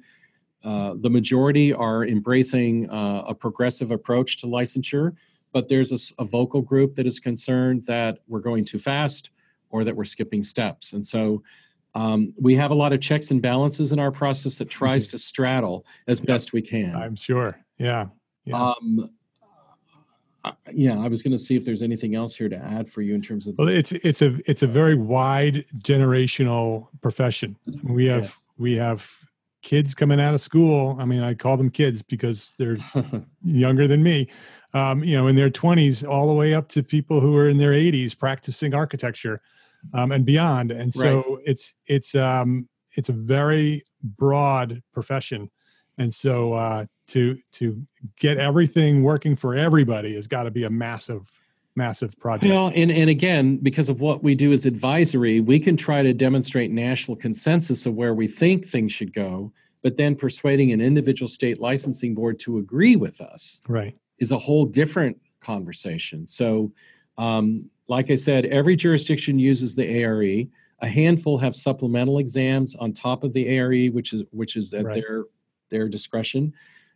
Uh, 0.63 0.95
the 0.99 1.09
majority 1.09 1.74
are 1.74 2.05
embracing 2.05 2.89
uh, 2.89 3.24
a 3.28 3.36
progressive 3.36 3.91
approach 3.91 4.39
to 4.39 4.47
licensure, 4.47 5.15
but 5.53 5.68
there's 5.68 5.91
a, 5.91 6.22
a, 6.22 6.26
vocal 6.26 6.61
group 6.61 6.95
that 6.95 7.05
is 7.05 7.20
concerned 7.20 7.84
that 7.86 8.20
we're 8.28 8.39
going 8.39 8.65
too 8.65 8.80
fast 8.80 9.30
or 9.70 9.84
that 9.84 9.95
we're 9.95 10.03
skipping 10.03 10.41
steps. 10.41 10.93
And 10.93 11.05
so 11.05 11.43
um, 11.98 12.32
we 12.39 12.56
have 12.56 12.70
a 12.70 12.76
lot 12.76 12.93
of 12.93 13.02
checks 13.02 13.32
and 13.32 13.41
balances 13.41 13.91
in 13.91 13.98
our 13.98 14.12
process 14.12 14.60
that 14.60 14.70
tries 14.70 15.08
mm-hmm. 15.08 15.18
to 15.18 15.20
straddle 15.20 15.86
as 16.08 16.22
best 16.22 16.54
we 16.54 16.62
can. 16.62 16.95
I'm 16.95 17.16
sure. 17.16 17.60
Yeah. 17.80 18.08
yeah. 18.45 18.74
Um, 18.74 19.10
yeah, 20.72 21.00
I 21.00 21.08
was 21.08 21.24
going 21.24 21.32
to 21.32 21.39
see 21.39 21.56
if 21.56 21.66
there's 21.66 21.82
anything 21.82 22.14
else 22.14 22.36
here 22.36 22.50
to 22.50 22.56
add 22.56 22.89
for 22.91 23.02
you 23.02 23.16
in 23.16 23.22
terms 23.22 23.48
of. 23.48 23.58
Well, 23.58 23.68
it's 23.68 23.91
it's 23.91 24.22
a 24.22 24.38
it's 24.45 24.62
a 24.62 24.68
very 24.68 24.93
wide 24.93 25.66
generational 25.80 26.88
profession. 27.02 27.58
We 27.84 28.06
have 28.06 28.24
yes. 28.24 28.48
we 28.58 28.76
have 28.76 29.12
kids 29.64 29.95
coming 29.95 30.22
out 30.22 30.36
of 30.36 30.39
school. 30.39 30.95
I 31.00 31.06
mean, 31.06 31.22
I 31.22 31.34
call 31.34 31.58
them 31.58 31.72
kids 31.72 32.04
because 32.04 32.54
they're 32.60 32.78
younger 33.41 33.88
than 33.88 34.04
me. 34.04 34.30
Um, 34.74 35.04
you 35.04 35.18
know, 35.18 35.28
in 35.28 35.36
their 35.36 35.50
20s, 35.50 36.08
all 36.08 36.28
the 36.28 36.34
way 36.34 36.54
up 36.54 36.68
to 36.70 36.84
people 36.84 37.20
who 37.20 37.36
are 37.36 37.50
in 37.50 37.58
their 37.58 37.72
80s 37.72 38.18
practicing 38.18 38.76
architecture 38.76 39.39
um, 39.93 40.11
and 40.11 40.25
beyond. 40.25 40.71
And 40.71 40.93
so 40.93 41.15
right. 41.15 41.43
it's 41.45 41.75
it's 41.88 42.15
um, 42.15 42.67
it's 42.95 43.09
a 43.09 43.13
very 43.13 43.83
broad 44.03 44.81
profession, 44.93 45.49
and 45.97 46.13
so 46.13 46.53
uh, 46.53 46.85
to 47.07 47.38
to 47.53 47.85
get 48.17 48.38
everything 48.38 49.03
working 49.03 49.35
for 49.35 49.55
everybody 49.55 50.15
has 50.15 50.27
got 50.27 50.43
to 50.43 50.51
be 50.51 50.63
a 50.63 50.69
massive 50.69 51.39
massive 51.77 52.19
project. 52.19 52.51
Well, 52.51 52.71
and, 52.75 52.91
and 52.91 53.09
again, 53.09 53.57
because 53.57 53.88
of 53.88 54.01
what 54.01 54.23
we 54.23 54.33
do 54.33 54.51
as 54.51 54.65
advisory, 54.65 55.39
we 55.39 55.59
can 55.59 55.77
try 55.77 56.01
to 56.01 56.11
demonstrate 56.11 56.71
national 56.71 57.15
consensus 57.17 57.85
of 57.85 57.93
where 57.93 58.15
we 58.15 58.27
think 58.27 58.65
things 58.65 58.91
should 58.91 59.13
go, 59.13 59.53
but 59.83 59.95
then 59.95 60.15
persuading 60.15 60.71
an 60.71 60.81
individual 60.81 61.27
state 61.27 61.61
licensing 61.61 62.15
board 62.15 62.39
to 62.39 62.57
agree 62.57 62.95
with 62.95 63.21
us 63.21 63.61
right. 63.67 63.95
is 64.17 64.31
a 64.31 64.39
whole 64.39 64.65
different 64.65 65.21
conversation. 65.39 66.25
So 66.25 66.71
um, 67.19 67.69
like 67.88 68.11
I 68.11 68.15
said, 68.15 68.45
every 68.45 68.75
jurisdiction 68.75 69.39
uses 69.39 69.75
the 69.75 70.03
ARE. 70.03 70.47
A 70.79 70.88
handful 70.88 71.38
have 71.38 71.55
supplemental 71.55 72.19
exams 72.19 72.75
on 72.75 72.93
top 72.93 73.23
of 73.23 73.33
the 73.33 73.57
ARE, 73.57 73.88
which 73.88 74.13
is 74.13 74.23
which 74.31 74.55
is 74.55 74.73
at 74.73 74.85
right. 74.85 74.93
their 74.93 75.25
their 75.69 75.88
discretion. 75.88 76.53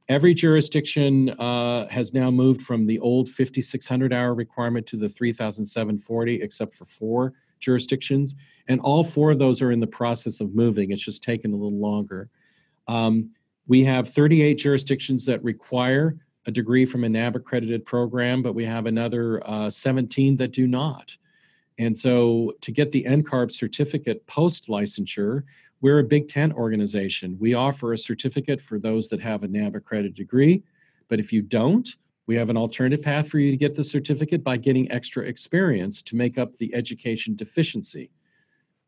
Every 0.09 0.33
jurisdiction 0.33 1.29
uh, 1.29 1.87
has 1.87 2.13
now 2.13 2.31
moved 2.31 2.61
from 2.63 2.85
the 2.85 2.99
old 2.99 3.29
5,600 3.29 4.11
hour 4.11 4.33
requirement 4.33 4.85
to 4.87 4.97
the 4.97 5.07
3,740, 5.07 6.41
except 6.41 6.75
for 6.75 6.85
four 6.85 7.33
jurisdictions, 7.59 8.35
and 8.67 8.81
all 8.81 9.03
four 9.03 9.31
of 9.31 9.39
those 9.39 9.61
are 9.61 9.71
in 9.71 9.79
the 9.79 9.87
process 9.87 10.41
of 10.41 10.53
moving. 10.55 10.91
It's 10.91 11.03
just 11.03 11.23
taken 11.23 11.53
a 11.53 11.55
little 11.55 11.79
longer. 11.79 12.29
Um, 12.87 13.29
we 13.67 13.83
have 13.85 14.09
38 14.09 14.55
jurisdictions 14.55 15.25
that 15.27 15.41
require 15.43 16.17
a 16.45 16.51
degree 16.51 16.85
from 16.85 17.03
a 17.03 17.07
NAAB 17.07 17.35
accredited 17.35 17.85
program, 17.85 18.41
but 18.41 18.53
we 18.53 18.65
have 18.65 18.85
another 18.85 19.41
uh, 19.47 19.69
17 19.69 20.37
that 20.37 20.51
do 20.51 20.67
not. 20.67 21.15
And 21.77 21.95
so 21.97 22.53
to 22.61 22.71
get 22.71 22.91
the 22.91 23.03
NCARB 23.03 23.51
certificate 23.51 24.25
post 24.27 24.67
licensure, 24.67 25.43
we're 25.81 25.99
a 25.99 26.03
Big 26.03 26.27
Ten 26.27 26.51
organization. 26.53 27.37
We 27.39 27.53
offer 27.53 27.93
a 27.93 27.97
certificate 27.97 28.61
for 28.61 28.77
those 28.77 29.09
that 29.09 29.19
have 29.21 29.43
a 29.43 29.47
NAAB 29.47 29.75
accredited 29.75 30.15
degree, 30.15 30.63
but 31.07 31.19
if 31.19 31.33
you 31.33 31.41
don't, 31.41 31.89
we 32.27 32.35
have 32.35 32.49
an 32.49 32.57
alternative 32.57 33.03
path 33.03 33.27
for 33.27 33.39
you 33.39 33.51
to 33.51 33.57
get 33.57 33.75
the 33.75 33.83
certificate 33.83 34.43
by 34.43 34.57
getting 34.57 34.91
extra 34.91 35.25
experience 35.25 36.01
to 36.03 36.15
make 36.15 36.37
up 36.37 36.55
the 36.57 36.73
education 36.73 37.35
deficiency. 37.35 38.11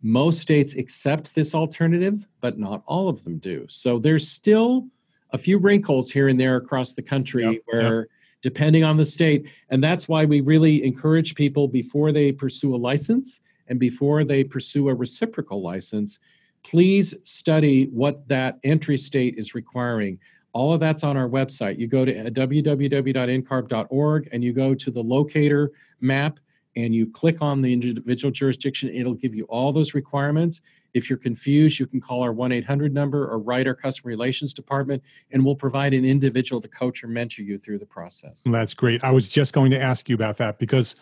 Most 0.01 0.39
states 0.39 0.75
accept 0.75 1.33
this 1.33 1.55
alternative, 1.55 2.27
but 2.41 2.59
not 2.59 2.83
all 2.85 3.09
of 3.09 3.23
them 3.23 3.39
do. 3.39 3.65
So 3.69 3.99
there's 3.99 4.27
still 4.27 4.87
a 5.33 5.37
few 5.37 5.57
wrinkles 5.57 6.09
here 6.09 6.29
and 6.29 6.39
there 6.39 6.55
across 6.55 6.93
the 6.93 7.01
country 7.01 7.43
yep, 7.43 7.61
where 7.65 7.99
yep. 7.99 8.07
depending 8.41 8.83
on 8.83 8.97
the 8.97 9.05
state 9.05 9.47
and 9.69 9.83
that's 9.83 10.07
why 10.07 10.25
we 10.25 10.41
really 10.41 10.83
encourage 10.85 11.35
people 11.35 11.67
before 11.67 12.11
they 12.11 12.31
pursue 12.31 12.73
a 12.73 12.77
license 12.77 13.41
and 13.67 13.79
before 13.79 14.23
they 14.23 14.43
pursue 14.43 14.89
a 14.89 14.95
reciprocal 14.95 15.61
license 15.61 16.19
please 16.63 17.13
study 17.23 17.85
what 17.87 18.27
that 18.27 18.59
entry 18.63 18.97
state 18.97 19.35
is 19.37 19.53
requiring. 19.53 20.19
All 20.53 20.73
of 20.73 20.79
that's 20.79 21.03
on 21.03 21.17
our 21.17 21.27
website. 21.27 21.77
You 21.77 21.87
go 21.87 22.05
to 22.05 22.27
uh, 22.27 22.29
www.ncarb.org 22.29 24.29
and 24.31 24.43
you 24.43 24.53
go 24.53 24.75
to 24.75 24.91
the 24.91 25.01
locator 25.01 25.71
map 25.99 26.39
and 26.75 26.95
you 26.95 27.07
click 27.07 27.41
on 27.41 27.61
the 27.61 27.71
individual 27.71 28.31
jurisdiction. 28.31 28.89
It'll 28.89 29.13
give 29.13 29.35
you 29.35 29.43
all 29.45 29.71
those 29.71 29.93
requirements 29.93 30.61
if 30.93 31.09
you're 31.09 31.19
confused, 31.19 31.79
you 31.79 31.87
can 31.87 31.99
call 31.99 32.21
our 32.23 32.31
1 32.31 32.51
800 32.51 32.93
number 32.93 33.27
or 33.27 33.39
write 33.39 33.67
our 33.67 33.75
customer 33.75 34.09
relations 34.09 34.53
department, 34.53 35.03
and 35.31 35.43
we'll 35.43 35.55
provide 35.55 35.93
an 35.93 36.05
individual 36.05 36.61
to 36.61 36.67
coach 36.67 37.03
or 37.03 37.07
mentor 37.07 37.41
you 37.41 37.57
through 37.57 37.79
the 37.79 37.85
process. 37.85 38.43
That's 38.45 38.73
great. 38.73 39.03
I 39.03 39.11
was 39.11 39.27
just 39.27 39.53
going 39.53 39.71
to 39.71 39.81
ask 39.81 40.07
you 40.07 40.15
about 40.15 40.37
that 40.37 40.59
because 40.59 40.95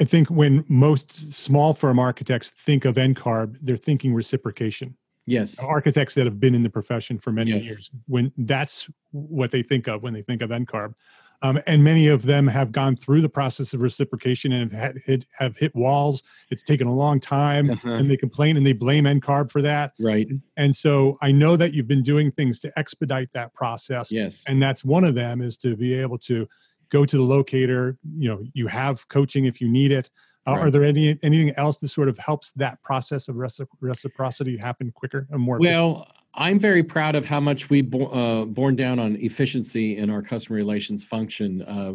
I 0.00 0.04
think 0.04 0.28
when 0.28 0.64
most 0.68 1.32
small 1.32 1.74
firm 1.74 1.98
architects 1.98 2.50
think 2.50 2.84
of 2.84 2.96
NCARB, 2.96 3.58
they're 3.62 3.76
thinking 3.76 4.14
reciprocation. 4.14 4.96
Yes. 5.26 5.58
Architects 5.58 6.14
that 6.14 6.24
have 6.24 6.40
been 6.40 6.54
in 6.54 6.62
the 6.62 6.70
profession 6.70 7.18
for 7.18 7.32
many 7.32 7.50
yes. 7.50 7.62
years, 7.62 7.90
when 8.06 8.32
that's 8.38 8.88
what 9.10 9.50
they 9.50 9.62
think 9.62 9.86
of 9.86 10.02
when 10.02 10.14
they 10.14 10.22
think 10.22 10.40
of 10.40 10.50
NCARB. 10.50 10.94
Um, 11.42 11.60
and 11.66 11.84
many 11.84 12.08
of 12.08 12.24
them 12.24 12.48
have 12.48 12.72
gone 12.72 12.96
through 12.96 13.20
the 13.20 13.28
process 13.28 13.72
of 13.72 13.80
reciprocation 13.80 14.52
and 14.52 14.72
have 14.72 14.96
hit, 15.04 15.26
have 15.38 15.56
hit 15.56 15.74
walls. 15.74 16.22
It's 16.50 16.64
taken 16.64 16.88
a 16.88 16.94
long 16.94 17.20
time, 17.20 17.70
uh-huh. 17.70 17.90
and 17.90 18.10
they 18.10 18.16
complain 18.16 18.56
and 18.56 18.66
they 18.66 18.72
blame 18.72 19.04
NCARB 19.04 19.50
for 19.50 19.62
that. 19.62 19.92
Right. 20.00 20.28
And 20.56 20.74
so 20.74 21.16
I 21.22 21.30
know 21.30 21.56
that 21.56 21.74
you've 21.74 21.86
been 21.86 22.02
doing 22.02 22.32
things 22.32 22.58
to 22.60 22.76
expedite 22.76 23.32
that 23.34 23.54
process. 23.54 24.10
Yes. 24.10 24.42
And 24.48 24.60
that's 24.60 24.84
one 24.84 25.04
of 25.04 25.14
them 25.14 25.40
is 25.40 25.56
to 25.58 25.76
be 25.76 25.94
able 25.94 26.18
to 26.18 26.48
go 26.90 27.04
to 27.04 27.16
the 27.16 27.22
locator. 27.22 27.96
You 28.16 28.30
know, 28.30 28.44
you 28.52 28.66
have 28.66 29.06
coaching 29.08 29.44
if 29.44 29.60
you 29.60 29.68
need 29.68 29.92
it. 29.92 30.10
Uh, 30.46 30.52
right. 30.52 30.62
Are 30.64 30.70
there 30.70 30.84
any 30.84 31.18
anything 31.22 31.52
else 31.56 31.76
that 31.78 31.88
sort 31.88 32.08
of 32.08 32.16
helps 32.18 32.52
that 32.52 32.82
process 32.82 33.28
of 33.28 33.36
reciprocity 33.80 34.56
happen 34.56 34.90
quicker 34.92 35.28
and 35.30 35.40
more? 35.40 35.58
Well, 35.60 35.90
efficient? 35.90 36.17
I'm 36.34 36.58
very 36.58 36.82
proud 36.82 37.14
of 37.14 37.24
how 37.24 37.40
much 37.40 37.70
we 37.70 37.82
bo- 37.82 38.06
uh, 38.06 38.44
borne 38.44 38.76
down 38.76 38.98
on 38.98 39.16
efficiency 39.16 39.96
in 39.96 40.10
our 40.10 40.22
customer 40.22 40.56
relations 40.56 41.04
function. 41.04 41.62
Uh, 41.62 41.94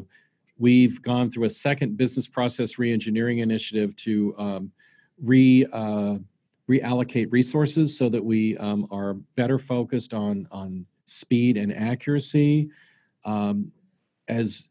we've 0.58 1.02
gone 1.02 1.30
through 1.30 1.46
a 1.46 1.50
second 1.50 1.98
business 1.98 2.28
process 2.28 2.76
reengineering 2.76 3.42
initiative 3.42 3.96
to 3.98 4.34
um, 4.38 4.72
re 5.22 5.66
uh, 5.72 6.18
reallocate 6.70 7.32
resources 7.32 7.98
so 7.98 8.10
that 8.10 8.24
we 8.24 8.58
um, 8.58 8.88
are 8.92 9.16
better 9.36 9.58
focused 9.58 10.14
on 10.14 10.48
on 10.52 10.86
speed 11.06 11.58
and 11.58 11.74
accuracy. 11.74 12.70
Um, 13.26 13.72
as 14.28 14.70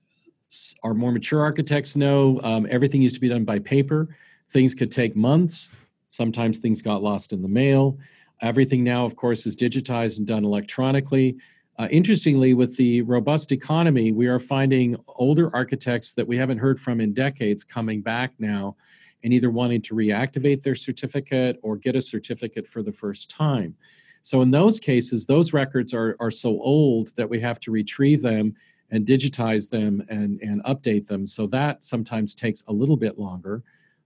our 0.83 0.95
more 0.95 1.13
mature 1.13 1.41
architects 1.41 1.97
know, 1.97 2.41
um, 2.43 2.67
everything 2.71 3.01
used 3.01 3.15
to 3.15 3.21
be 3.21 3.29
done 3.29 3.45
by 3.45 3.59
paper. 3.59 4.15
Things 4.51 4.75
could 4.75 4.93
take 4.93 5.17
months. 5.17 5.71
Sometimes 6.09 6.59
things 6.59 6.83
got 6.83 7.03
lost 7.03 7.33
in 7.33 7.41
the 7.41 7.49
mail. 7.49 7.99
Everything 8.41 8.83
now, 8.83 9.05
of 9.05 9.17
course, 9.17 9.47
is 9.47 9.57
digitized 9.57 10.19
and 10.19 10.27
done 10.27 10.45
electronically. 10.45 11.37
Uh, 11.79 11.89
interestingly, 11.91 12.55
with 12.55 12.77
the 12.77 13.03
robust 13.03 13.53
economy, 13.53 14.13
we 14.13 14.27
are 14.27 14.39
finding 14.39 14.97
older 15.17 15.55
architects 15.55 16.13
that 16.13 16.27
we 16.27 16.37
haven't 16.37 16.59
heard 16.59 16.79
from 16.79 17.01
in 17.01 17.15
decades 17.15 17.65
coming 17.65 18.03
back 18.03 18.33
now 18.39 18.77
and 19.25 19.33
either 19.33 19.51
wanting 19.51 19.81
to 19.81 19.95
reactivate 19.95 20.63
their 20.63 20.75
certificate 20.75 21.59
or 21.63 21.77
get 21.77 21.97
a 21.97 22.03
certificate 22.03 22.67
for 22.67 22.83
the 22.83 22.93
first 22.93 23.31
time. 23.31 23.75
So, 24.23 24.43
in 24.43 24.51
those 24.51 24.79
cases, 24.79 25.27
those 25.27 25.53
records 25.53 25.95
are, 25.95 26.17
are 26.21 26.31
so 26.31 26.51
old 26.61 27.15
that 27.17 27.29
we 27.29 27.41
have 27.41 27.59
to 27.61 27.71
retrieve 27.71 28.23
them 28.23 28.55
and 28.91 29.07
digitize 29.07 29.69
them 29.69 30.05
and, 30.09 30.41
and 30.41 30.63
update 30.65 31.07
them. 31.07 31.27
So, 31.27 31.47
that 31.49 31.83
sometimes 31.83 32.35
takes 32.35 32.63
a 32.69 32.73
little 32.73 32.97
bit 32.97 33.19
longer. 33.19 33.63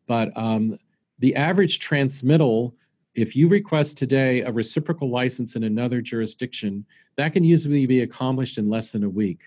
But 0.07 0.31
um, 0.37 0.79
the 1.19 1.35
average 1.35 1.81
transmittal 1.81 2.75
if 3.17 3.35
you 3.35 3.49
request 3.49 3.97
today 3.97 4.43
a 4.43 4.53
reciprocal 4.53 5.11
license 5.11 5.57
in 5.57 5.65
another 5.65 6.01
jurisdiction, 6.01 6.85
that 7.17 7.33
can 7.33 7.43
usually 7.43 7.87
be 7.87 8.03
accomplished 8.03 8.59
in 8.59 8.69
less 8.69 8.93
than 8.93 9.05
a 9.05 9.09
week. 9.09 9.45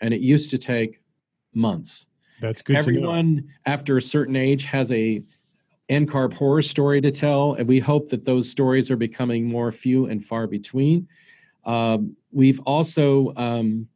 And 0.00 0.14
it 0.14 0.20
used 0.20 0.50
to 0.50 0.58
take 0.58 1.00
months. 1.54 2.06
That's 2.40 2.62
good 2.62 2.76
Everyone 2.76 3.48
after 3.66 3.98
a 3.98 4.02
certain 4.02 4.36
age 4.36 4.64
has 4.64 4.90
a 4.92 5.22
NCARB 5.90 6.32
horror 6.34 6.62
story 6.62 7.00
to 7.02 7.10
tell, 7.10 7.54
and 7.54 7.68
we 7.68 7.78
hope 7.78 8.08
that 8.08 8.24
those 8.24 8.50
stories 8.50 8.90
are 8.90 8.96
becoming 8.96 9.46
more 9.46 9.70
few 9.70 10.06
and 10.06 10.24
far 10.24 10.46
between. 10.46 11.06
Um, 11.64 12.16
we've 12.32 12.60
also 12.60 13.32
um, 13.36 13.88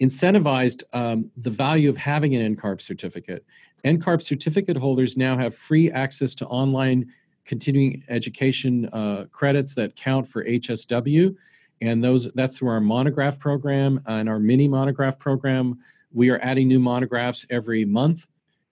incentivized 0.00 0.82
um, 0.92 1.30
the 1.36 1.50
value 1.50 1.88
of 1.88 1.96
having 1.96 2.34
an 2.34 2.56
NCARB 2.56 2.80
certificate. 2.80 3.44
NCARB 3.84 4.22
certificate 4.22 4.76
holders 4.76 5.16
now 5.16 5.36
have 5.36 5.54
free 5.54 5.90
access 5.90 6.34
to 6.36 6.46
online 6.46 7.12
continuing 7.44 8.02
education 8.08 8.86
uh, 8.92 9.26
credits 9.30 9.74
that 9.74 9.96
count 9.96 10.26
for 10.26 10.44
HSW, 10.44 11.34
and 11.80 12.02
those 12.02 12.30
that's 12.32 12.58
through 12.58 12.70
our 12.70 12.80
monograph 12.80 13.38
program 13.38 14.00
and 14.06 14.28
our 14.28 14.38
mini 14.38 14.68
monograph 14.68 15.18
program. 15.18 15.78
We 16.12 16.30
are 16.30 16.38
adding 16.42 16.68
new 16.68 16.78
monographs 16.78 17.46
every 17.50 17.84
month. 17.84 18.26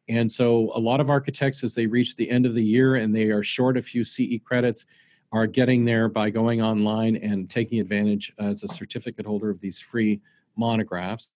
And 0.08 0.30
so, 0.30 0.70
a 0.74 0.80
lot 0.80 1.00
of 1.00 1.10
architects, 1.10 1.64
as 1.64 1.74
they 1.74 1.86
reach 1.86 2.16
the 2.16 2.30
end 2.30 2.46
of 2.46 2.54
the 2.54 2.64
year 2.64 2.96
and 2.96 3.14
they 3.14 3.30
are 3.30 3.42
short 3.42 3.76
a 3.76 3.82
few 3.82 4.04
CE 4.04 4.38
credits, 4.44 4.86
are 5.32 5.46
getting 5.46 5.84
there 5.84 6.08
by 6.08 6.30
going 6.30 6.60
online 6.60 7.16
and 7.16 7.48
taking 7.48 7.80
advantage 7.80 8.32
as 8.38 8.62
a 8.62 8.68
certificate 8.68 9.26
holder 9.26 9.48
of 9.48 9.60
these 9.60 9.80
free 9.80 10.20
monographs. 10.56 11.32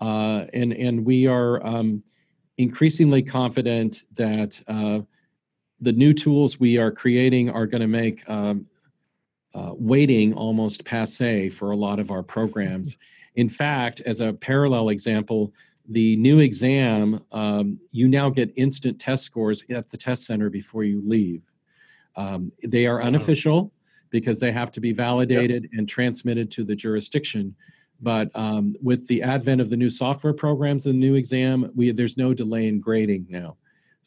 Uh, 0.00 0.44
and, 0.52 0.72
and 0.74 1.04
we 1.04 1.26
are 1.26 1.64
um, 1.66 2.02
increasingly 2.58 3.22
confident 3.22 4.04
that 4.14 4.60
uh, 4.68 5.00
the 5.80 5.92
new 5.92 6.12
tools 6.12 6.58
we 6.58 6.78
are 6.78 6.90
creating 6.90 7.50
are 7.50 7.66
going 7.66 7.80
to 7.80 7.86
make 7.88 8.28
um, 8.28 8.66
uh, 9.54 9.72
waiting 9.74 10.34
almost 10.34 10.84
passe 10.84 11.48
for 11.48 11.70
a 11.70 11.76
lot 11.76 11.98
of 11.98 12.10
our 12.10 12.22
programs. 12.22 12.98
In 13.36 13.48
fact, 13.48 14.00
as 14.00 14.20
a 14.20 14.32
parallel 14.32 14.88
example, 14.88 15.52
the 15.88 16.16
new 16.16 16.40
exam, 16.40 17.24
um, 17.32 17.78
you 17.92 18.08
now 18.08 18.28
get 18.28 18.52
instant 18.56 18.98
test 19.00 19.24
scores 19.24 19.64
at 19.70 19.88
the 19.90 19.96
test 19.96 20.26
center 20.26 20.50
before 20.50 20.84
you 20.84 21.00
leave. 21.04 21.42
Um, 22.16 22.52
they 22.62 22.86
are 22.86 23.02
unofficial 23.02 23.72
because 24.10 24.40
they 24.40 24.52
have 24.52 24.72
to 24.72 24.80
be 24.80 24.92
validated 24.92 25.64
yep. 25.64 25.72
and 25.78 25.88
transmitted 25.88 26.50
to 26.52 26.64
the 26.64 26.74
jurisdiction. 26.74 27.54
But 28.00 28.30
um, 28.34 28.74
with 28.82 29.06
the 29.06 29.22
advent 29.22 29.60
of 29.60 29.70
the 29.70 29.76
new 29.76 29.90
software 29.90 30.32
programs 30.32 30.86
and 30.86 30.94
the 30.94 31.06
new 31.06 31.14
exam, 31.14 31.70
we 31.74 31.90
there's 31.90 32.16
no 32.16 32.34
delay 32.34 32.66
in 32.66 32.80
grading 32.80 33.26
now. 33.28 33.56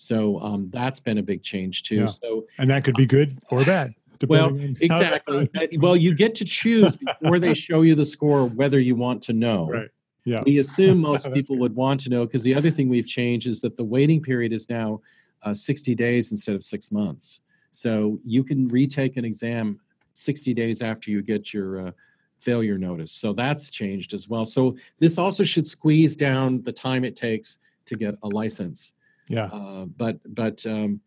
So 0.02 0.40
um, 0.40 0.68
that's 0.72 1.00
been 1.00 1.20
a 1.20 1.24
big 1.24 1.44
change 1.44 1.84
too. 1.84 1.98
Yeah. 1.98 2.06
So 2.08 2.48
and 2.58 2.70
that 2.72 2.84
could 2.84 2.96
be 2.96 3.06
good 3.06 3.38
or 3.52 3.64
bad. 3.64 3.94
Well, 4.28 4.56
exactly. 4.80 5.50
well, 5.80 5.96
you 5.96 6.14
get 6.14 6.36
to 6.36 6.46
choose 6.46 6.96
before 6.96 7.40
they 7.40 7.54
show 7.54 7.82
you 7.82 7.96
the 7.96 8.06
score 8.06 8.46
whether 8.46 8.80
you 8.80 8.96
want 8.96 9.22
to 9.24 9.34
know. 9.34 9.72
Right. 9.82 9.90
Yeah. 10.24 10.44
We 10.46 10.60
assume 10.60 11.00
most 11.00 11.32
people 11.34 11.58
would 11.58 11.76
want 11.76 12.00
to 12.02 12.10
know 12.12 12.28
because 12.28 12.44
the 12.44 12.54
other 12.54 12.70
thing 12.70 12.90
we've 12.90 13.08
changed 13.08 13.48
is 13.48 13.62
that 13.62 13.76
the 13.76 13.84
waiting 13.84 14.22
period 14.22 14.54
is 14.54 14.70
now 14.70 15.02
uh, 15.42 15.54
60 15.54 15.96
days 15.96 16.32
instead 16.32 16.54
of 16.54 16.62
six 16.62 16.92
months. 16.92 17.42
So 17.72 18.20
you 18.24 18.44
can 18.44 18.68
retake 18.68 19.18
an 19.18 19.26
exam 19.26 19.80
60 20.14 20.54
days 20.54 20.84
after 20.84 21.10
you 21.10 21.24
get 21.24 21.56
your 21.56 21.88
uh, 21.88 21.92
failure 22.40 22.78
notice. 22.78 23.12
So 23.12 23.34
that's 23.34 23.72
changed 23.72 24.14
as 24.14 24.30
well. 24.30 24.46
So 24.46 24.76
this 25.00 25.18
also 25.18 25.44
should 25.44 25.66
squeeze 25.66 26.16
down 26.16 26.62
the 26.62 26.72
time 26.72 27.04
it 27.04 27.16
takes 27.16 27.58
to 27.86 27.96
get 27.96 28.16
a 28.22 28.28
license. 28.28 28.94
Yeah. 29.32 29.46
Uh, 29.46 29.86
but 29.86 30.20
but 30.34 30.66
um, 30.66 31.02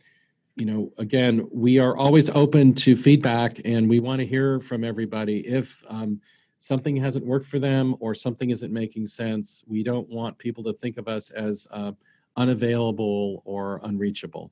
you 0.56 0.66
know, 0.66 0.92
again, 0.98 1.48
we 1.52 1.78
are 1.78 1.96
always 1.96 2.30
open 2.30 2.74
to 2.74 2.96
feedback, 2.96 3.60
and 3.64 3.88
we 3.88 4.00
want 4.00 4.20
to 4.20 4.26
hear 4.26 4.60
from 4.60 4.84
everybody 4.84 5.46
if. 5.46 5.82
Um, 5.88 6.20
something 6.64 6.96
hasn't 6.96 7.26
worked 7.26 7.44
for 7.44 7.58
them 7.58 7.94
or 8.00 8.14
something 8.14 8.48
isn't 8.48 8.72
making 8.72 9.06
sense, 9.06 9.62
we 9.66 9.82
don't 9.82 10.08
want 10.08 10.38
people 10.38 10.64
to 10.64 10.72
think 10.72 10.96
of 10.96 11.08
us 11.08 11.30
as 11.30 11.66
uh, 11.70 11.92
unavailable 12.36 13.42
or 13.44 13.80
unreachable. 13.84 14.50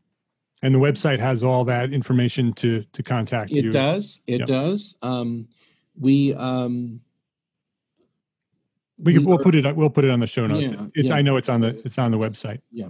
And 0.63 0.75
the 0.75 0.79
website 0.79 1.19
has 1.19 1.43
all 1.43 1.65
that 1.65 1.93
information 1.93 2.53
to 2.55 2.85
to 2.93 3.03
contact 3.03 3.51
it 3.51 3.65
you. 3.65 3.71
It 3.71 3.73
does. 3.73 4.21
It 4.27 4.41
yep. 4.41 4.47
does. 4.47 4.97
Um, 5.03 5.49
we 5.99 6.35
um, 6.35 7.01
we, 8.99 9.19
we 9.19 9.25
we'll 9.25 9.39
put 9.39 9.57
it 9.57 9.75
we'll 9.75 9.91
put 9.91 10.05
it 10.05 10.11
on 10.11 10.21
the 10.21 10.27
show 10.27 10.47
notes. 10.47 10.69
Yeah, 10.69 10.75
it's, 10.75 10.89
it's 10.95 11.09
yeah. 11.09 11.17
I 11.17 11.23
know 11.23 11.37
it's 11.37 11.49
on 11.49 11.61
the 11.61 11.81
it's 11.85 11.99
on 11.99 12.13
the 12.13 12.19
website. 12.19 12.61
Yeah. 12.71 12.89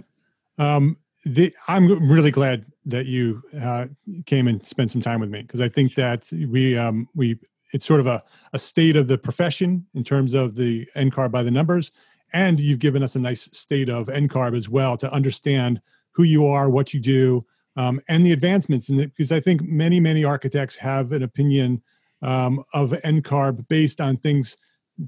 Um, 0.57 0.97
the, 1.25 1.53
I'm 1.67 1.87
really 2.09 2.31
glad 2.31 2.65
that 2.85 3.05
you 3.05 3.41
uh, 3.61 3.87
came 4.25 4.47
and 4.47 4.65
spent 4.65 4.91
some 4.91 5.01
time 5.01 5.21
with 5.21 5.29
me 5.29 5.41
because 5.41 5.61
I 5.61 5.69
think 5.69 5.95
that 5.95 6.29
we 6.49 6.77
um, 6.77 7.07
we 7.15 7.39
it's 7.73 7.85
sort 7.85 7.99
of 7.99 8.07
a, 8.07 8.23
a 8.53 8.59
state 8.59 8.95
of 8.95 9.07
the 9.07 9.17
profession 9.17 9.85
in 9.93 10.03
terms 10.03 10.33
of 10.33 10.55
the 10.55 10.87
NCARB 10.95 11.31
by 11.31 11.43
the 11.43 11.51
numbers. 11.51 11.91
And 12.31 12.59
you've 12.59 12.79
given 12.79 13.03
us 13.03 13.15
a 13.15 13.19
nice 13.19 13.49
state 13.51 13.89
of 13.89 14.07
NCARB 14.07 14.55
as 14.55 14.69
well 14.69 14.95
to 14.97 15.11
understand 15.11 15.81
who 16.11 16.23
you 16.23 16.45
are, 16.45 16.69
what 16.69 16.93
you 16.93 16.99
do, 16.99 17.43
um, 17.75 17.99
and 18.07 18.25
the 18.25 18.31
advancements. 18.31 18.89
And 18.89 18.99
because 18.99 19.31
I 19.31 19.39
think 19.39 19.61
many, 19.63 19.99
many 19.99 20.23
architects 20.23 20.75
have 20.77 21.11
an 21.11 21.23
opinion 21.23 21.81
um, 22.21 22.63
of 22.73 22.91
NCARB 22.91 23.67
based 23.67 23.99
on 23.99 24.17
things 24.17 24.55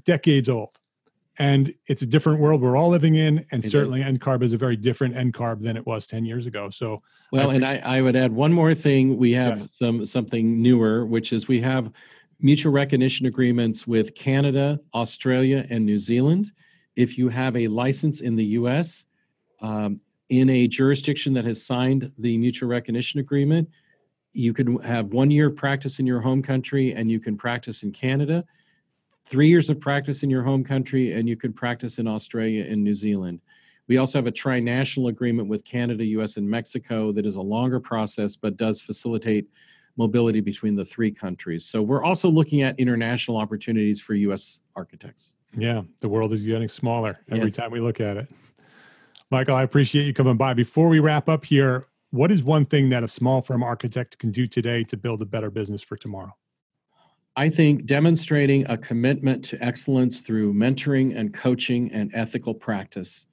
decades 0.04 0.48
old. 0.48 0.78
And 1.38 1.74
it's 1.86 2.02
a 2.02 2.06
different 2.06 2.40
world 2.40 2.62
we're 2.62 2.76
all 2.76 2.88
living 2.88 3.16
in, 3.16 3.44
and 3.50 3.62
it 3.62 3.68
certainly 3.68 4.00
is. 4.00 4.06
NCARB 4.06 4.42
is 4.42 4.52
a 4.54 4.56
very 4.56 4.76
different 4.76 5.14
NCARB 5.14 5.62
than 5.62 5.76
it 5.76 5.86
was 5.86 6.06
ten 6.06 6.24
years 6.24 6.46
ago. 6.46 6.70
So, 6.70 7.02
well, 7.30 7.50
I 7.50 7.54
and 7.54 7.64
I, 7.64 7.76
I 7.84 8.02
would 8.02 8.16
add 8.16 8.32
one 8.32 8.52
more 8.52 8.74
thing. 8.74 9.18
We 9.18 9.32
have 9.32 9.58
yeah. 9.58 9.66
some 9.68 10.06
something 10.06 10.62
newer, 10.62 11.04
which 11.04 11.32
is 11.34 11.46
we 11.46 11.60
have 11.60 11.92
mutual 12.40 12.72
recognition 12.72 13.26
agreements 13.26 13.86
with 13.86 14.14
Canada, 14.14 14.80
Australia, 14.94 15.66
and 15.70 15.84
New 15.84 15.98
Zealand. 15.98 16.52
If 16.94 17.18
you 17.18 17.28
have 17.28 17.56
a 17.56 17.66
license 17.68 18.20
in 18.20 18.36
the 18.36 18.44
US 18.44 19.04
um, 19.60 20.00
in 20.28 20.50
a 20.50 20.66
jurisdiction 20.66 21.32
that 21.34 21.44
has 21.44 21.62
signed 21.62 22.12
the 22.18 22.36
mutual 22.38 22.68
recognition 22.68 23.20
agreement, 23.20 23.68
you 24.32 24.52
can 24.52 24.78
have 24.80 25.06
one 25.12 25.30
year 25.30 25.48
of 25.48 25.56
practice 25.56 25.98
in 25.98 26.06
your 26.06 26.20
home 26.20 26.42
country 26.42 26.92
and 26.92 27.10
you 27.10 27.20
can 27.20 27.36
practice 27.36 27.82
in 27.82 27.92
Canada, 27.92 28.44
three 29.26 29.48
years 29.48 29.68
of 29.68 29.80
practice 29.80 30.22
in 30.22 30.30
your 30.30 30.42
home 30.42 30.64
country, 30.64 31.12
and 31.12 31.28
you 31.28 31.36
can 31.36 31.52
practice 31.52 31.98
in 31.98 32.06
Australia 32.06 32.64
and 32.64 32.82
New 32.82 32.94
Zealand. 32.94 33.40
We 33.88 33.98
also 33.98 34.18
have 34.18 34.26
a 34.26 34.32
tri-national 34.32 35.08
agreement 35.08 35.48
with 35.48 35.64
Canada, 35.64 36.04
US, 36.04 36.36
and 36.36 36.48
Mexico 36.48 37.12
that 37.12 37.26
is 37.26 37.36
a 37.36 37.42
longer 37.42 37.80
process 37.80 38.36
but 38.36 38.56
does 38.56 38.80
facilitate 38.80 39.48
mobility 39.96 40.40
between 40.40 40.76
the 40.76 40.84
three 40.84 41.10
countries. 41.10 41.64
So 41.64 41.82
we're 41.82 42.02
also 42.02 42.28
looking 42.28 42.62
at 42.62 42.78
international 42.78 43.36
opportunities 43.36 44.00
for 44.00 44.14
U.S. 44.14 44.60
architects. 44.74 45.34
Yeah, 45.56 45.82
the 46.00 46.08
world 46.08 46.32
is 46.32 46.42
getting 46.42 46.68
smaller 46.68 47.18
every 47.30 47.44
yes. 47.44 47.56
time 47.56 47.70
we 47.70 47.80
look 47.80 48.00
at 48.00 48.16
it. 48.16 48.28
Michael, 49.30 49.56
I 49.56 49.62
appreciate 49.62 50.04
you 50.04 50.12
coming 50.12 50.36
by. 50.36 50.54
Before 50.54 50.88
we 50.88 50.98
wrap 50.98 51.28
up 51.28 51.44
here, 51.44 51.86
what 52.10 52.30
is 52.30 52.44
one 52.44 52.66
thing 52.66 52.90
that 52.90 53.02
a 53.02 53.08
small 53.08 53.40
firm 53.40 53.62
architect 53.62 54.18
can 54.18 54.30
do 54.30 54.46
today 54.46 54.84
to 54.84 54.96
build 54.96 55.22
a 55.22 55.24
better 55.24 55.50
business 55.50 55.82
for 55.82 55.96
tomorrow? 55.96 56.36
I 57.38 57.50
think 57.50 57.84
demonstrating 57.84 58.64
a 58.66 58.78
commitment 58.78 59.44
to 59.46 59.62
excellence 59.62 60.22
through 60.22 60.54
mentoring 60.54 61.14
and 61.14 61.34
coaching 61.34 61.92
and 61.92 62.10
ethical 62.14 62.54
practice 62.54 63.26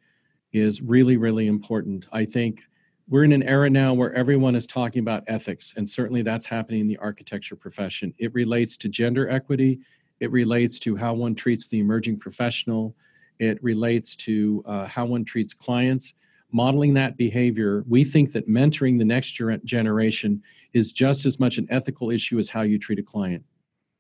is 0.52 0.82
really, 0.82 1.16
really 1.16 1.48
important. 1.48 2.08
I 2.12 2.26
think 2.26 2.64
we're 3.08 3.24
in 3.24 3.32
an 3.32 3.44
era 3.44 3.70
now 3.70 3.94
where 3.94 4.12
everyone 4.14 4.56
is 4.56 4.68
talking 4.68 5.00
about 5.00 5.24
ethics, 5.28 5.76
and 5.78 5.90
certainly 5.90 6.22
that's 6.22 6.46
happening 6.46 6.82
in 6.82 6.88
the 6.88 6.98
architecture 6.98 7.56
profession. 7.56 8.14
It 8.18 8.34
relates 8.34 8.76
to 8.78 8.90
gender 8.90 9.30
equity, 9.30 9.80
it 10.20 10.32
relates 10.32 10.80
to 10.82 10.98
how 10.98 11.14
one 11.14 11.34
treats 11.34 11.68
the 11.68 11.80
emerging 11.80 12.20
professional, 12.20 12.98
it 13.40 13.58
relates 13.64 14.18
to 14.18 14.64
uh, 14.66 14.86
how 14.86 15.06
one 15.06 15.24
treats 15.24 15.54
clients. 15.54 16.14
Modeling 16.52 16.94
that 16.96 17.16
behavior, 17.16 17.86
we 17.88 18.04
think 18.04 18.34
that 18.34 18.50
mentoring 18.50 19.00
the 19.00 19.06
next 19.06 19.32
generation 19.64 20.44
is 20.74 20.92
just 20.92 21.26
as 21.26 21.40
much 21.40 21.58
an 21.58 21.68
ethical 21.70 22.12
issue 22.12 22.38
as 22.38 22.50
how 22.50 22.64
you 22.64 22.78
treat 22.78 23.00
a 23.00 23.04
client 23.04 23.44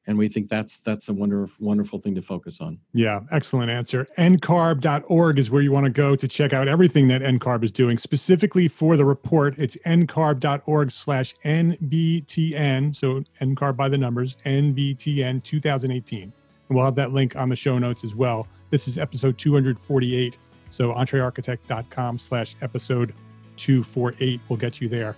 and 0.08 0.18
we 0.18 0.28
think 0.28 0.50
that's 0.50 0.80
that's 0.80 1.10
a 1.10 1.14
wonderful 1.14 1.66
wonderful 1.66 2.00
thing 2.00 2.16
to 2.16 2.22
focus 2.22 2.62
on. 2.62 2.80
Yeah 2.94 3.22
excellent 3.32 3.70
answer. 3.70 4.08
Ncarb.org 4.18 5.40
is 5.40 5.50
where 5.50 5.62
you 5.62 5.72
want 5.72 5.86
to 5.86 5.92
go 5.92 6.16
to 6.16 6.28
check 6.28 6.54
out 6.54 6.68
everything 6.68 7.08
that 7.08 7.22
ncarb 7.22 7.64
is 7.64 7.72
doing. 7.72 7.98
Specifically 7.98 8.68
for 8.68 8.98
the 8.98 9.06
report 9.06 9.58
it's 9.58 9.78
ncarb.org 9.86 10.92
slash 10.92 11.36
nbtn 11.46 12.96
so 12.96 13.24
ncarb 13.42 13.76
by 13.76 13.90
the 13.90 13.98
numbers 13.98 14.36
nbtn 14.46 15.44
2018 15.44 16.22
and 16.24 16.34
we'll 16.70 16.86
have 16.86 16.96
that 16.96 17.12
link 17.12 17.36
on 17.36 17.50
the 17.50 17.56
show 17.56 17.78
notes 17.78 18.04
as 18.04 18.16
well. 18.16 18.48
This 18.70 18.88
is 18.88 18.98
episode 18.98 19.38
248 19.38 20.38
so 20.70 20.94
entrearchitect.com 20.94 22.20
slash 22.20 22.56
episode 22.62 23.14
248 23.58 24.42
will 24.50 24.58
get 24.58 24.82
you 24.82 24.90
there. 24.90 25.16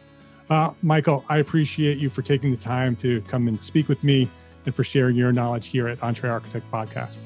Uh, 0.48 0.72
michael 0.84 1.26
i 1.28 1.40
appreciate 1.40 1.98
you 1.98 2.08
for 2.08 2.22
taking 2.22 2.52
the 2.52 2.58
time 2.58 2.96
to 2.96 3.20
come 3.22 3.48
and 3.48 3.60
speak 3.60 3.90
with 3.90 4.04
me 4.04 4.30
and 4.66 4.74
for 4.74 4.84
sharing 4.84 5.16
your 5.16 5.32
knowledge 5.32 5.68
here 5.68 5.88
at 5.88 6.02
Entre 6.04 6.30
Architect 6.30 6.70
Podcast. 6.72 7.20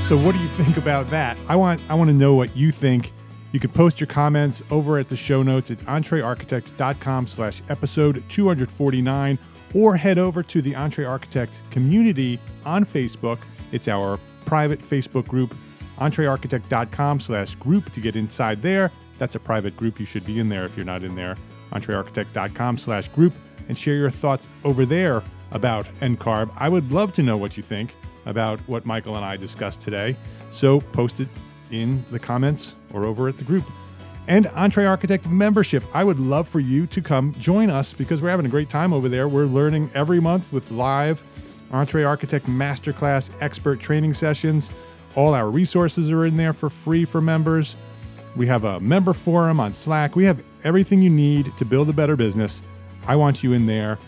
So 0.00 0.16
what 0.16 0.34
do 0.34 0.40
you 0.40 0.48
think 0.48 0.76
about 0.76 1.08
that? 1.10 1.38
I 1.48 1.56
want 1.56 1.80
I 1.88 1.94
want 1.94 2.08
to 2.08 2.14
know 2.14 2.34
what 2.34 2.56
you 2.56 2.70
think 2.70 3.12
You 3.52 3.58
can 3.58 3.70
post 3.70 3.98
your 3.98 4.06
comments 4.06 4.62
over 4.70 4.98
at 4.98 5.08
the 5.08 5.16
show 5.16 5.42
notes 5.42 5.70
at 5.72 5.78
entrearchitect.com 5.78 7.26
slash 7.26 7.62
episode 7.68 8.22
249 8.28 9.38
or 9.74 9.96
head 9.96 10.18
over 10.18 10.42
to 10.44 10.62
the 10.62 10.74
Entre 10.76 11.04
Architect 11.04 11.60
community 11.70 12.38
on 12.64 12.84
Facebook. 12.84 13.38
It's 13.72 13.88
our 13.88 14.20
private 14.44 14.80
Facebook 14.80 15.26
group, 15.26 15.54
entrearchitect.com 15.98 17.18
slash 17.20 17.56
group 17.56 17.92
to 17.92 18.00
get 18.00 18.14
inside 18.14 18.62
there. 18.62 18.92
That's 19.18 19.34
a 19.34 19.40
private 19.40 19.76
group. 19.76 19.98
You 19.98 20.06
should 20.06 20.24
be 20.24 20.38
in 20.38 20.48
there 20.48 20.64
if 20.64 20.76
you're 20.76 20.86
not 20.86 21.02
in 21.02 21.14
there. 21.16 21.36
entrearchitect.com 21.72 22.78
slash 22.78 23.08
group 23.08 23.32
and 23.68 23.76
share 23.76 23.94
your 23.94 24.10
thoughts 24.10 24.48
over 24.64 24.84
there 24.84 25.22
about 25.52 25.86
NCARB. 26.00 26.50
I 26.56 26.68
would 26.68 26.92
love 26.92 27.12
to 27.14 27.22
know 27.22 27.36
what 27.36 27.56
you 27.56 27.62
think 27.62 27.94
about 28.26 28.60
what 28.60 28.84
Michael 28.86 29.16
and 29.16 29.24
I 29.24 29.36
discussed 29.36 29.80
today. 29.80 30.16
So 30.50 30.80
post 30.80 31.20
it 31.20 31.28
in 31.70 32.04
the 32.10 32.18
comments 32.18 32.74
or 32.92 33.04
over 33.04 33.28
at 33.28 33.38
the 33.38 33.44
group. 33.44 33.64
And 34.28 34.46
Entre 34.48 34.86
Architect 34.86 35.26
membership. 35.28 35.82
I 35.92 36.04
would 36.04 36.20
love 36.20 36.48
for 36.48 36.60
you 36.60 36.86
to 36.88 37.00
come 37.00 37.34
join 37.38 37.70
us 37.70 37.92
because 37.92 38.22
we're 38.22 38.30
having 38.30 38.46
a 38.46 38.50
great 38.50 38.68
time 38.68 38.92
over 38.92 39.08
there. 39.08 39.28
We're 39.28 39.46
learning 39.46 39.90
every 39.94 40.20
month 40.20 40.52
with 40.52 40.70
live 40.70 41.22
Entre 41.72 42.04
Architect 42.04 42.46
Masterclass 42.46 43.30
expert 43.40 43.80
training 43.80 44.14
sessions. 44.14 44.70
All 45.16 45.34
our 45.34 45.48
resources 45.50 46.12
are 46.12 46.26
in 46.26 46.36
there 46.36 46.52
for 46.52 46.70
free 46.70 47.04
for 47.04 47.20
members. 47.20 47.76
We 48.36 48.46
have 48.46 48.64
a 48.64 48.78
member 48.78 49.12
forum 49.12 49.58
on 49.58 49.72
Slack. 49.72 50.14
We 50.14 50.24
have 50.26 50.42
everything 50.64 51.02
you 51.02 51.10
need 51.10 51.56
to 51.56 51.64
build 51.64 51.88
a 51.88 51.92
better 51.92 52.16
business. 52.16 52.62
I 53.06 53.16
want 53.16 53.42
you 53.42 53.52
in 53.52 53.66
there. 53.66 53.98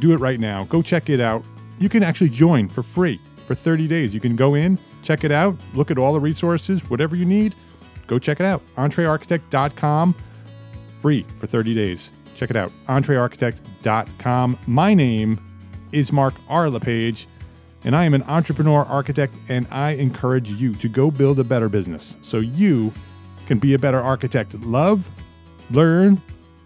Do 0.00 0.12
it 0.12 0.20
right 0.20 0.40
now. 0.40 0.64
Go 0.64 0.82
check 0.82 1.10
it 1.10 1.20
out. 1.20 1.44
You 1.78 1.88
can 1.88 2.02
actually 2.02 2.30
join 2.30 2.68
for 2.68 2.82
free 2.82 3.20
for 3.46 3.54
30 3.54 3.88
days. 3.88 4.14
You 4.14 4.20
can 4.20 4.36
go 4.36 4.54
in, 4.54 4.78
check 5.02 5.24
it 5.24 5.32
out, 5.32 5.56
look 5.74 5.90
at 5.90 5.98
all 5.98 6.12
the 6.12 6.20
resources, 6.20 6.88
whatever 6.90 7.16
you 7.16 7.24
need, 7.24 7.54
go 8.06 8.18
check 8.18 8.40
it 8.40 8.46
out. 8.46 8.62
EntreArchitect.com, 8.76 10.14
free 10.98 11.24
for 11.38 11.46
30 11.46 11.74
days. 11.74 12.12
Check 12.34 12.50
it 12.50 12.56
out. 12.56 12.70
EntreArchitect.com. 12.88 14.58
My 14.66 14.94
name 14.94 15.40
is 15.90 16.12
Mark 16.12 16.34
R. 16.48 16.70
LePage, 16.70 17.26
and 17.84 17.96
I 17.96 18.04
am 18.04 18.14
an 18.14 18.22
entrepreneur 18.24 18.84
architect, 18.84 19.34
and 19.48 19.66
I 19.70 19.92
encourage 19.92 20.50
you 20.50 20.74
to 20.74 20.88
go 20.88 21.10
build 21.10 21.40
a 21.40 21.44
better 21.44 21.68
business 21.68 22.16
so 22.20 22.38
you 22.38 22.92
can 23.46 23.58
be 23.58 23.74
a 23.74 23.78
better 23.78 24.00
architect. 24.00 24.54
Love, 24.54 25.10
learn, 25.70 26.20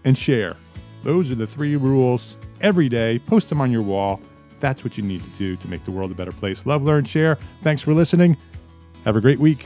and 0.05 0.17
share. 0.17 0.55
Those 1.03 1.31
are 1.31 1.35
the 1.35 1.47
three 1.47 1.75
rules 1.75 2.37
every 2.61 2.89
day. 2.89 3.19
Post 3.19 3.49
them 3.49 3.61
on 3.61 3.71
your 3.71 3.81
wall. 3.81 4.21
That's 4.59 4.83
what 4.83 4.97
you 4.97 5.03
need 5.03 5.23
to 5.23 5.29
do 5.31 5.55
to 5.57 5.67
make 5.67 5.83
the 5.83 5.91
world 5.91 6.11
a 6.11 6.15
better 6.15 6.31
place. 6.31 6.65
Love, 6.65 6.83
learn, 6.83 7.03
share. 7.03 7.37
Thanks 7.61 7.81
for 7.81 7.93
listening. 7.93 8.37
Have 9.03 9.15
a 9.15 9.21
great 9.21 9.39
week. 9.39 9.65